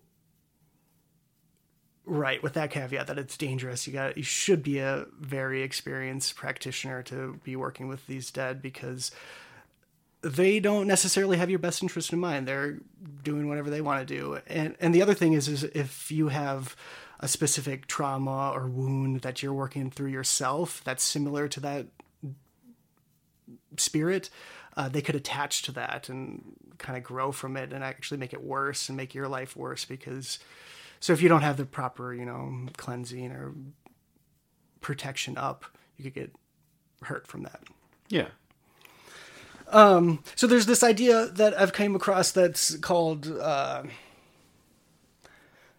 [2.05, 6.37] right, with that caveat that it's dangerous, you got you should be a very experienced
[6.37, 9.11] practitioner to be working with these dead because
[10.23, 12.47] they don't necessarily have your best interest in mind.
[12.47, 12.78] They're
[13.23, 14.40] doing whatever they want to do.
[14.47, 16.77] And and the other thing is is if you have
[17.20, 21.86] a specific trauma or wound that you're working through yourself that's similar to that
[23.77, 24.31] spirit,
[24.77, 28.32] uh, they could attach to that and kind of grow from it and actually make
[28.32, 30.39] it worse and make your life worse because
[31.01, 33.55] so if you don't have the proper, you know, cleansing or
[34.81, 35.65] protection up,
[35.97, 36.35] you could get
[37.03, 37.62] hurt from that.
[38.09, 38.28] Yeah.
[40.35, 43.85] So there's this idea that I've came across that's called uh,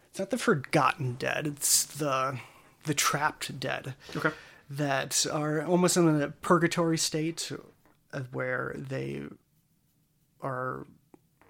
[0.09, 2.39] it's not the forgotten dead, it's the
[2.83, 3.95] the trapped dead.
[4.15, 4.31] Okay.
[4.69, 7.51] That are almost in a purgatory state
[8.31, 9.23] where they
[10.41, 10.85] are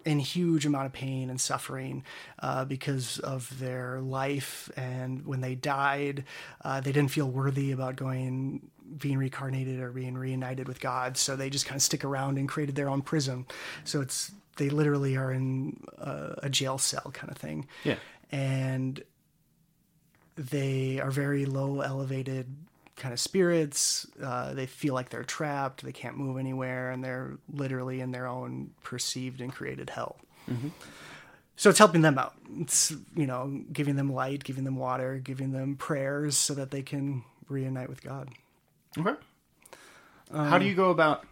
[0.06, 2.04] in huge amount of pain and suffering
[2.40, 6.24] uh, because of their life and when they died
[6.64, 11.18] uh, they didn't feel worthy about going being reincarnated or being reunited with god.
[11.18, 13.46] So they just kind of stick around and created their own prison.
[13.84, 17.68] So it's they literally are in a, a jail cell kind of thing.
[17.84, 17.96] Yeah.
[18.32, 19.02] and
[20.36, 22.48] they are very low elevated
[22.96, 24.06] kind of spirits.
[24.22, 25.84] Uh, they feel like they're trapped.
[25.84, 26.92] They can't move anywhere.
[26.92, 30.18] And they're literally in their own perceived and created hell.
[31.58, 32.36] So it's helping them out.
[32.60, 36.82] It's you know giving them light giving them water giving them prayers so that they
[36.82, 38.30] can reunite with god
[38.98, 39.16] Okay.
[40.32, 41.26] how do you go about?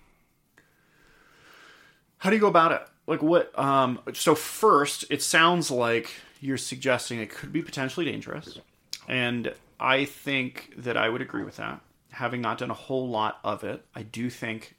[2.20, 2.82] How do you go about it?
[3.08, 3.58] Like what?
[3.58, 4.00] Um.
[4.14, 6.12] So first, it sounds like
[6.42, 8.60] you're suggesting it could be potentially dangerous,
[9.08, 11.82] and I think that I would agree with that.
[12.12, 14.76] Having not done a whole lot of it, I do think,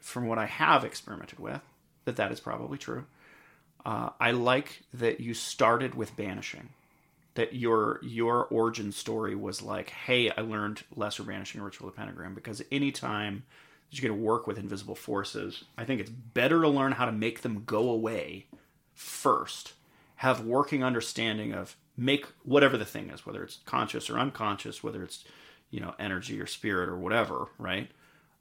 [0.00, 1.60] from what I have experimented with,
[2.04, 3.06] that that is probably true.
[3.84, 6.70] Uh, I like that you started with banishing
[7.34, 11.98] that your your origin story was like, hey, I learned lesser banishing ritual of the
[11.98, 13.44] pentagram because anytime
[13.90, 17.04] that you're going to work with invisible forces, I think it's better to learn how
[17.06, 18.46] to make them go away
[18.94, 19.74] first.
[20.16, 25.02] Have working understanding of make whatever the thing is, whether it's conscious or unconscious, whether
[25.02, 25.24] it's
[25.70, 27.90] you know energy or spirit or whatever, right?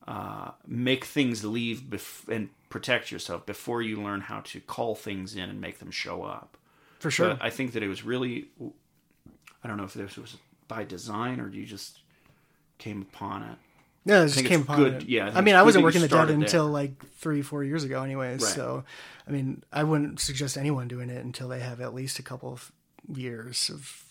[0.07, 5.35] Uh, make things leave bef- and protect yourself before you learn how to call things
[5.35, 6.57] in and make them show up.
[6.99, 8.47] for sure But I think that it was really,
[9.63, 10.37] I don't know if this was
[10.67, 11.99] by design or you just
[12.77, 13.57] came upon it.
[14.05, 15.09] Yeah, it just came upon good- it.
[15.09, 16.35] yeah, I I mean, I wasn't working the dead there.
[16.35, 18.41] until like three, four years ago, anyways.
[18.41, 18.51] Right.
[18.53, 18.83] So,
[19.27, 22.51] I mean, I wouldn't suggest anyone doing it until they have at least a couple
[22.53, 22.71] of
[23.13, 24.03] years of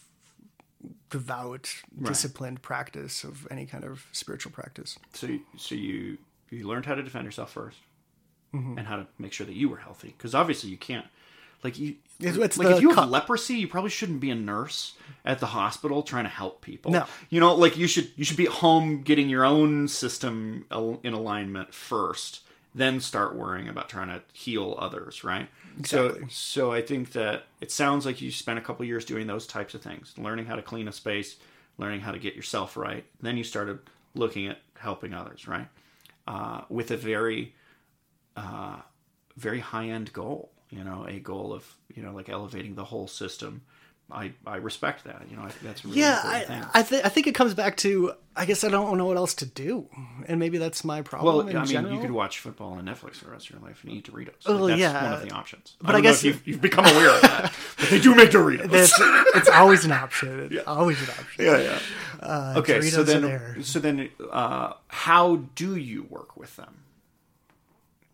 [1.11, 4.99] devout, disciplined practice of any kind of spiritual practice.
[5.15, 6.19] So, you- so you
[6.51, 7.75] you learned how to defend yourself 1st
[8.55, 8.79] Mm-hmm.
[8.79, 10.15] and how to make sure that you were healthy.
[10.17, 11.07] Because obviously you can't,
[11.63, 14.35] like you, It's- it's like if you have cut- leprosy, you probably shouldn't be a
[14.35, 16.91] nurse at the hospital trying to help people.
[16.91, 17.07] No.
[17.31, 20.65] you know, like you should you should be at home getting your own system
[21.03, 22.41] in alignment first,
[22.75, 25.23] then start worrying about trying to heal others.
[25.23, 25.49] Right.
[25.79, 26.23] Exactly.
[26.23, 29.47] So, so I think that it sounds like you spent a couple years doing those
[29.47, 31.37] types of things, learning how to clean a space,
[31.79, 33.05] learning how to get yourself right.
[33.21, 33.79] Then you started
[34.17, 35.69] looking at helping others, right?
[36.27, 37.55] Uh, with a very,
[38.37, 38.77] uh,
[39.37, 40.51] very high end goal.
[40.71, 41.65] You know, a goal of
[41.95, 43.63] you know like elevating the whole system.
[44.11, 45.27] I I respect that.
[45.31, 46.71] You know, I think that's a really Yeah, important I thing.
[46.75, 49.35] I, th- I think it comes back to I guess I don't know what else
[49.35, 49.87] to do,
[50.27, 51.37] and maybe that's my problem.
[51.47, 51.95] Well, I mean, general.
[51.95, 54.47] you could watch football on Netflix for the rest of your life and eat Doritos.
[54.49, 55.05] Well, Like, that's yeah.
[55.05, 55.77] one of the options.
[55.83, 58.73] But I know guess- you've, you've become aware of that, but they do make Doritos.
[58.73, 58.95] it's,
[59.37, 60.49] it's always an option.
[60.53, 61.45] It's always an option.
[61.45, 61.79] yeah, yeah.
[62.21, 63.57] Uh, okay, so Doritos are then, there.
[63.63, 66.77] so then, uh, how do you work with them?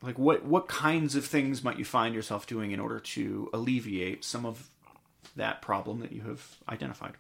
[0.05, 4.25] Like, what what kinds of things might you find yourself doing in order to alleviate
[4.25, 4.69] some of
[5.35, 7.15] that problem that you have identified?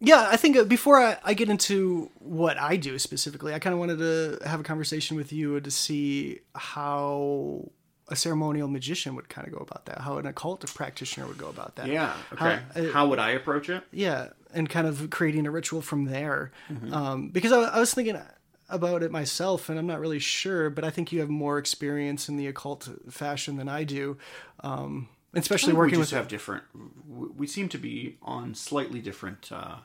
[0.00, 3.72] Yeah, I think uh, before I, I get into what I do specifically, I kind
[3.72, 7.70] of wanted to have a conversation with you to see how
[8.08, 11.48] a ceremonial magician would kind of go about that, how an occult practitioner would go
[11.48, 11.86] about that.
[11.86, 12.12] Yeah.
[12.34, 12.58] Okay.
[12.74, 13.82] How- uh, How would I approach it?
[13.92, 16.52] yeah, and kind of creating a ritual from there.
[16.70, 16.92] Mm-hmm.
[16.92, 18.20] Um, because I, I was thinking
[18.68, 22.28] about it myself, and I'm not really sure, but I think you have more experience
[22.28, 24.16] in the occult fashion than I do,
[24.60, 26.64] um, especially we working just with have different.
[27.08, 29.76] We seem to be on slightly different uh,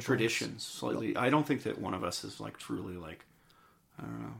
[0.00, 0.64] traditions.
[0.64, 1.16] Slightly.
[1.16, 3.24] I don't think that one of us is like truly like.
[3.98, 4.34] I don't know.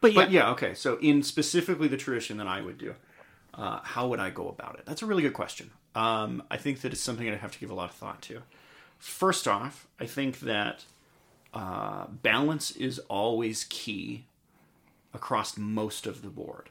[0.00, 0.74] But yeah, But yeah, okay.
[0.74, 2.94] So in specifically the tradition that I would do,
[3.54, 4.86] uh, how would I go about it?
[4.86, 5.70] That's a really good question.
[5.94, 8.42] Um, I think that it's something I'd have to give a lot of thought to.
[8.98, 10.84] First off, I think that
[11.56, 14.26] uh, balance is always key
[15.14, 16.68] across most of the board.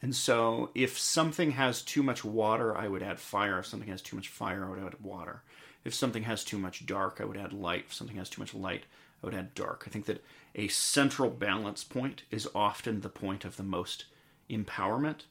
[0.00, 3.58] And so if something has too much water, I would add fire.
[3.58, 5.42] If something has too much fire, I would add water.
[5.84, 7.86] If something has too much dark, I would add light.
[7.88, 8.84] If something has too much light,
[9.20, 9.82] I would add dark.
[9.88, 10.22] I think that
[10.54, 14.04] a central balance point is often the point of the most
[14.48, 15.22] empowerment.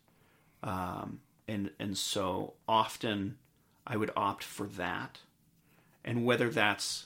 [0.61, 3.38] Um, and and so often
[3.88, 5.19] I would opt for that.
[6.03, 7.05] And whether that's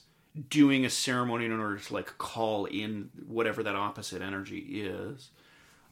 [0.50, 5.30] doing a ceremony in order to like call in whatever that opposite energy is,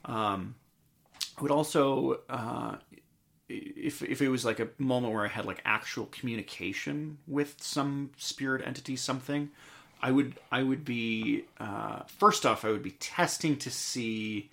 [0.06, 0.56] um,
[1.38, 2.76] I would also uh,
[3.50, 8.12] if if it was like a moment where I had like actual communication with some
[8.18, 9.50] spirit entity, something,
[10.02, 14.50] I would I would be uh, first off I would be testing to see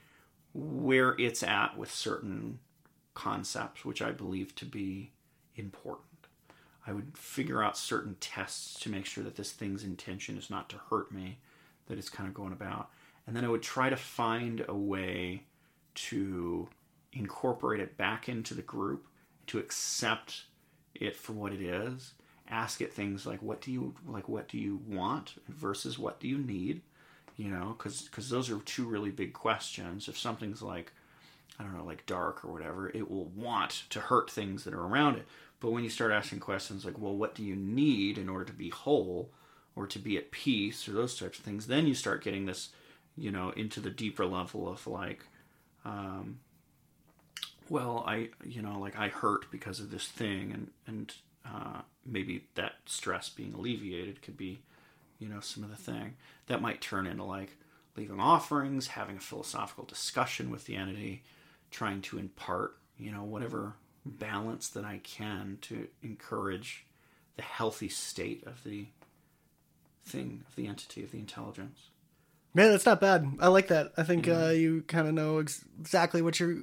[0.53, 2.59] where it's at with certain
[3.15, 5.11] concepts, which I believe to be
[5.57, 6.10] important.
[6.91, 10.69] I would figure out certain tests to make sure that this thing's intention is not
[10.71, 11.39] to hurt me,
[11.87, 12.91] that it's kind of going about.
[13.29, 15.45] And then I would try to find a way
[15.95, 16.69] to
[17.13, 19.07] incorporate it back into the group,
[19.47, 20.47] to accept
[20.97, 22.15] it for what it is.
[22.49, 26.27] Ask it things like what do you like what do you want versus what do
[26.27, 26.83] you need?
[27.37, 30.09] You know, because those are two really big questions.
[30.09, 30.93] If something's like
[31.61, 34.83] I don't know, like dark or whatever, it will want to hurt things that are
[34.83, 35.27] around it.
[35.61, 38.53] But when you start asking questions like, well, what do you need in order to
[38.53, 39.31] be whole
[39.77, 40.89] or to be at peace?
[40.89, 42.71] or those types of things, then you start getting this,
[43.17, 45.27] you know, into the deeper level of like,
[45.85, 46.41] um,
[47.69, 51.15] well, I, you know, like I hurt because of this thing, and and
[51.47, 54.63] uh, maybe that stress being alleviated could be,
[55.19, 56.17] you know, some of the thing.
[56.47, 57.57] That might turn into like
[57.97, 61.23] leaving offerings, having a philosophical discussion with the entity,
[61.71, 63.75] trying to impart, you know, whatever
[64.05, 66.85] balance that I can to encourage
[67.37, 68.87] the healthy state of the
[70.05, 71.89] thing, of the entity, of the intelligence.
[72.55, 73.27] Man, that's not bad.
[73.39, 73.93] I like that.
[73.97, 74.43] I think Mm-hmm.
[74.43, 76.59] uh, you kind of know ex- exactly what you're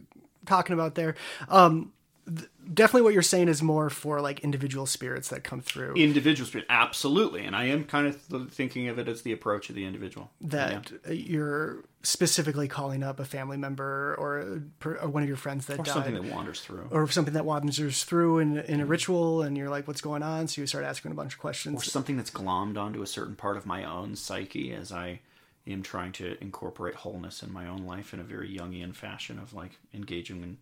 [0.45, 1.15] talking about there.
[1.47, 1.93] Um,
[2.27, 5.93] th- definitely, what you're saying is more for like individual spirits that come through.
[5.95, 9.69] Individual spirit, absolutely, and I am kind of th- thinking of it as the approach
[9.69, 10.29] of the individual.
[10.41, 15.77] that you're specifically calling up a family member or, or one of your friends that
[15.77, 15.93] or died.
[15.93, 19.69] something that wanders through, or something that wanders through in, in a ritual, and you're
[19.69, 22.31] like, "What's going on?" So you start asking a bunch of questions, or something that's
[22.31, 25.19] glommed onto a certain part of my own psyche as I
[25.67, 29.53] am trying to incorporate wholeness in my own life in a very Jungian fashion of
[29.53, 30.57] like engaging and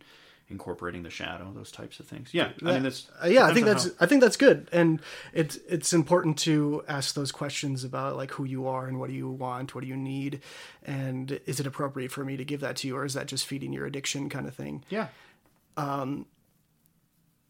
[0.48, 2.32] incorporating the shadow, those types of things.
[2.32, 5.00] Yeah, I mean that's Uh, yeah, I think that's on I think that's good, and
[5.32, 9.16] it's it's important to ask those questions about like who you are and what do
[9.16, 10.40] you want, what do you need,
[10.84, 13.46] and is it appropriate for me to give that to you, or is that just
[13.46, 14.84] feeding your addiction kind of thing?
[14.88, 15.08] how, yeah.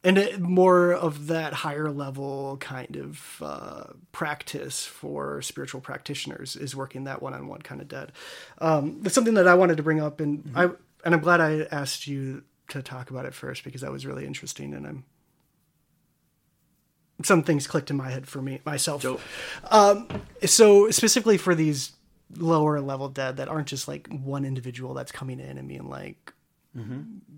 [0.05, 6.77] and it, more of that higher level kind of uh, practice for spiritual practitioners is
[6.77, 8.13] working that one-on-one kind of dead.
[8.59, 10.71] Um, that's something that I wanted to bring up, and I
[11.05, 14.27] and I'm glad I asked you to talk about it first because that was really
[14.27, 15.05] interesting, and I'm
[17.23, 19.03] some things clicked in my head for me myself.
[19.03, 19.21] Dope.
[20.45, 21.93] So specifically for these
[22.37, 26.33] lower level dead that aren't just like one individual that's coming in and being like,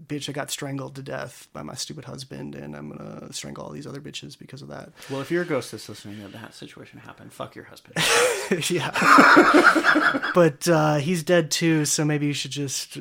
[0.06, 3.70] "Bitch, I got strangled to death by my stupid husband, and I'm gonna strangle all
[3.70, 6.54] these other bitches because of that." Well, if you're a ghost that's listening and that
[6.54, 7.94] situation happened, fuck your husband.
[8.70, 8.90] yeah.
[10.34, 12.98] but uh, he's dead too, so maybe you should just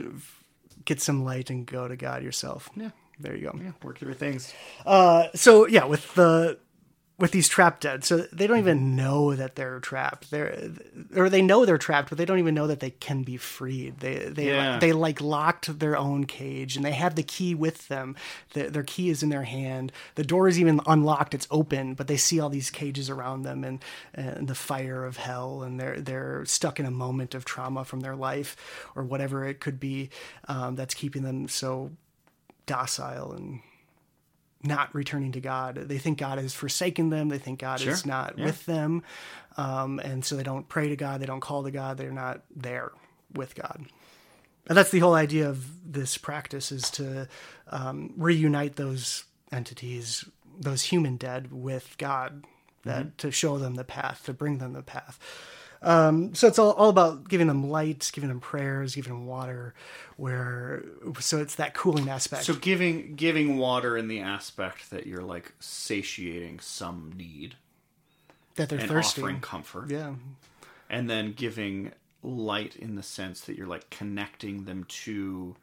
[0.87, 2.69] get some light and go to God yourself.
[2.75, 2.89] Yeah.
[3.19, 3.59] There you go.
[3.61, 4.53] yeah, work through things.
[4.85, 6.59] Uh, so yeah, with the
[7.19, 10.29] with these trapped dead, so they don't even know that they're trapped.
[10.29, 10.69] They're
[11.15, 14.01] or they know they're trapped, but they don't even know that they can be freed.
[14.01, 14.77] They they Yeah.
[14.77, 18.15] they like locked their own cage, and they have the key with them.
[18.53, 19.91] The, their key is in their hand.
[20.13, 23.63] The door is even unlocked; it's open, but they see all these cages around them
[23.63, 23.83] and
[24.13, 28.01] and the fire of hell, and they're they're stuck in a moment of trauma from
[28.01, 28.55] their life
[28.95, 30.11] or whatever it could be
[30.47, 31.89] um, that's keeping them so
[32.67, 33.61] docile and
[34.67, 35.75] not returning to God.
[35.75, 37.29] They think God has forsaken them.
[37.29, 38.45] They think God is not Yeah.
[38.45, 39.03] with them.
[39.57, 41.19] Um, and so they don't pray to God.
[41.21, 41.97] They don't call to God.
[41.97, 42.91] They're not there
[43.33, 43.85] with God.
[44.67, 47.27] And that's the whole idea of this practice is to
[47.71, 50.25] um, reunite those entities,
[50.59, 52.43] those human dead, with God,
[52.83, 55.19] that to show them the path, to bring them the path.
[55.81, 59.73] Um, so it's all, all about giving them lights, giving them prayers, giving them water.
[60.15, 60.83] Where
[61.19, 62.43] so it's that cooling aspect.
[62.43, 67.55] So giving giving water in the aspect that you're like satiating some need
[68.55, 69.21] that they're and thirsty.
[69.21, 69.91] offering comfort.
[69.91, 70.13] Yeah,
[70.89, 71.91] and then giving
[72.23, 75.55] light in the sense that you're like connecting them to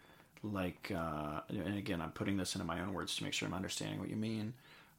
[0.43, 3.55] like uh and again i'm putting this into my own words to make sure i'm
[3.55, 4.53] understanding what you mean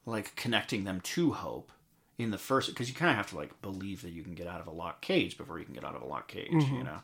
[0.06, 1.72] like connecting them to hope
[2.18, 4.48] in the first because you kind of have to like believe that you can get
[4.48, 6.84] out of a locked cage before you can get out of a locked cage you
[6.84, 7.00] know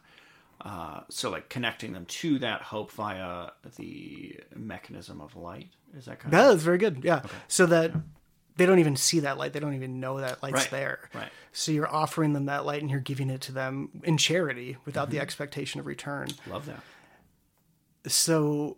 [0.61, 6.19] uh, so like connecting them to that hope via the mechanism of light is that
[6.19, 7.03] kind that of is very good.
[7.03, 7.91] Yeah, so that
[8.57, 11.09] they don't even see that light; they don't even know that light's Right, there.
[11.15, 11.29] right.
[11.51, 15.05] So you're offering them that light, and you're giving it to them in charity without
[15.07, 15.13] Mm-hmm.
[15.17, 16.27] the expectation of return.
[16.47, 16.81] love that
[18.07, 18.77] so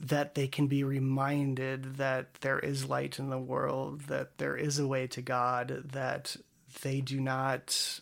[0.00, 4.78] that they can be reminded that there is light in the world, that there is
[4.78, 6.36] a way to God, that
[6.82, 8.00] they do not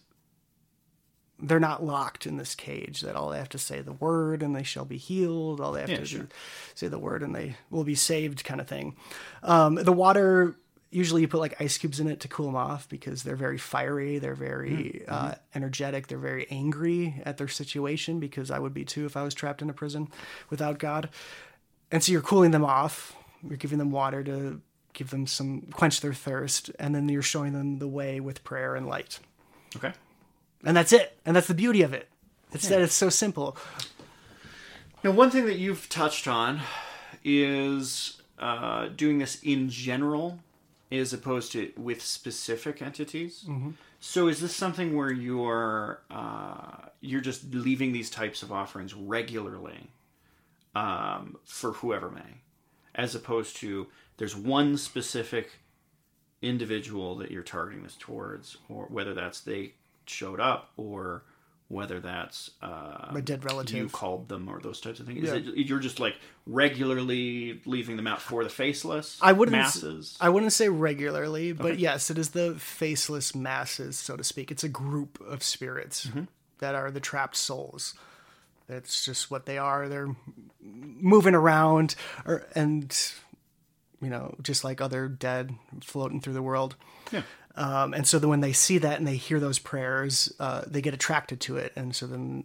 [1.38, 4.56] they're not locked in this cage that all they have to say the word and
[4.56, 6.20] they shall be healed all they have Yeah, to sure.
[6.22, 6.28] do
[6.74, 8.96] say the word and they will be saved kind of thing.
[9.42, 10.56] Um, the water
[10.90, 13.58] usually you put like ice cubes in it to cool them off because they're very
[13.58, 18.84] fiery they're very uh, energetic they're very angry at their situation because i would be
[18.84, 20.08] too if i was trapped in a prison
[20.48, 21.10] without god
[21.90, 23.16] and so you're cooling them off.
[23.46, 24.60] You're giving them water to
[24.92, 26.70] give them some quench their thirst.
[26.78, 29.18] And then you're showing them the way with prayer and light.
[29.76, 29.92] Okay.
[30.64, 31.16] And that's it.
[31.24, 32.08] And that's the beauty of it.
[32.52, 33.56] It's that it's so simple.
[35.04, 36.60] Now, one thing that you've touched on
[37.22, 40.40] is uh, doing this in general
[40.90, 43.44] as opposed to with specific entities.
[44.00, 49.90] So, is this something where you're uh, you're just leaving these types of offerings regularly
[50.76, 52.42] um, for whoever may,
[52.94, 53.86] as opposed to
[54.18, 55.46] there's one specific
[56.42, 59.72] individual that you're targeting this towards, or whether that's they
[60.06, 61.22] showed up or
[61.68, 63.74] whether that's uh, My dead relative.
[63.76, 65.24] you called them or those types of things.
[65.24, 65.34] Yeah.
[65.34, 66.14] Is it, you're just like
[66.46, 69.56] regularly leaving them out for the faceless I wouldn't.
[69.56, 70.16] masses.
[70.20, 74.50] I wouldn't say regularly, but yes, it is the faceless masses, so to speak.
[74.52, 76.24] It's a group of spirits Mm-hmm.
[76.60, 77.94] that are the trapped souls.
[78.68, 79.88] That's just what they are.
[79.88, 80.14] They're
[80.60, 81.94] moving around,
[82.24, 82.94] or and
[84.00, 86.76] you know, just like other dead floating through the world.
[87.12, 87.22] Yeah.
[87.54, 90.82] Um, and so then when they see that and they hear those prayers, uh, they
[90.82, 92.44] get attracted to it, and so then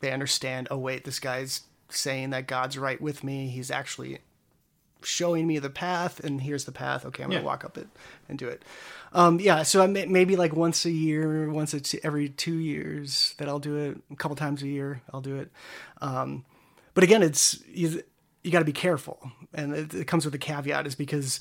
[0.00, 0.68] they understand.
[0.70, 3.48] Oh wait, this guy's saying that God's right with me.
[3.48, 4.18] He's actually
[5.04, 7.04] showing me the path, and here's the path.
[7.06, 7.88] Okay, I'm gonna walk up it
[8.28, 8.62] and do it.
[9.12, 13.48] Um, yeah, so I may, maybe like once a year, once every two years that
[13.48, 13.98] I'll do it.
[14.10, 15.50] A couple times a year I'll do it.
[16.00, 16.44] Um,
[16.94, 18.02] but again, it's you,
[18.42, 21.40] you got to be careful, and it, it comes with a caveat, is because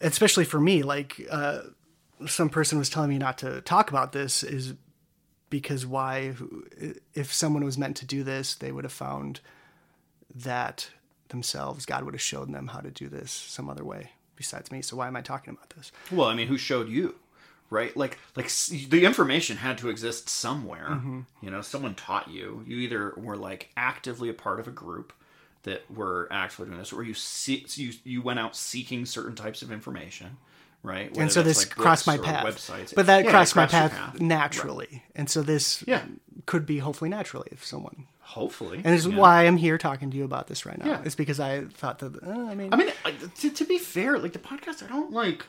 [0.00, 1.60] especially for me, like uh,
[2.26, 4.74] some person was telling me not to talk about this, is
[5.50, 6.34] because why?
[7.14, 9.40] If someone was meant to do this, they would have found
[10.34, 10.90] that
[11.28, 11.86] themselves.
[11.86, 14.82] God would have shown them how to do this some other way besides me.
[14.82, 15.92] So why am I talking about this?
[16.12, 17.16] Well, I mean, who showed you?
[17.68, 17.96] Right?
[17.96, 18.48] Like, like
[18.88, 20.86] the information had to exist somewhere.
[20.90, 21.20] Mm-hmm.
[21.42, 22.62] You know, someone taught you.
[22.66, 25.12] You either were like actively a part of a group
[25.64, 29.62] that were actually doing this, or you see, you you went out seeking certain types
[29.62, 30.36] of information.
[30.84, 31.10] Right?
[31.10, 32.46] Whether and so this like, crossed my path.
[32.46, 32.94] Websites.
[32.94, 35.02] But that Yeah, crossed my your path, naturally.
[35.16, 36.04] And so this Yeah.
[36.44, 38.06] could be hopefully naturally if someone.
[38.26, 38.78] Hopefully.
[38.78, 39.18] And this is yeah.
[39.18, 40.86] why I'm here talking to you about this right now.
[40.86, 41.02] Yeah.
[41.04, 42.90] It's because I thought that, uh, I mean, I mean,
[43.36, 45.46] to, to be fair, like the podcast, I don't like.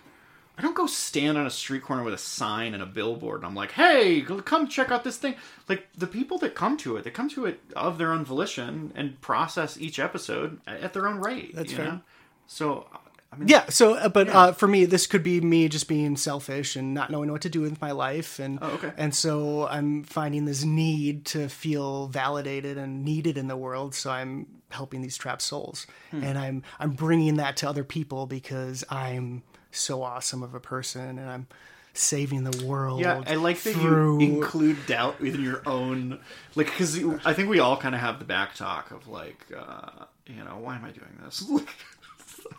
[0.60, 3.45] I don't go stand on a street corner with a sign and a billboard, and
[3.45, 5.36] I'm like, "Hey, come check out this thing."
[5.70, 8.91] Like the people that come to it, they come to it of their own volition
[8.95, 11.56] and process each episode at their own rate.
[11.56, 11.86] That's you fair.
[11.86, 12.02] Know?
[12.48, 12.88] So,
[13.32, 13.68] I mean, yeah.
[13.70, 17.10] So, uh, but uh, for me, this could be me just being selfish and not
[17.12, 18.91] knowing what to do with my life, and Oh, okay.
[18.98, 23.94] and so I'm finding this need to feel validated and needed in the world.
[23.95, 26.24] So I'm helping these trapped souls, Hmm.
[26.24, 31.20] and I'm I'm bringing that to other people because I'm so awesome of a person,
[31.20, 31.48] and I'm
[31.94, 33.02] saving the world.
[33.02, 36.20] Yeah, I like that through you include doubt within your own,
[36.56, 40.06] like, because I think we all kind of have the back talk of like, uh,
[40.28, 41.44] you know, why am I doing this?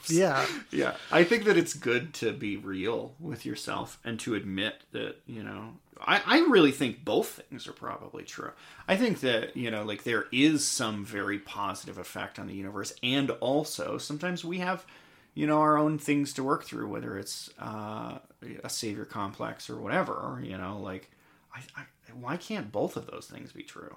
[0.09, 0.47] yeah.
[0.71, 0.95] yeah.
[1.11, 5.43] I think that it's good to be real with yourself and to admit that you
[5.43, 8.53] know I, I really think both things are probably true.
[8.87, 12.95] I think that you know like there is some very positive effect on the universe
[13.03, 14.87] and also sometimes we have
[15.35, 18.19] you know our own things to work through whether it's uh,
[18.65, 21.11] a savior complex or whatever you know like
[21.55, 21.83] I, I,
[22.13, 23.97] why can't both of those things be true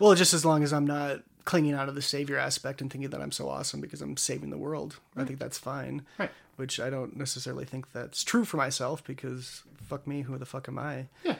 [0.00, 3.10] Well, just as long as I'm not clinging out of the savior aspect and thinking
[3.10, 6.02] that I'm so awesome because I'm saving the world, I think that's fine.
[6.18, 6.30] Right.
[6.56, 10.68] Which I don't necessarily think that's true for myself because fuck me, who the fuck
[10.68, 11.06] am I?
[11.24, 11.36] Yeah.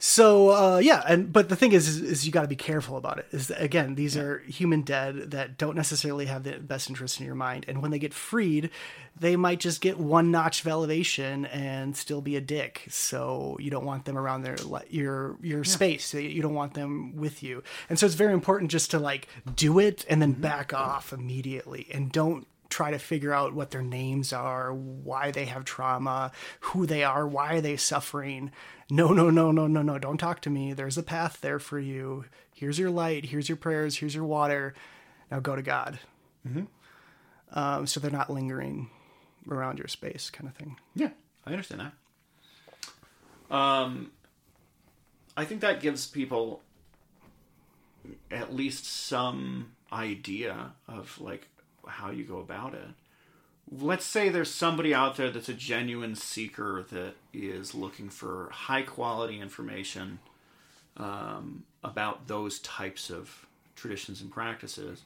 [0.00, 2.96] So uh, yeah, and but the thing is, is, is you got to be careful
[2.96, 3.26] about it.
[3.32, 7.26] Is that, again, these are human dead that don't necessarily have the best interest in
[7.26, 8.70] your mind, and when they get freed,
[9.18, 12.84] they might just get one notch of elevation and still be a dick.
[12.88, 14.56] So you don't want them around their
[14.88, 16.14] your your space.
[16.14, 19.26] You don't want them with you, and so it's very important just to like
[19.56, 23.82] do it and then back off immediately, and don't try to figure out what their
[23.82, 28.50] names are, why they have trauma, who they are, why are they suffering.
[28.90, 29.98] No, no, no, no, no, no.
[29.98, 30.72] Don't talk to me.
[30.72, 32.24] There's a path there for you.
[32.54, 33.26] Here's your light.
[33.26, 33.96] Here's your prayers.
[33.96, 34.74] Here's your water.
[35.30, 35.98] Now go to God.
[36.46, 36.64] Mm-hmm.
[37.58, 38.90] Um, so they're not lingering
[39.48, 40.76] around your space, kind of thing.
[40.94, 41.10] Yeah,
[41.46, 43.54] I understand that.
[43.54, 44.10] Um,
[45.36, 46.62] I think that gives people
[48.30, 51.48] at least some idea of like
[51.88, 52.88] how you go about it.
[53.70, 58.82] Let's say there's somebody out there that's a genuine seeker that is looking for high
[58.82, 60.20] quality information
[60.96, 63.46] um, about those types of
[63.76, 65.02] traditions and practices.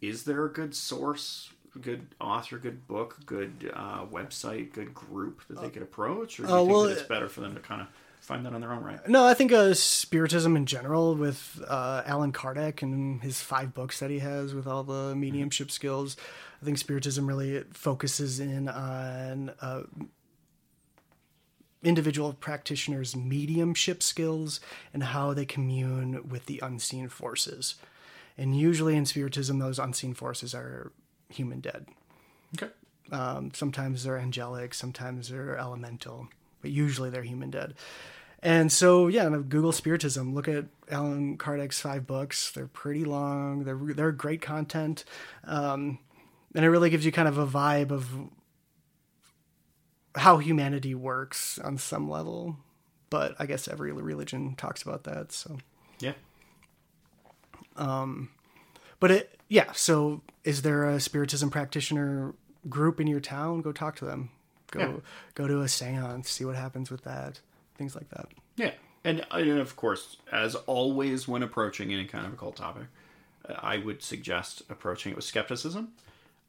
[0.00, 1.50] Is there a good source,
[1.80, 6.48] good author, good book, good uh, website, good group that they could approach, or do
[6.48, 7.86] you Uh, think well, that it's better for them to kind of
[8.24, 9.06] find that on their own right?
[9.06, 14.00] No, I think uh, spiritism in general, with uh, Allan Kardec and his five books
[14.00, 16.16] that he has with all the mediumship skills.
[16.62, 19.82] I think spiritism really focuses in on uh,
[21.82, 24.58] individual practitioners' mediumship skills
[24.94, 27.74] and how they commune with the unseen forces.
[28.38, 30.92] And usually in spiritism, those unseen forces are
[31.28, 31.86] human dead.
[32.56, 32.72] Okay.
[33.12, 36.28] Um, sometimes they're angelic, sometimes they're elemental,
[36.62, 37.74] but usually they're human dead.
[38.44, 40.34] And so, yeah, Google Spiritism.
[40.34, 42.50] Look at Allan Kardec's five books.
[42.52, 43.64] They're pretty long.
[43.64, 45.04] They're they're great content,
[45.44, 45.98] um,
[46.54, 48.06] and it really gives you kind of a vibe of
[50.14, 52.58] how humanity works on some level.
[53.08, 55.32] But I guess every religion talks about that.
[55.32, 55.56] So,
[56.00, 56.12] Yeah.
[57.76, 58.28] Um,
[59.00, 59.72] but it yeah.
[59.72, 62.34] So, is there a Spiritism practitioner
[62.68, 63.62] group in your town?
[63.62, 64.30] Go talk to them.
[64.70, 64.96] Go Yeah.
[65.34, 66.26] go to a séance.
[66.26, 67.40] See what happens with that.
[67.76, 68.28] Things like that.
[68.56, 68.72] Yeah,
[69.04, 72.84] and, and of course, as always, when approaching any kind of occult topic,
[73.48, 75.88] uh, I would suggest approaching it with skepticism,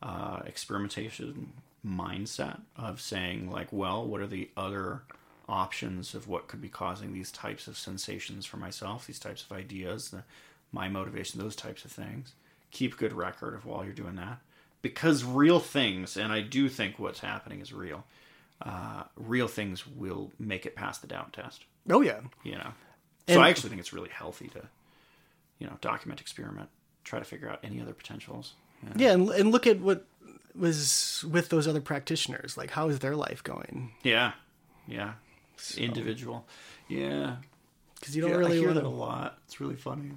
[0.04, 1.54] uh, experimentation
[1.86, 5.02] mindset of saying like, well, what are the other
[5.48, 9.56] options of what could be causing these types of sensations for myself, these types of
[9.56, 10.24] ideas, the,
[10.72, 12.34] my motivation, those types of things.
[12.72, 14.40] Keep good record of while you're doing that,
[14.82, 18.04] because real things, and I do think what's happening is real.
[18.62, 22.22] Uh, real things will make it past the doubt test Oh yeah.
[22.44, 22.72] you know.
[23.28, 24.62] So I actually think it's really healthy to,
[25.60, 26.70] you know, document, experiment,
[27.04, 28.54] try to figure out any other potentials.
[28.84, 28.90] Yeah.
[28.96, 30.06] Yeah, and, and look at what
[30.56, 32.56] was with those other practitioners.
[32.56, 33.92] Like, how is their life going?
[34.04, 34.34] Yeah.
[34.88, 35.14] Yeah.
[35.78, 36.46] Individual.
[36.88, 37.38] Yeah.
[38.00, 39.40] Because you don't Yeah, really I hear that a lot.
[39.46, 40.12] It's really funny.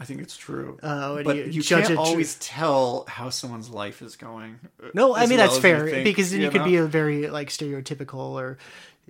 [0.00, 0.78] I think it's true.
[0.82, 4.14] Oh, and but you you, judge can't it tr- always tell how someone's life is
[4.16, 4.60] going.
[4.82, 6.66] uh, No, I mean well that's fair think, because then you, could know?
[6.66, 8.58] be a very like stereotypical or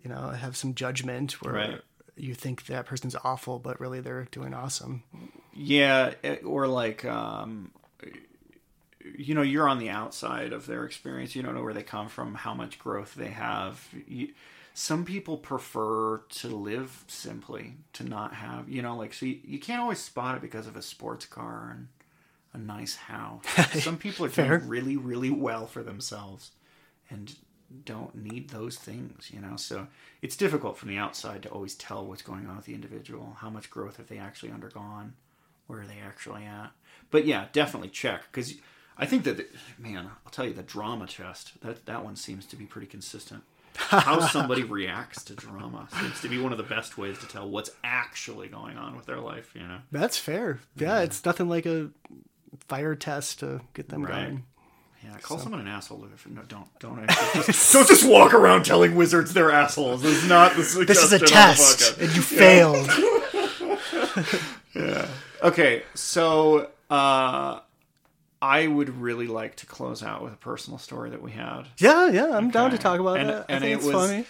[0.02, 1.80] you know have some judgment where Right.
[2.16, 5.02] you think that person's awful, but really they're doing awesome.
[5.54, 7.72] Yeah, it- or like, um,
[9.16, 11.34] you know, you're on the outside of their experience.
[11.34, 13.86] You don't know where they come from, how much growth they have.
[14.06, 14.28] You,
[14.78, 19.58] some people prefer to live simply, to not have, you know, like, so you, you
[19.58, 21.88] can't always spot it because of a sports car and
[22.52, 23.42] a nice house.
[23.82, 26.52] some people are doing really, really well for themselves
[27.10, 27.34] and
[27.84, 29.56] don't need those things, you know.
[29.56, 29.88] So
[30.22, 33.50] it's difficult from the outside to always tell what's going on with the individual, how
[33.50, 35.14] much growth have they actually undergone,
[35.66, 36.70] where are they actually at.
[37.10, 38.54] But yeah, definitely check because
[38.96, 39.46] I think that the,
[39.76, 43.42] man, I'll tell you the drama chest that that one seems to be pretty consistent.
[43.78, 47.48] How somebody reacts to drama seems to be one of the best ways to tell
[47.48, 49.52] what's actually going on with their life.
[49.54, 50.58] You know, That's fair.
[50.76, 51.88] Yeah, it's nothing like a
[52.66, 54.26] fire test to get them Right.
[54.26, 54.44] going.
[55.04, 56.06] Yeah, call someone an asshole.
[56.12, 57.08] If, no, don't don't
[57.46, 60.02] just, don't just walk around telling wizards they're assholes.
[60.02, 62.90] This is not the This is a suggestion of the test, and you failed.
[64.74, 65.08] Yeah.
[65.42, 67.60] Okay, so uh,
[68.40, 71.62] I would really like to close out with a personal story that we had.
[71.78, 73.46] yeah, yeah, I'm down to talk about And- that.
[73.48, 74.24] I and think it it's was- funny.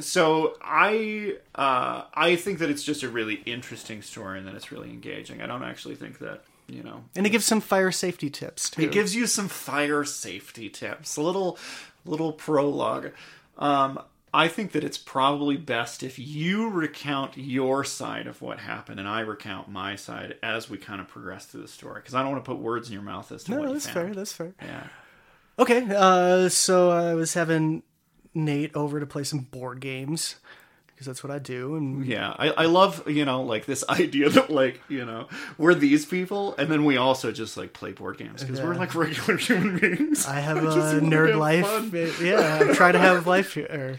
[0.00, 4.72] So I uh, I think that it's just a really interesting story and that it's
[4.72, 5.40] really engaging.
[5.40, 8.82] I don't actually think that you know And it gives some fire safety tips too.
[8.82, 11.16] It gives you some fire safety tips.
[11.16, 11.58] A little
[12.04, 13.10] little prologue.
[13.56, 14.00] Um,
[14.34, 19.08] I think that it's probably best if you recount your side of what happened and
[19.08, 22.32] I recount my side as we kind of progress through the story because I don't
[22.32, 24.12] want to put words in your mouth as to what No, you that's fair.
[24.12, 24.52] That's fair.
[24.60, 24.88] Yeah.
[25.56, 27.84] Okay, uh, so I was having
[28.34, 30.34] Nate over to play some board games
[30.94, 34.28] because that's what I do, and Yeah, I, I love you know like this idea
[34.30, 38.16] that like you know we're these people and then we also just like play board
[38.18, 40.26] games because we're like regular human beings.
[40.26, 42.20] I have just a nerd life.
[42.22, 43.98] Yeah, I try to have life here.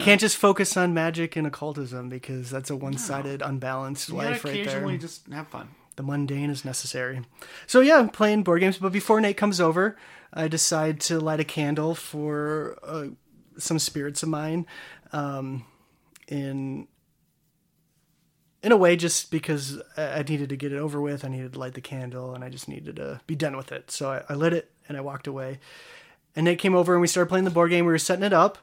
[0.00, 4.52] Can't just focus on magic and occultism because that's a one-sided, unbalanced Yeah, life right
[4.54, 4.62] there.
[4.62, 5.68] occasionally just have fun.
[5.96, 7.22] the mundane is necessary.
[7.66, 8.78] So yeah, I'm playing board games.
[8.78, 9.96] But before Nate comes over,
[10.32, 13.06] I decide to light a candle for uh,
[13.56, 14.66] some spirits of mine,
[15.12, 15.64] um,
[16.28, 16.88] in
[18.62, 21.24] in a way, just because I needed to get it over with.
[21.24, 23.90] I needed to light the candle, and I just needed to be done with it.
[23.90, 25.58] So I, I lit it and I walked away.
[26.34, 27.84] And Nate came over and we started playing the board game.
[27.84, 28.58] We were setting it up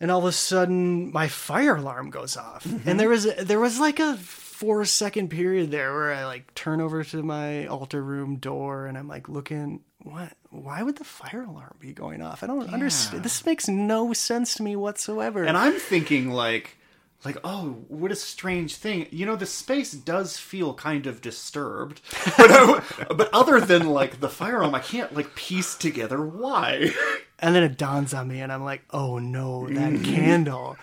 [0.00, 2.88] and all of a sudden my fire alarm goes off mm-hmm.
[2.88, 6.80] and there was there was like a four second period there where i like turn
[6.80, 10.32] over to my altar room door and i'm like looking what
[10.64, 14.54] why would the fire alarm be going off i don't understand this makes no sense
[14.54, 16.76] to me whatsoever And I'm thinking like
[17.24, 19.06] like oh what a strange thing.
[19.10, 22.00] You know the space does feel kind of disturbed.
[22.36, 22.82] But I-
[23.14, 26.90] but other than like the fire alarm I can't like piece together why.
[27.38, 30.04] And then it dawns on me, and I'm like, oh no, that mm-hmm.
[30.04, 30.76] candle.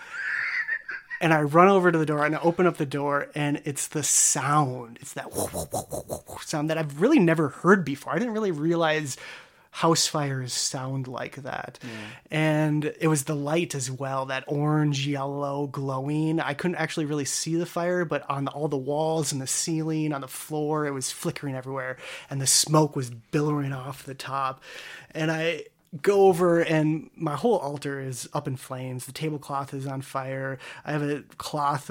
[1.20, 3.88] And I run over to the door and I open up the door, and it's
[3.88, 4.98] the sound.
[5.00, 5.32] It's that
[6.42, 8.12] sound that I've really never heard before.
[8.12, 9.16] I didn't really realize
[9.74, 11.80] house fires sound like that.
[12.30, 16.38] And it was the light as well, that orange, yellow, glowing.
[16.38, 20.12] I couldn't actually really see the fire, but on all the walls and the ceiling,
[20.12, 21.96] on the floor, it was flickering everywhere.
[22.30, 24.62] And the smoke was billowing off the top.
[25.10, 25.64] And I
[26.00, 29.06] go over and my whole altar is up in flames.
[29.06, 30.58] The tablecloth is on fire.
[30.84, 31.90] I have a cloth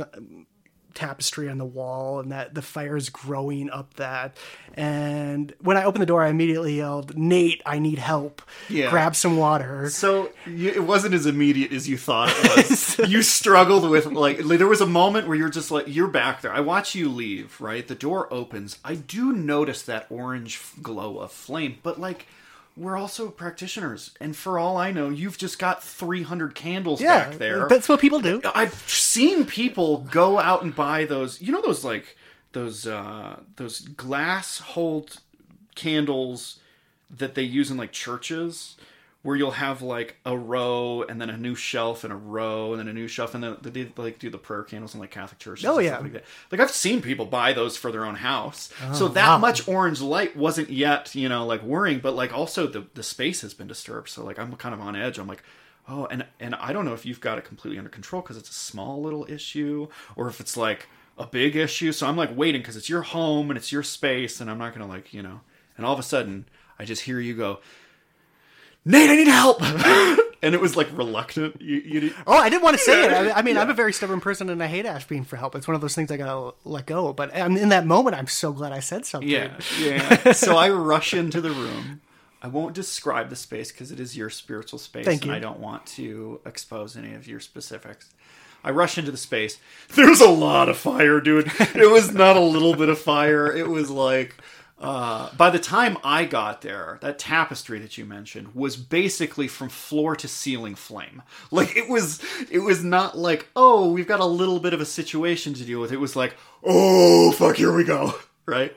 [0.94, 4.36] tapestry on the wall and that the fire is growing up that
[4.76, 8.90] and when i opened the door i immediately yelled nate i need help Yeah.
[8.90, 13.00] grab some water So you, it wasn't as immediate as you thought it was.
[13.10, 16.52] you struggled with like there was a moment where you're just like you're back there.
[16.54, 17.60] I watch you leave.
[17.62, 18.80] Right, the door opens.
[18.84, 22.28] I do notice that orange glow of flame, but like.
[22.76, 27.38] We're also practitioners, and for all I know, you've just got 300 candles yeah back
[27.38, 27.68] there.
[27.68, 31.42] that's what people do I've seen people go out and buy those.
[31.42, 32.18] You know those like
[32.54, 35.18] those uh those glass hold
[35.76, 36.60] candles
[37.10, 38.76] that they use in like churches
[39.24, 42.80] where you'll have like a row and then a new shelf and a row and
[42.80, 45.40] then a new shelf and then they like do the prayer candles in like Catholic
[45.40, 45.66] churches.
[45.66, 45.92] Oh, and yeah.
[45.94, 46.26] stuff like that.
[46.52, 48.70] Like I've seen people buy those for their own house.
[48.84, 52.68] Oh, so that much orange light wasn't yet, you know, like worrying, but like also
[52.68, 54.10] the the space has been disturbed.
[54.10, 55.18] So like I'm kind of on edge.
[55.18, 55.44] I'm like,
[55.88, 58.50] oh, and and I don't know if you've got it completely under control because it's
[58.50, 59.88] a small little issue
[60.18, 60.88] or if it's like
[61.18, 61.94] a big issue.
[61.94, 64.74] So I'm like waiting because it's your home and it's your space, and I'm not
[64.74, 65.40] gonna like you know.
[65.78, 66.46] And all of a sudden,
[66.78, 67.60] I just hear you go,
[68.86, 69.62] Nate, I need help.
[70.42, 71.62] and it was like reluctant.
[71.62, 73.12] You, you did- Oh, I didn't want to say it.
[73.12, 75.56] I, I mean, I'm a very stubborn person, and I hate asking for help.
[75.56, 77.14] It's one of those things I gotta let go.
[77.14, 79.30] But I'm, in that moment, I'm so glad I said something.
[79.30, 80.32] yeah, yeah.
[80.34, 82.02] so I rush into the room.
[82.42, 85.38] I won't describe the space because it is your spiritual space, Thank and you.
[85.38, 88.10] I don't want to expose any of your specifics.
[88.66, 89.60] I rush into the space.
[89.96, 91.50] There's a lot of fire, dude.
[91.74, 93.50] It was not a little bit of fire.
[93.50, 94.36] It was like
[94.84, 99.70] uh, by the time I got there, that tapestry that you mentioned was basically from
[99.70, 101.22] floor to ceiling flame.
[101.52, 102.20] Like it was,
[102.50, 105.80] it was not like, oh, we've got a little bit of a situation to deal
[105.80, 105.92] with.
[105.92, 108.16] It was like, oh, fuck, here we go,
[108.46, 108.76] right?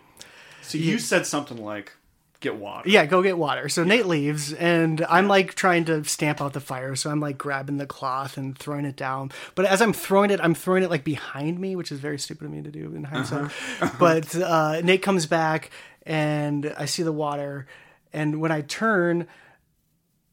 [0.62, 1.92] So you said something like,
[2.40, 2.88] get water.
[2.88, 3.68] Yeah, go get water.
[3.68, 6.94] So Nate leaves, and I'm like trying to stamp out the fire.
[6.94, 9.32] So I'm like grabbing the cloth and throwing it down.
[9.54, 12.44] But as I'm throwing it, I'm throwing it like behind me, which is very stupid
[12.44, 13.50] of me to do in hindsight.
[13.98, 15.70] but uh, Nate comes back,
[16.06, 17.66] and I see the water.
[18.12, 19.26] And when I turn,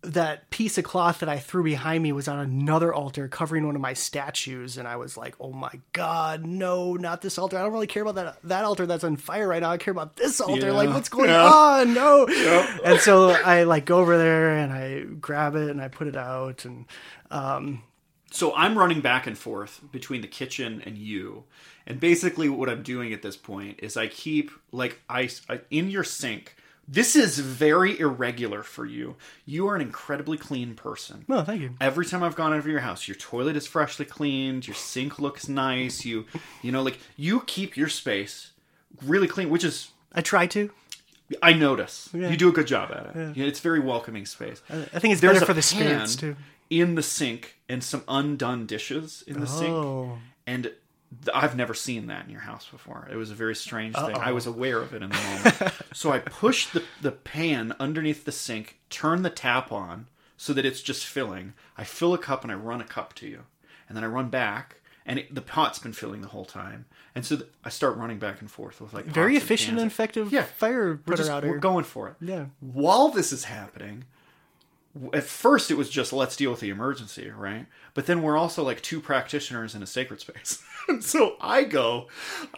[0.04, 3.76] that piece of cloth that I threw behind me was on another altar covering one
[3.76, 7.58] of my statues, and I was like, "Oh my god, no, not this altar!
[7.58, 9.72] I don't really care about that that altar that's on fire right now.
[9.72, 10.68] I care about this altar.
[10.68, 10.74] Yeah.
[10.74, 11.46] Like, what's going Yeah.
[11.46, 11.94] on?
[11.94, 12.28] No!"
[12.84, 16.18] And so I like go over there and I grab it and I put it
[16.18, 16.86] out, and
[17.32, 17.82] um,
[18.30, 21.46] So I'm running back and forth between the kitchen and you.
[21.86, 25.58] And basically what I'm doing at this point is I keep like I, I uh,
[25.70, 26.56] in your sink.
[26.86, 29.16] This is very irregular for you.
[29.46, 31.24] You are an incredibly clean person.
[31.30, 31.76] no, thank you.
[31.80, 35.48] Every time I've gone over your house, your toilet is freshly cleaned, your sink looks
[35.48, 36.26] nice, you
[36.62, 38.52] you know like you keep your space
[39.02, 40.72] really clean, which is I try to.
[41.42, 42.10] I notice.
[42.14, 43.38] You do a good job at it.
[43.38, 44.62] Yeah, it's very welcoming space.
[44.70, 46.36] I think it's There's better for the spirits too.
[46.70, 49.70] in the sink and some undone dishes in the sink.
[49.70, 50.18] Oh.
[50.46, 50.76] And th-
[51.34, 53.08] I've never seen that in your house before.
[53.12, 54.16] It was a very strange thing.
[54.16, 55.16] I was aware of it in the
[55.62, 55.74] moment.
[55.94, 60.08] so I pushed the, the pan underneath the sink, turn the tap on
[60.38, 61.54] so that it's just filling.
[61.78, 63.44] I fill a cup and I run a cup to you.
[63.88, 66.86] And then I run back and it, the pot's been filling the whole time.
[67.14, 69.92] And so th- I start running back and forth with like Very efficient and cans.
[69.94, 70.44] effective Yeah.
[70.44, 71.50] fire We're putter just outer.
[71.50, 72.16] we're going for it.
[72.22, 72.46] Yeah.
[72.62, 74.06] While this is happening,
[75.14, 77.66] at first it was just let's deal with the emergency, right?
[77.94, 80.64] But then we're also like two practitioners in a sacred space.
[80.88, 82.08] and so I go,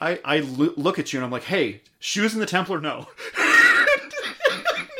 [0.02, 3.08] I I lo- look at you and I'm like, hey, shoes in the Templar, no.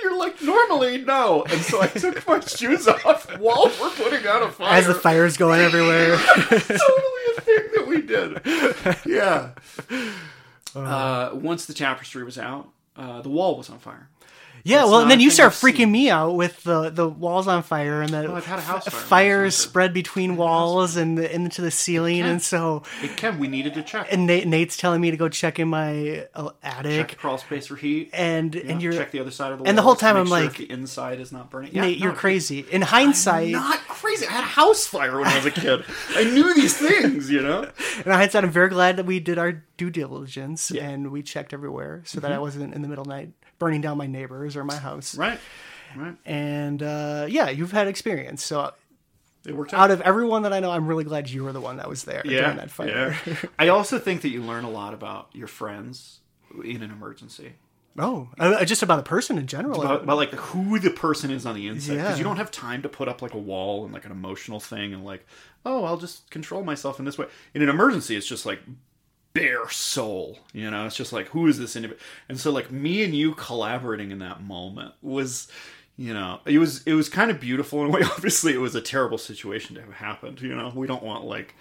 [0.02, 4.44] You're like normally no, and so I took my shoes off while we're putting out
[4.44, 4.78] a fire.
[4.78, 6.18] As the fire's going everywhere.
[6.38, 9.06] totally a thing that we did.
[9.06, 9.52] Yeah.
[10.76, 14.10] Uh, once the tapestry was out, uh, the wall was on fire.
[14.68, 15.74] Yeah, That's well, and then you start I've seen.
[15.76, 18.64] freaking me out with the the walls on fire and the Well, I've had a
[18.64, 19.00] house fire.
[19.00, 23.38] fires It's spread between walls and the, into the ceiling, and so It can.
[23.38, 24.08] We needed to check.
[24.12, 27.68] and Nate, Nate's telling me to go check in my uh, check attic, crawl space
[27.68, 28.10] for heat.
[28.12, 29.70] and Yeah, and you're check the other side of the wall.
[29.70, 31.70] and the whole time I'm sure like, the inside is not burning.
[31.72, 32.66] Yeah, Nate, you're crazy.
[32.72, 34.26] In hindsight, Not crazy.
[34.26, 35.86] I had a house fire when I was a kid.
[36.16, 37.70] I knew these things, you know.
[38.04, 40.82] in hindsight, I'm very glad that we did our due diligence Yeah.
[40.86, 40.92] Mm-hmm.
[40.94, 43.30] and we checked everywhere so that I wasn't in the middle of the night
[43.60, 45.18] burning down my neighbors or my house.
[45.18, 45.40] Right.
[45.96, 46.16] Right.
[46.26, 48.44] And uh, yeah, you've had experience.
[48.44, 48.74] So
[49.46, 49.92] It worked out out.
[49.92, 52.22] of everyone that I know, I'm really glad you were the one that was there
[52.24, 53.16] during that fire.
[53.26, 53.36] yeah.
[53.60, 56.20] I also think that you learn a lot about your friends
[56.64, 57.54] in an emergency.
[57.98, 59.82] Oh, uh, just about a person in general.
[59.82, 62.18] about, about like who the person is on the inside because Yeah.
[62.18, 64.94] you don't have time to put up like a wall and like an emotional thing
[64.94, 65.26] and like
[65.66, 67.28] oh I'll just control myself in this way.
[67.54, 68.60] In an emergency, it's just like
[69.36, 70.88] bare soul, you know.
[70.88, 72.04] It's just like who is this individual?
[72.28, 75.48] And so like me and you collaborating in that moment was.
[75.98, 78.02] You know, it was it was kind of beautiful in a way.
[78.18, 80.42] Obviously, it was a terrible situation to have happened.
[80.42, 81.56] You know, we don't want like,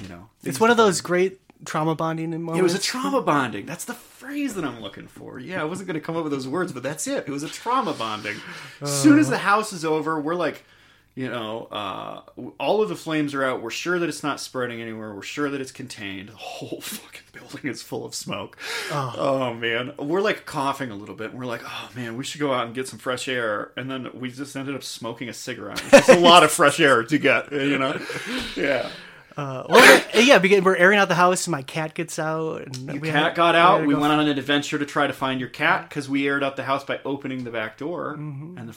[0.00, 2.60] you know, it's one of those great trauma bonding moments.
[2.60, 3.66] it was a trauma bonding.
[3.66, 5.38] That's the phrase that I'm looking for.
[5.38, 7.24] Yeah, I wasn't going to come up with those words, but that's it.
[7.26, 8.36] It was a trauma bonding.
[8.80, 9.30] As soon as oh.
[9.30, 10.64] the house is over, we're like,
[11.14, 12.22] you know, uh,
[12.58, 13.62] all of the flames are out.
[13.62, 15.14] We're sure that it's not spreading anywhere.
[15.14, 16.30] We're sure that it's contained.
[16.30, 18.56] The whole fucking building is full of smoke.
[18.90, 19.92] Oh, man.
[19.98, 21.30] We're like coughing a little bit.
[21.30, 23.72] And we're like, oh man, we should go out and get some fresh air.
[23.76, 25.82] And then we just ended up smoking a cigarette.
[25.92, 28.00] It's a lot of fresh air to get, you know?
[28.56, 28.88] Yeah.
[29.36, 32.62] Well, yeah, because we're airing out the house, and my cat gets out.
[32.66, 33.86] And Your we cat had- got out.
[33.86, 36.56] We went on an adventure to try to find your cat because we aired out
[36.56, 38.14] the house by opening the back door.
[38.14, 38.76] And the,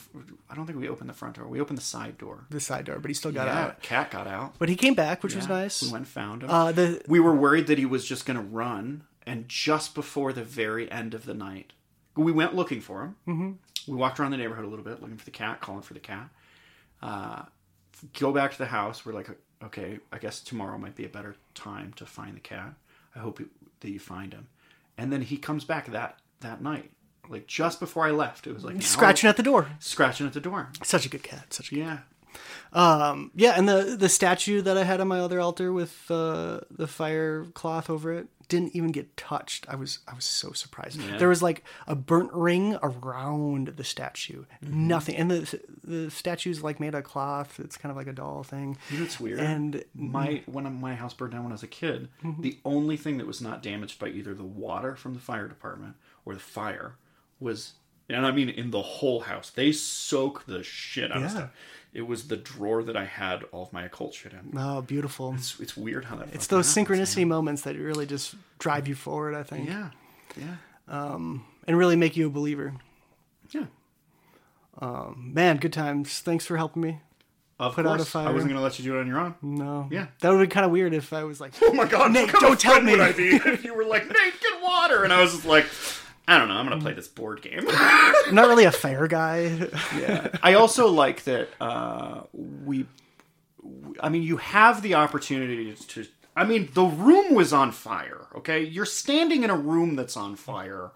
[0.50, 1.46] I don't think we opened the front door.
[1.46, 2.46] We opened the side door.
[2.50, 3.82] the side door, but he still got yeah, out.
[3.82, 4.54] cat got out.
[4.58, 5.82] But he came back, which was nice.
[5.82, 6.50] We went and found him.
[6.50, 10.32] Uh, the we were worried that he was just going to run, and just before
[10.32, 11.72] the very end of the night,
[12.16, 13.16] we went looking for him.
[13.28, 13.92] Mm-hmm.
[13.92, 16.00] We walked around the neighborhood a little bit, looking for the cat, calling for the
[16.00, 16.28] cat.
[17.02, 17.42] Uh,
[18.18, 19.04] go back to the house.
[19.06, 19.28] We're like,
[19.64, 22.74] okay, I guess tomorrow might be a better time to find the cat.
[23.14, 23.48] I hope you,
[23.80, 24.48] that you find him.
[24.98, 26.90] And then he comes back that that night,
[27.28, 28.46] like just before I left.
[28.46, 29.68] It was like scratching hour- at the door.
[29.78, 30.68] scratching at the door.
[30.82, 31.52] Such a good cat.
[31.52, 31.80] Such a good.
[31.80, 31.98] Yeah,
[32.72, 36.60] Um, yeah, and the the statue that I had on my other altar with uh,
[36.70, 39.66] the fire cloth over it didn't even get touched.
[39.68, 41.00] I was I was so surprised.
[41.18, 44.44] There was like a burnt ring around the statue.
[44.64, 44.88] Mm-hmm.
[44.88, 47.58] Nothing, and the the statue's like made of cloth.
[47.58, 48.76] It's kind of like a doll thing.
[48.90, 49.40] You know what's weird?
[49.40, 52.08] And my when my house burned down when I was a kid,
[52.40, 55.96] the only thing that was not damaged by either the water from the fire department
[56.24, 56.96] or the fire
[57.40, 57.74] was,
[58.08, 61.24] and I mean in the whole house, they soak the shit out Yeah.
[61.26, 61.50] of stuff.
[61.92, 64.52] It was the drawer that I had all of my occult shit in.
[64.58, 65.32] oh, beautiful.
[65.34, 66.28] It's, it's weird how that.
[66.34, 69.34] It's those happens, synchronicity moments that really just drive you forward.
[69.34, 69.92] I think, man.
[70.36, 72.74] Yeah, yeah, um, and really make you a believer.
[73.50, 73.64] yeah.
[74.78, 76.18] Um, man, good times.
[76.20, 77.00] Thanks for helping me.
[77.58, 79.18] Of Put out a course, I wasn't going to let you do it on your
[79.18, 79.34] own.
[79.40, 80.08] No, Yeah.
[80.20, 82.60] that would be kind of weird if I was like, Oh my god, Nate, don't
[82.60, 82.90] tell me.
[82.92, 85.64] Would I be if you were like, Nate, get water, and I was just like,
[86.28, 87.64] I don't know, I'm gonna play this board game.
[87.68, 89.68] I'm not really a fire guy.
[89.96, 90.28] Yeah.
[90.42, 92.86] I also like that uh, we.
[94.00, 96.06] I mean, you have the opportunity to.
[96.34, 98.26] I mean, the room was on fire.
[98.36, 100.90] Okay, you're standing in a room that's on fire,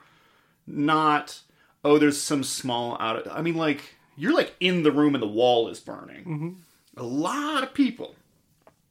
[0.67, 1.41] not
[1.85, 3.27] oh, there's some small out.
[3.31, 6.63] I mean, like you're like in the room and the wall is burning.
[6.97, 8.17] A lot of people,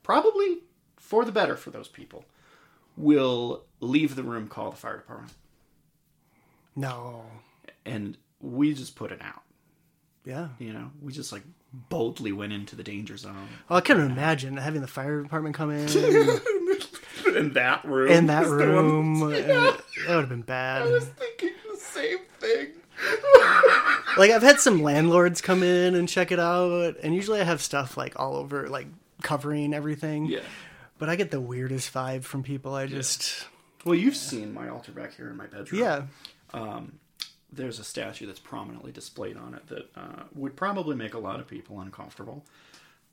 [0.04, 0.60] probably
[0.98, 2.26] for the better for those people,
[2.98, 5.34] will leave the room, call the fire department,
[6.80, 7.24] no.
[7.86, 9.42] and we just put it out.
[10.26, 10.50] Yeah.
[10.60, 11.44] You know, we just like
[11.74, 13.48] boldly went into the danger zone.
[13.68, 15.88] Well, I couldn't imagine having the fire department come in
[17.36, 18.12] in that room.
[18.12, 19.24] in that Just the one- room.
[19.24, 19.76] Uh, and that
[20.08, 20.84] would have been bad.
[20.84, 22.68] I was thinking the same thing.
[24.18, 27.62] like I've had some landlords come in and check it out, and usually I have
[27.62, 28.88] stuff like all over, like
[29.22, 30.26] covering everything.
[30.26, 30.40] Yeah.
[30.98, 32.74] But I get the weirdest vibe from people.
[32.76, 33.46] I just,
[33.86, 35.82] Well, you've seen my altar back here in my bedroom.
[35.82, 36.02] yeah.
[37.52, 41.40] There's a statue that's prominently displayed on it that uh, would probably make a lot
[41.40, 42.46] of people uncomfortable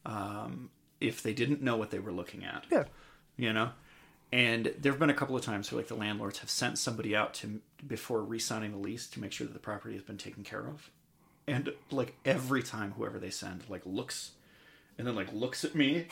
[0.05, 0.69] um,
[1.01, 2.65] if they didn't know what they were looking at.
[2.71, 2.85] Yeah.
[3.39, 3.71] You know?
[4.33, 7.17] And there have been a couple of times where like the landlords have sent somebody
[7.17, 10.45] out to before re-signing the lease to make sure that the property has been taken
[10.45, 10.91] care of.
[11.47, 14.33] And like every time whoever they send like looks
[14.99, 16.07] and then like looks at me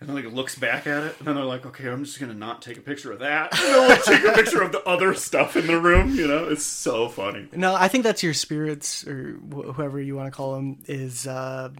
[0.00, 2.34] and then like looks back at it and then they're like, okay, I'm just gonna
[2.34, 3.52] not take a picture of that.
[3.58, 6.14] And they'll like take a picture of the other stuff in the room.
[6.14, 7.48] You know, it's so funny.
[7.52, 11.26] No, I think that's your spirits or wh- whoever you want to call them is
[11.26, 11.70] uh,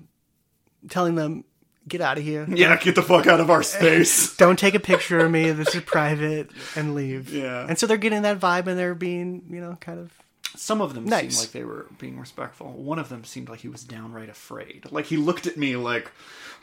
[0.89, 1.45] telling them
[1.89, 2.47] get out of here.
[2.49, 4.37] Yeah, get the fuck out of our space.
[4.39, 5.51] Don't take a picture of me.
[5.53, 7.33] This is private, and leave.
[7.33, 7.67] Yeah.
[7.69, 10.13] And so they're getting that vibe, and they're being, you know, kind of.
[10.57, 11.37] Some of them Nice.
[11.37, 12.73] seemed like they were being respectful.
[12.73, 14.87] One of them seemed like he was downright afraid.
[14.91, 16.11] Like he looked at me like,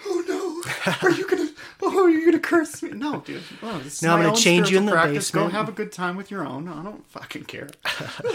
[0.05, 1.49] "Oh no, are you gonna?
[1.81, 3.41] Oh, are you gonna curse me?" No, dude.
[3.64, 5.31] Oh, this is No, I'm gonna change you in the practice.
[5.31, 5.51] basement.
[5.51, 6.68] Go have a good time with your own.
[6.68, 7.69] I don't fucking care.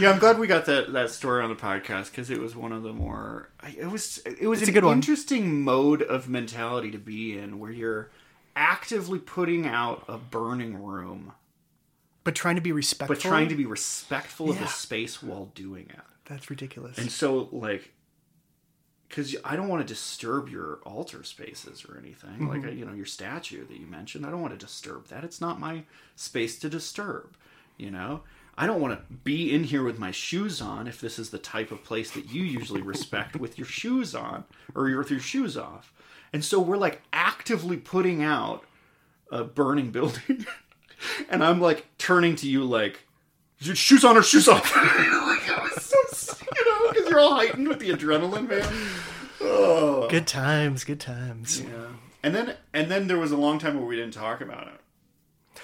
[0.00, 2.72] yeah, I'm glad we got that that story on the podcast because it was one
[2.72, 3.50] of the more.
[3.76, 4.94] It was it was It's an a good one.
[4.98, 8.10] interesting mode of mentality to be in where you're
[8.56, 11.32] actively putting out a burning room
[12.28, 13.16] But trying to be respectful.
[13.16, 16.00] but trying to be respectful of the space while doing it.
[16.26, 16.98] That's ridiculous.
[16.98, 17.90] And so, like,
[19.08, 22.78] because I don't want to disturb your altar spaces or anything, like, mm-hmm.
[22.78, 24.26] you know, your statue that you mentioned.
[24.26, 25.24] I don't want to disturb that.
[25.24, 25.84] It's not my
[26.16, 27.34] space to disturb,
[27.78, 28.20] you know?
[28.58, 31.38] I don't want to be in here with my shoes on if this is the
[31.38, 34.44] type of place that you usually respect with your shoes on
[34.74, 35.94] or your, with your shoes off.
[36.34, 38.64] And so we're like actively putting out
[39.32, 40.44] a burning building.
[41.30, 43.00] and I'm like turning to you like,
[43.60, 44.74] shoes on or shoes off?
[44.76, 48.88] like, I was so, you know, because you're all heightened with the adrenaline, man.
[49.40, 50.08] Oh.
[50.08, 51.60] good times, good times.
[51.60, 51.68] Yeah.
[52.22, 54.80] And then and then there was a long time where we didn't talk about it.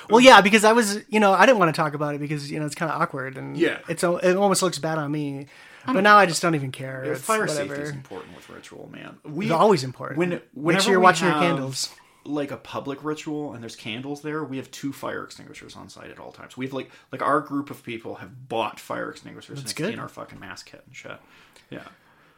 [0.08, 2.50] Well, yeah, because I was, you know, I didn't want to talk about it because
[2.50, 3.78] you know it's kind of awkward and Yeah.
[3.88, 5.46] it's it almost looks bad on me.
[5.86, 7.04] But now I just don't even care.
[7.04, 7.68] It's Fire whatever.
[7.74, 9.18] safety is important with ritual, man.
[9.24, 10.18] We It's always important.
[10.18, 11.90] When Make whenever sure you're we watching your candles.
[12.26, 14.42] Like a public ritual, and there's candles there.
[14.44, 16.56] We have two fire extinguishers on site at all times.
[16.56, 19.58] We have like like our group of people have bought fire extinguishers.
[19.58, 19.92] That's and good.
[19.92, 21.18] in our fucking mask kit and shit.
[21.70, 21.84] Yeah.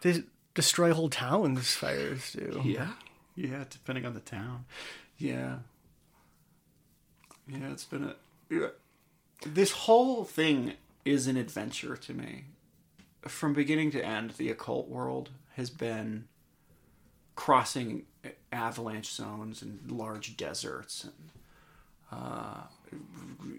[0.01, 1.75] They destroy whole towns.
[1.75, 2.63] Fires do.
[2.65, 2.89] Yeah.
[3.37, 4.65] Yeah, depending on the town.
[5.19, 5.59] Yeah.
[7.47, 8.17] Yeah, it's been a.
[8.51, 8.69] Yeah.
[9.45, 10.73] This whole thing
[11.05, 12.47] is an adventure to me.
[13.23, 16.27] From beginning to end, the occult world has been
[17.35, 18.05] crossing
[18.57, 21.13] avalanche zones and large deserts and
[22.13, 22.63] uh,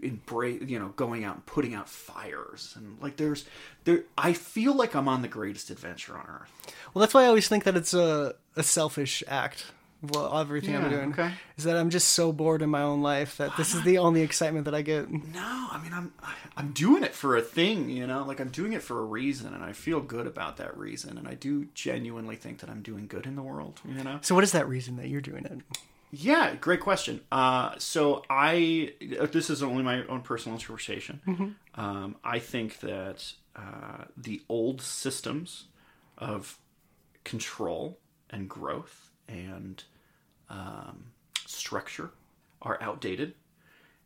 [0.01, 3.45] embrace, you know, going out and putting out fires and like there's
[3.83, 4.03] there.
[4.17, 6.73] I feel like I'm on the greatest adventure on earth.
[6.93, 9.67] Well, that's why I always think that it's a, a selfish act.
[10.01, 11.31] Well, everything I'm doing okay.
[11.57, 14.21] is that I'm just so bored in my own life that this is the only
[14.21, 15.09] excitement that I get.
[15.09, 16.13] No, I mean I'm
[16.55, 19.55] I'm doing it for a thing, you know, like I'm doing it for a reason,
[19.55, 23.07] and I feel good about that reason, and I do genuinely think that I'm doing
[23.07, 24.19] good in the world, you know.
[24.21, 25.79] So, what is that reason that you're doing it?
[26.11, 27.21] Yeah, great question.
[27.31, 28.93] Uh, so I
[29.31, 31.55] this is only my own personal interpretation.
[31.75, 35.65] Um, I think that uh, the old systems
[36.17, 36.59] of
[37.23, 37.97] control
[38.29, 39.83] and growth and
[40.49, 41.05] um,
[41.45, 42.11] structure
[42.61, 43.33] are outdated,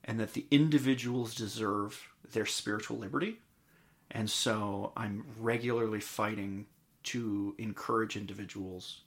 [0.04, 3.40] and that the individuals deserve their spiritual liberty.
[4.10, 6.66] And so I'm regularly fighting
[7.04, 9.02] to encourage individuals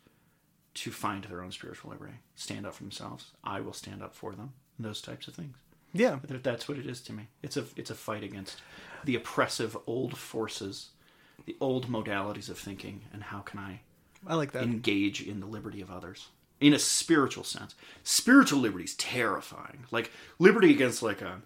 [0.74, 3.30] to find their own spiritual liberty, stand up for themselves.
[3.44, 4.54] I will stand up for them.
[4.78, 5.56] Those types of things.
[5.92, 7.28] Yeah, That- That's what it is to me.
[7.42, 8.60] It's a it's a fight against
[9.04, 10.88] the oppressive old forces,
[11.44, 13.80] the old modalities of thinking, and how can I
[14.26, 14.62] I like that.
[14.62, 16.28] engage in the liberty of others
[16.60, 17.74] in a spiritual sense.
[18.02, 19.84] Spiritual liberty is terrifying.
[19.90, 21.42] Like liberty against like a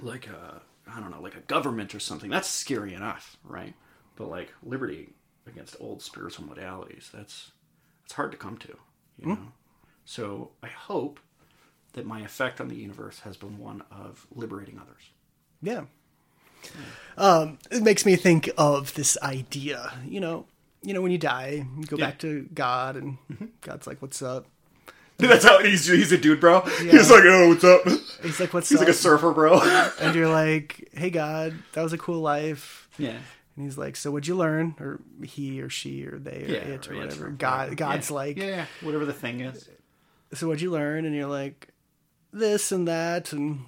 [0.00, 2.30] like a I don't know, like a government or something.
[2.30, 3.74] That's scary enough, right?
[4.16, 5.14] But like liberty
[5.46, 7.52] against old spiritual modalities, that's
[8.02, 8.76] that's hard to come to,
[9.18, 9.38] you know.
[10.04, 11.20] So I hope
[11.94, 15.10] that my effect on the universe has been one of liberating others.
[15.62, 15.84] Yeah.
[17.16, 19.92] Um, it makes me think of this idea.
[20.06, 20.46] You know,
[20.84, 22.06] you know, when you die, you go Yeah.
[22.06, 23.46] back to God, and mm-hmm.
[23.62, 24.46] God's like, "What's up?"
[25.16, 26.62] That's how he's he's a dude, bro.
[26.82, 26.92] Yeah.
[26.92, 27.84] He's like, oh, what's up?
[28.22, 29.60] He's like, "What's He's up?" like a surfer, bro.
[30.00, 33.16] and you're like, "Hey, God, that was a cool life." yeah.
[33.56, 36.58] And he's like, "So what'd you learn?" Or he or she or they or Yeah,
[36.74, 37.28] it or or whatever.
[37.28, 37.76] God.
[37.76, 38.14] God's Yeah.
[38.16, 39.68] like, yeah, yeah, whatever the thing is.
[40.32, 41.68] "So what'd you learn?" And you're like,
[42.32, 43.60] "This and that," and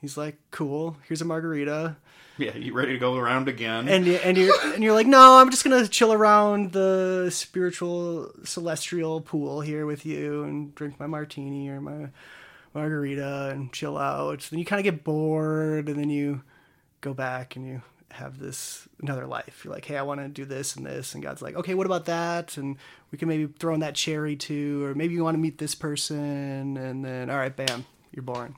[0.00, 1.96] He's like, "Cool, here's a margarita."
[2.50, 3.86] Yeah, you ready to go around again?
[3.86, 8.32] and you, and you're and you're like, no, I'm just gonna chill around the spiritual
[8.44, 12.08] celestial pool here with you and drink my martini or my
[12.72, 14.48] margarita and chill out.
[14.50, 16.40] Then you kind of get bored, and then you
[17.02, 19.60] go back and you have this another life.
[19.62, 21.84] You're like, hey, I want to do this and this, and God's like, okay, what
[21.84, 22.56] about that?
[22.56, 22.76] And
[23.12, 25.74] we can maybe throw in that cherry too, or maybe you want to meet this
[25.74, 28.56] person, and then all right, bam, you're born.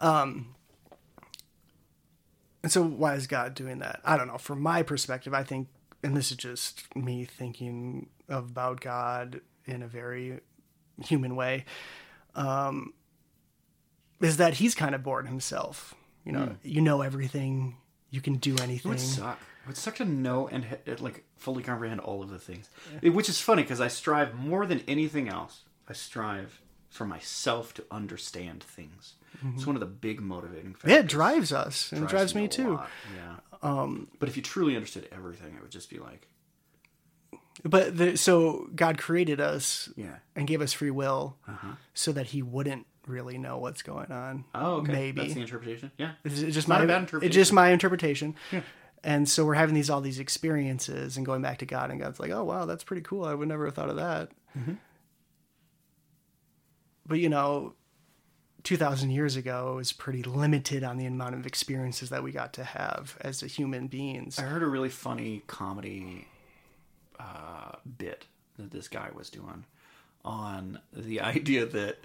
[0.00, 0.54] Um,
[2.62, 4.00] And so, why is God doing that?
[4.04, 4.38] I don't know.
[4.38, 5.68] From my perspective, I think,
[6.02, 10.40] and this is just me thinking about God in a very
[11.02, 11.64] human way,
[12.34, 12.92] um,
[14.20, 15.94] is that He's kind of bored himself.
[16.24, 17.76] You know, you know everything,
[18.10, 18.90] you can do It anything.
[18.90, 19.38] would suck.
[19.64, 20.66] It would suck to know and
[21.00, 22.68] like fully comprehend all of the things.
[23.00, 25.64] It- which is funny because I strive more than anything else.
[25.88, 26.60] I strive
[26.90, 29.14] for myself to understand things.
[29.54, 30.90] It's one of the big motivating factors.
[30.90, 30.90] Mm-hmm.
[30.90, 32.74] Yeah, it drives us, and it drives me too.
[32.74, 33.36] lot, Yeah.
[33.62, 36.28] Um, but if you truly understood everything, it would just be like,
[37.64, 40.16] But the, so God created us yeah.
[40.34, 41.36] and gave us free will
[41.94, 44.44] so that He wouldn't really know what's going on.
[44.54, 44.92] Oh, okay.
[44.92, 45.90] Maybe That's the interpretation.
[45.98, 46.12] Yeah.
[46.24, 48.34] It's it's just not my bad It's just my interpretation.
[48.50, 48.62] Yeah.
[49.02, 52.20] And so we're having these all these experiences and going back to God, and God's
[52.20, 53.24] like, "Oh wow, that's pretty cool.
[53.24, 54.74] I would never have thought of that." Mm-hmm.
[57.06, 57.74] But you know,
[58.62, 62.52] two thousand years ago is pretty limited on the amount of experiences that we got
[62.54, 64.38] to have as human beings.
[64.38, 66.26] I heard a really funny comedy
[67.18, 68.26] uh, bit
[68.58, 69.64] that this guy was doing
[70.24, 71.98] on the idea that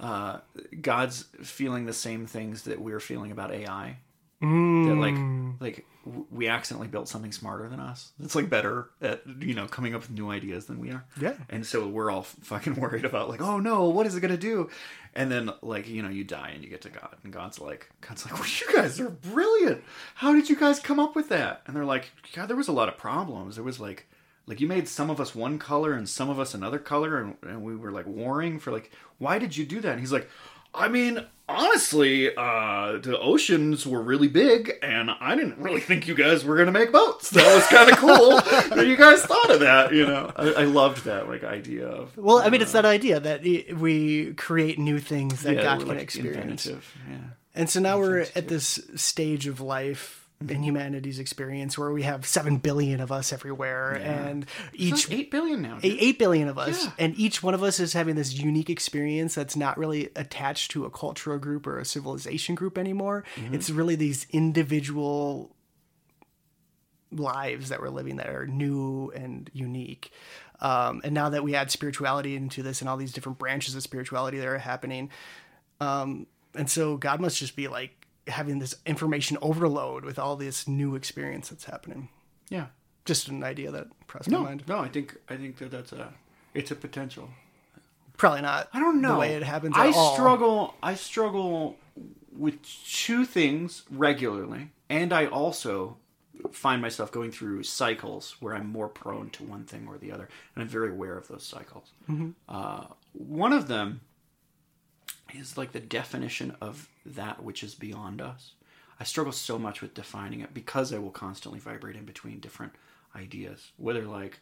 [0.00, 0.38] uh,
[0.80, 3.98] God's feeling the same things that we're feeling about AI.
[4.44, 5.60] That like mm.
[5.60, 5.86] like
[6.30, 8.12] we accidentally built something smarter than us.
[8.22, 11.04] It's like better at you know coming up with new ideas than we are.
[11.20, 11.34] Yeah.
[11.48, 14.70] And so we're all fucking worried about like, oh no, what is it gonna do?
[15.14, 17.90] And then like you know you die and you get to God, and God's like,
[18.00, 19.82] God's like, well, you guys are brilliant.
[20.16, 21.62] How did you guys come up with that?
[21.66, 23.56] And they're like, God, there was a lot of problems.
[23.56, 24.08] There was like.
[24.46, 27.36] Like you made some of us one color and some of us another color, and,
[27.44, 29.92] and we were like warring for like, why did you do that?
[29.92, 30.28] And he's like,
[30.74, 36.14] I mean, honestly, uh, the oceans were really big, and I didn't really think you
[36.14, 37.30] guys were gonna make boats.
[37.30, 39.92] That was kind of cool that you guys thought of that.
[39.92, 43.20] You know, I, I loved that like idea of well, I mean, it's that idea
[43.20, 46.66] that we create new things that yeah, God we're, can like, experience.
[46.66, 47.16] inventive, Yeah.
[47.56, 52.26] And so now we're at this stage of life in humanity's experience where we have
[52.26, 54.44] seven billion of us everywhere, and
[54.74, 55.78] each Each eight billion now.
[55.78, 55.96] dude.
[55.98, 56.90] 8 billion of us Yeah.
[56.98, 60.84] and each one of us is having this unique experience that's not really attached to
[60.84, 63.54] a cultural group or a civilization group anymore Mm-hmm.
[63.54, 65.54] it's really these individual
[67.10, 70.10] lives that we're living that are new and unique
[70.60, 73.82] um, and now that we add spirituality into this and all these different branches of
[73.82, 75.08] spirituality that are happening
[75.80, 80.66] um, and so god must just be like having this information overload with all this
[80.66, 82.08] new experience that's happening
[82.48, 82.66] Yeah.
[83.04, 85.92] just an idea that crossed No, my mind no, I think I think that that's
[85.92, 86.12] a
[86.54, 87.28] it's a potential.
[88.16, 90.14] probably not I don't know the way it happens I all.
[90.14, 90.74] struggle.
[90.82, 91.76] I struggle
[92.36, 95.96] with two things regularly, and I also
[96.50, 100.28] find myself going through cycles where I'm more prone to one thing or the other,
[100.54, 101.92] and I'm very aware of those cycles.
[102.10, 102.30] Mm-hmm.
[102.48, 104.00] Uh, one of them
[105.34, 108.52] is like the definition of that which is beyond us.
[108.98, 112.72] I struggle so much with defining it because I will constantly vibrate in between different
[113.16, 114.38] ideas, whether like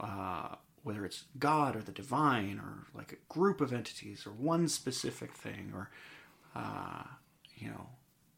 [0.00, 4.68] uh, whether it's God or the divine or like a group of entities or one
[4.68, 5.90] specific thing or
[6.54, 7.04] uh,
[7.56, 7.86] you know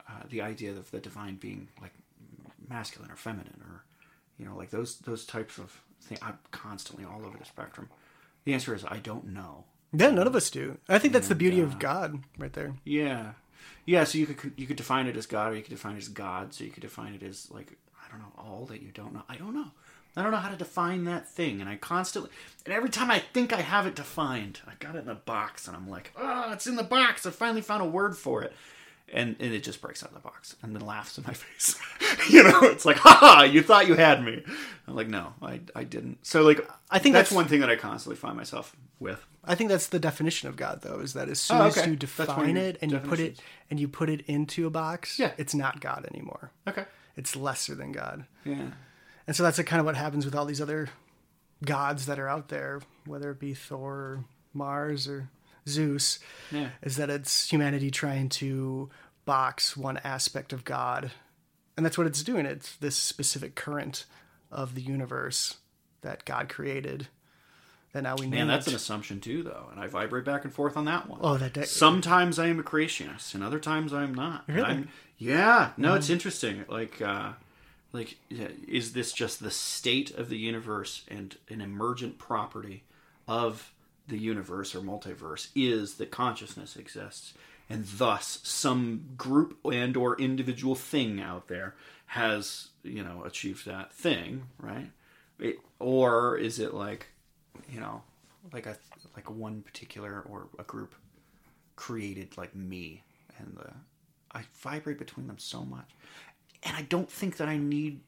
[0.09, 1.93] uh, the idea of the divine being like
[2.69, 3.85] masculine or feminine or
[4.39, 6.21] you know like those those types of things.
[6.23, 7.89] I'm constantly all over the spectrum.
[8.45, 9.65] The answer is I don't know.
[9.95, 10.79] Yeah, none of us do.
[10.89, 12.75] I think that's the beauty uh, of God right there.
[12.85, 13.33] Yeah,
[13.85, 14.05] yeah.
[14.05, 16.09] So you could you could define it as God, or you could define it as
[16.09, 16.53] God.
[16.53, 17.73] So you could define it as like
[18.05, 19.23] I don't know all that you don't know.
[19.29, 19.69] I don't know.
[20.16, 22.31] I don't know how to define that thing, and I constantly
[22.65, 25.66] and every time I think I have it defined, I got it in a box,
[25.66, 27.27] and I'm like, oh, it's in the box.
[27.27, 28.53] I finally found a word for it.
[29.12, 31.78] And, and it just breaks out of the box and then laughs in my face.
[32.31, 34.43] you know, it's like, ha you thought you had me.
[34.89, 36.26] I'm like, no, I, I didn't.
[36.26, 36.59] So, like,
[36.90, 39.24] I think that's, that's- one thing that I constantly find myself with.
[39.44, 41.97] I think that's the definition of God, though, is that as soon Oh, as you
[41.97, 43.40] That's one of define it and you put it
[43.70, 45.32] and you put it into a box, Yeah.
[45.36, 46.51] it's not God anymore.
[46.66, 46.85] Okay.
[47.14, 48.24] It's lesser than God.
[48.44, 48.70] Yeah.
[49.26, 50.89] And so that's kind of what happens with all these other
[51.64, 54.24] gods that are out there, whether it be Thor or
[54.55, 55.28] Mars or
[55.69, 56.19] Zeus,
[56.51, 56.70] Yeah.
[56.82, 58.91] is that it's humanity trying to
[59.24, 61.11] box one aspect of God.
[61.77, 62.47] And that's what it's doing.
[62.47, 64.05] It's this specific current
[64.53, 65.57] of the universe
[66.03, 67.09] that God created
[67.93, 68.36] that now we know.
[68.36, 71.20] Man, that's an assumption too, though, and I vibrate back and forth on that one.
[71.23, 74.45] Oh, that de- Sometimes I am a creationist, and other times I am not.
[74.49, 74.62] Really?
[74.62, 75.70] I'm- yeah.
[75.77, 76.65] No, it's interesting.
[76.69, 77.32] Like, uh,
[77.93, 82.82] like, is this just the state of the universe and an emergent property
[83.28, 83.73] of
[84.09, 87.35] the universe or multiverse is that consciousness exists,
[87.68, 91.74] and thus some group and or individual thing out there
[92.06, 94.90] has you know achieved that thing, right?
[95.39, 97.09] It, or is it like
[97.68, 98.02] you know,
[98.52, 98.76] like a
[99.16, 100.94] like one particular or a group
[101.76, 103.02] created like me,
[103.39, 103.72] and the
[104.32, 105.90] I vibrate between them so much,
[106.62, 108.01] and I don't think that I need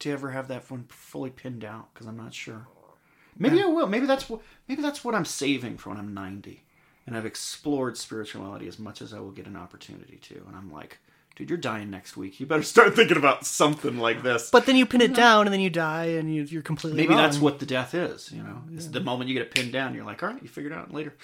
[0.00, 2.66] to ever have that one fully pinned out because I'm not sure.
[3.38, 3.86] Maybe I will.
[3.86, 6.62] Maybe that's what maybe that's what I'm saving for when I'm 90,
[7.06, 10.72] and I've explored spirituality as much as I will get an opportunity to, and I'm
[10.72, 10.98] like.
[11.36, 12.38] Dude, you're dying next week.
[12.38, 14.50] You better start thinking about something like this.
[14.50, 17.14] But then you pin it down, and then you die, and you, you're completely Maybe
[17.14, 17.22] wrong.
[17.22, 18.60] that's what the death is, you know.
[18.74, 20.76] It's the moment you get it pinned down, you're like, all right, you figured it
[20.76, 21.16] out later.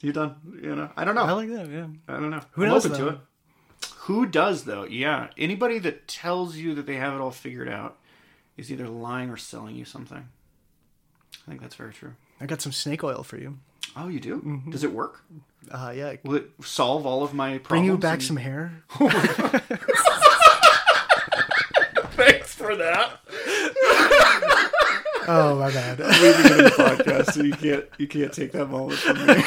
[0.00, 0.36] You're done.
[0.62, 0.90] You know.
[0.96, 1.24] I don't know.
[1.24, 1.68] I like that.
[1.68, 1.86] Yeah.
[2.06, 2.42] I don't know.
[2.52, 3.18] Who I'm knows, open to it.
[4.00, 4.84] Who does though?
[4.84, 5.28] Yeah.
[5.36, 7.98] Anybody that tells you that they have it all figured out
[8.56, 10.28] is either lying or selling you something.
[11.46, 12.14] I think that's very true.
[12.40, 13.58] I got some snake oil for you.
[13.96, 14.38] Oh, you do?
[14.38, 14.70] Mm-hmm.
[14.70, 15.22] Does it work?
[15.70, 16.14] Uh, yeah.
[16.24, 17.68] Will it solve all of my problems?
[17.68, 18.82] Bring you back and- some hair.
[22.16, 23.20] Thanks for that.
[25.26, 26.00] Oh my bad.
[26.00, 29.42] Leaving it in the podcast, so you can't you can't take that moment from me.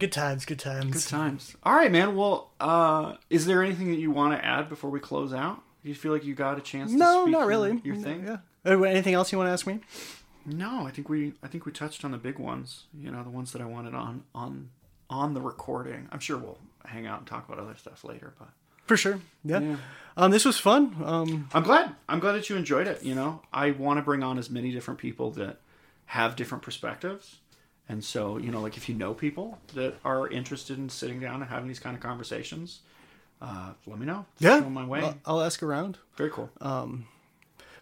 [0.00, 0.44] good times.
[0.44, 0.92] Good times.
[1.04, 1.54] Good times.
[1.62, 2.16] All right, man.
[2.16, 5.62] Well, uh, is there anything that you want to add before we close out?
[5.84, 6.90] Do you feel like you got a chance?
[6.90, 7.80] to No, speak not your- really.
[7.84, 8.24] Your thing?
[8.26, 8.38] Yeah.
[8.66, 9.80] Uh, Anything else you want to ask me?
[10.46, 12.84] No, I think we I think we touched on the big ones.
[12.98, 14.70] You know, the ones that I wanted on on
[15.10, 16.08] on the recording.
[16.10, 18.48] I'm sure we'll hang out and talk about other stuff later, but
[18.86, 19.20] For sure.
[19.44, 19.60] Yeah.
[19.60, 19.76] Yeah.
[20.16, 20.96] Um, this was fun.
[21.04, 21.94] Um, I'm glad.
[22.08, 23.02] I'm glad that you enjoyed it.
[23.02, 25.60] You know, I want to bring on as many different people that
[26.06, 27.36] have different perspectives.
[27.88, 31.40] And so, you know, like if you know people that are interested in sitting down
[31.42, 32.80] and having these kind of conversations,
[33.46, 34.24] uh, let me know.
[34.38, 34.60] yeah.
[34.60, 35.00] Show my way.
[35.00, 36.48] I'll, I'll ask around Very cool.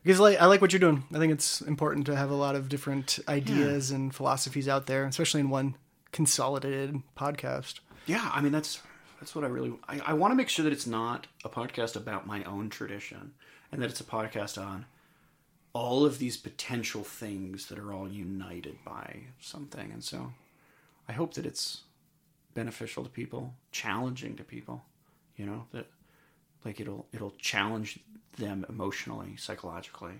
[0.02, 1.04] because like I like what you're doing.
[1.14, 5.04] I think it's important to have a lot of different ideas and philosophies out there,
[5.04, 5.76] especially in one
[6.10, 7.80] consolidated podcast.
[8.06, 8.80] yeah, I mean that's
[9.20, 11.94] that's what I really I, I want to make sure that it's not a podcast
[11.96, 13.32] about my own tradition
[13.70, 14.84] and that it's a podcast on
[15.74, 19.90] all of these potential things that are all united by something.
[19.90, 20.34] And so
[21.08, 21.82] I hope that it's
[22.52, 24.82] beneficial to people, challenging to people,
[25.36, 25.86] you know, that
[26.64, 27.98] like it'll it'll challenge
[28.38, 30.14] them emotionally, psychologically,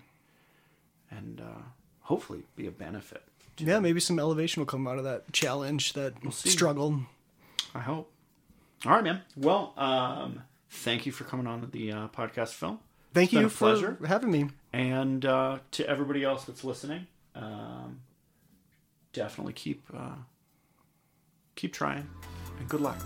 [1.11, 1.61] and uh,
[2.01, 3.23] hopefully be a benefit.
[3.57, 6.49] Yeah, maybe some elevation will come out of that challenge, that see.
[6.49, 7.01] struggle.
[7.75, 8.11] I hope.
[8.85, 9.21] All right, man.
[9.37, 12.79] Well, um, thank you for coming on the uh, podcast Phil.
[13.13, 13.97] Thank It's you for pleasure.
[14.05, 14.49] having me.
[14.73, 18.01] And uh, to everybody else that's listening, um,
[19.13, 20.15] definitely keep uh,
[21.55, 22.09] keep trying,
[22.59, 22.97] and good luck.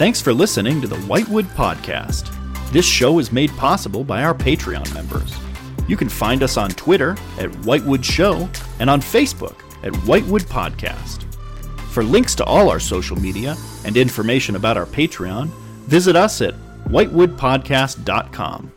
[0.00, 2.34] Thanks for listening to the Whitewood Podcast.
[2.72, 5.36] This show is made possible by our Patreon members.
[5.88, 8.48] You can find us on Twitter at Whitewood Show
[8.78, 11.24] and on Facebook at Whitewood Podcast.
[11.90, 15.48] For links to all our social media and information about our Patreon,
[15.86, 16.54] visit us at
[16.86, 18.72] whitewoodpodcast.com.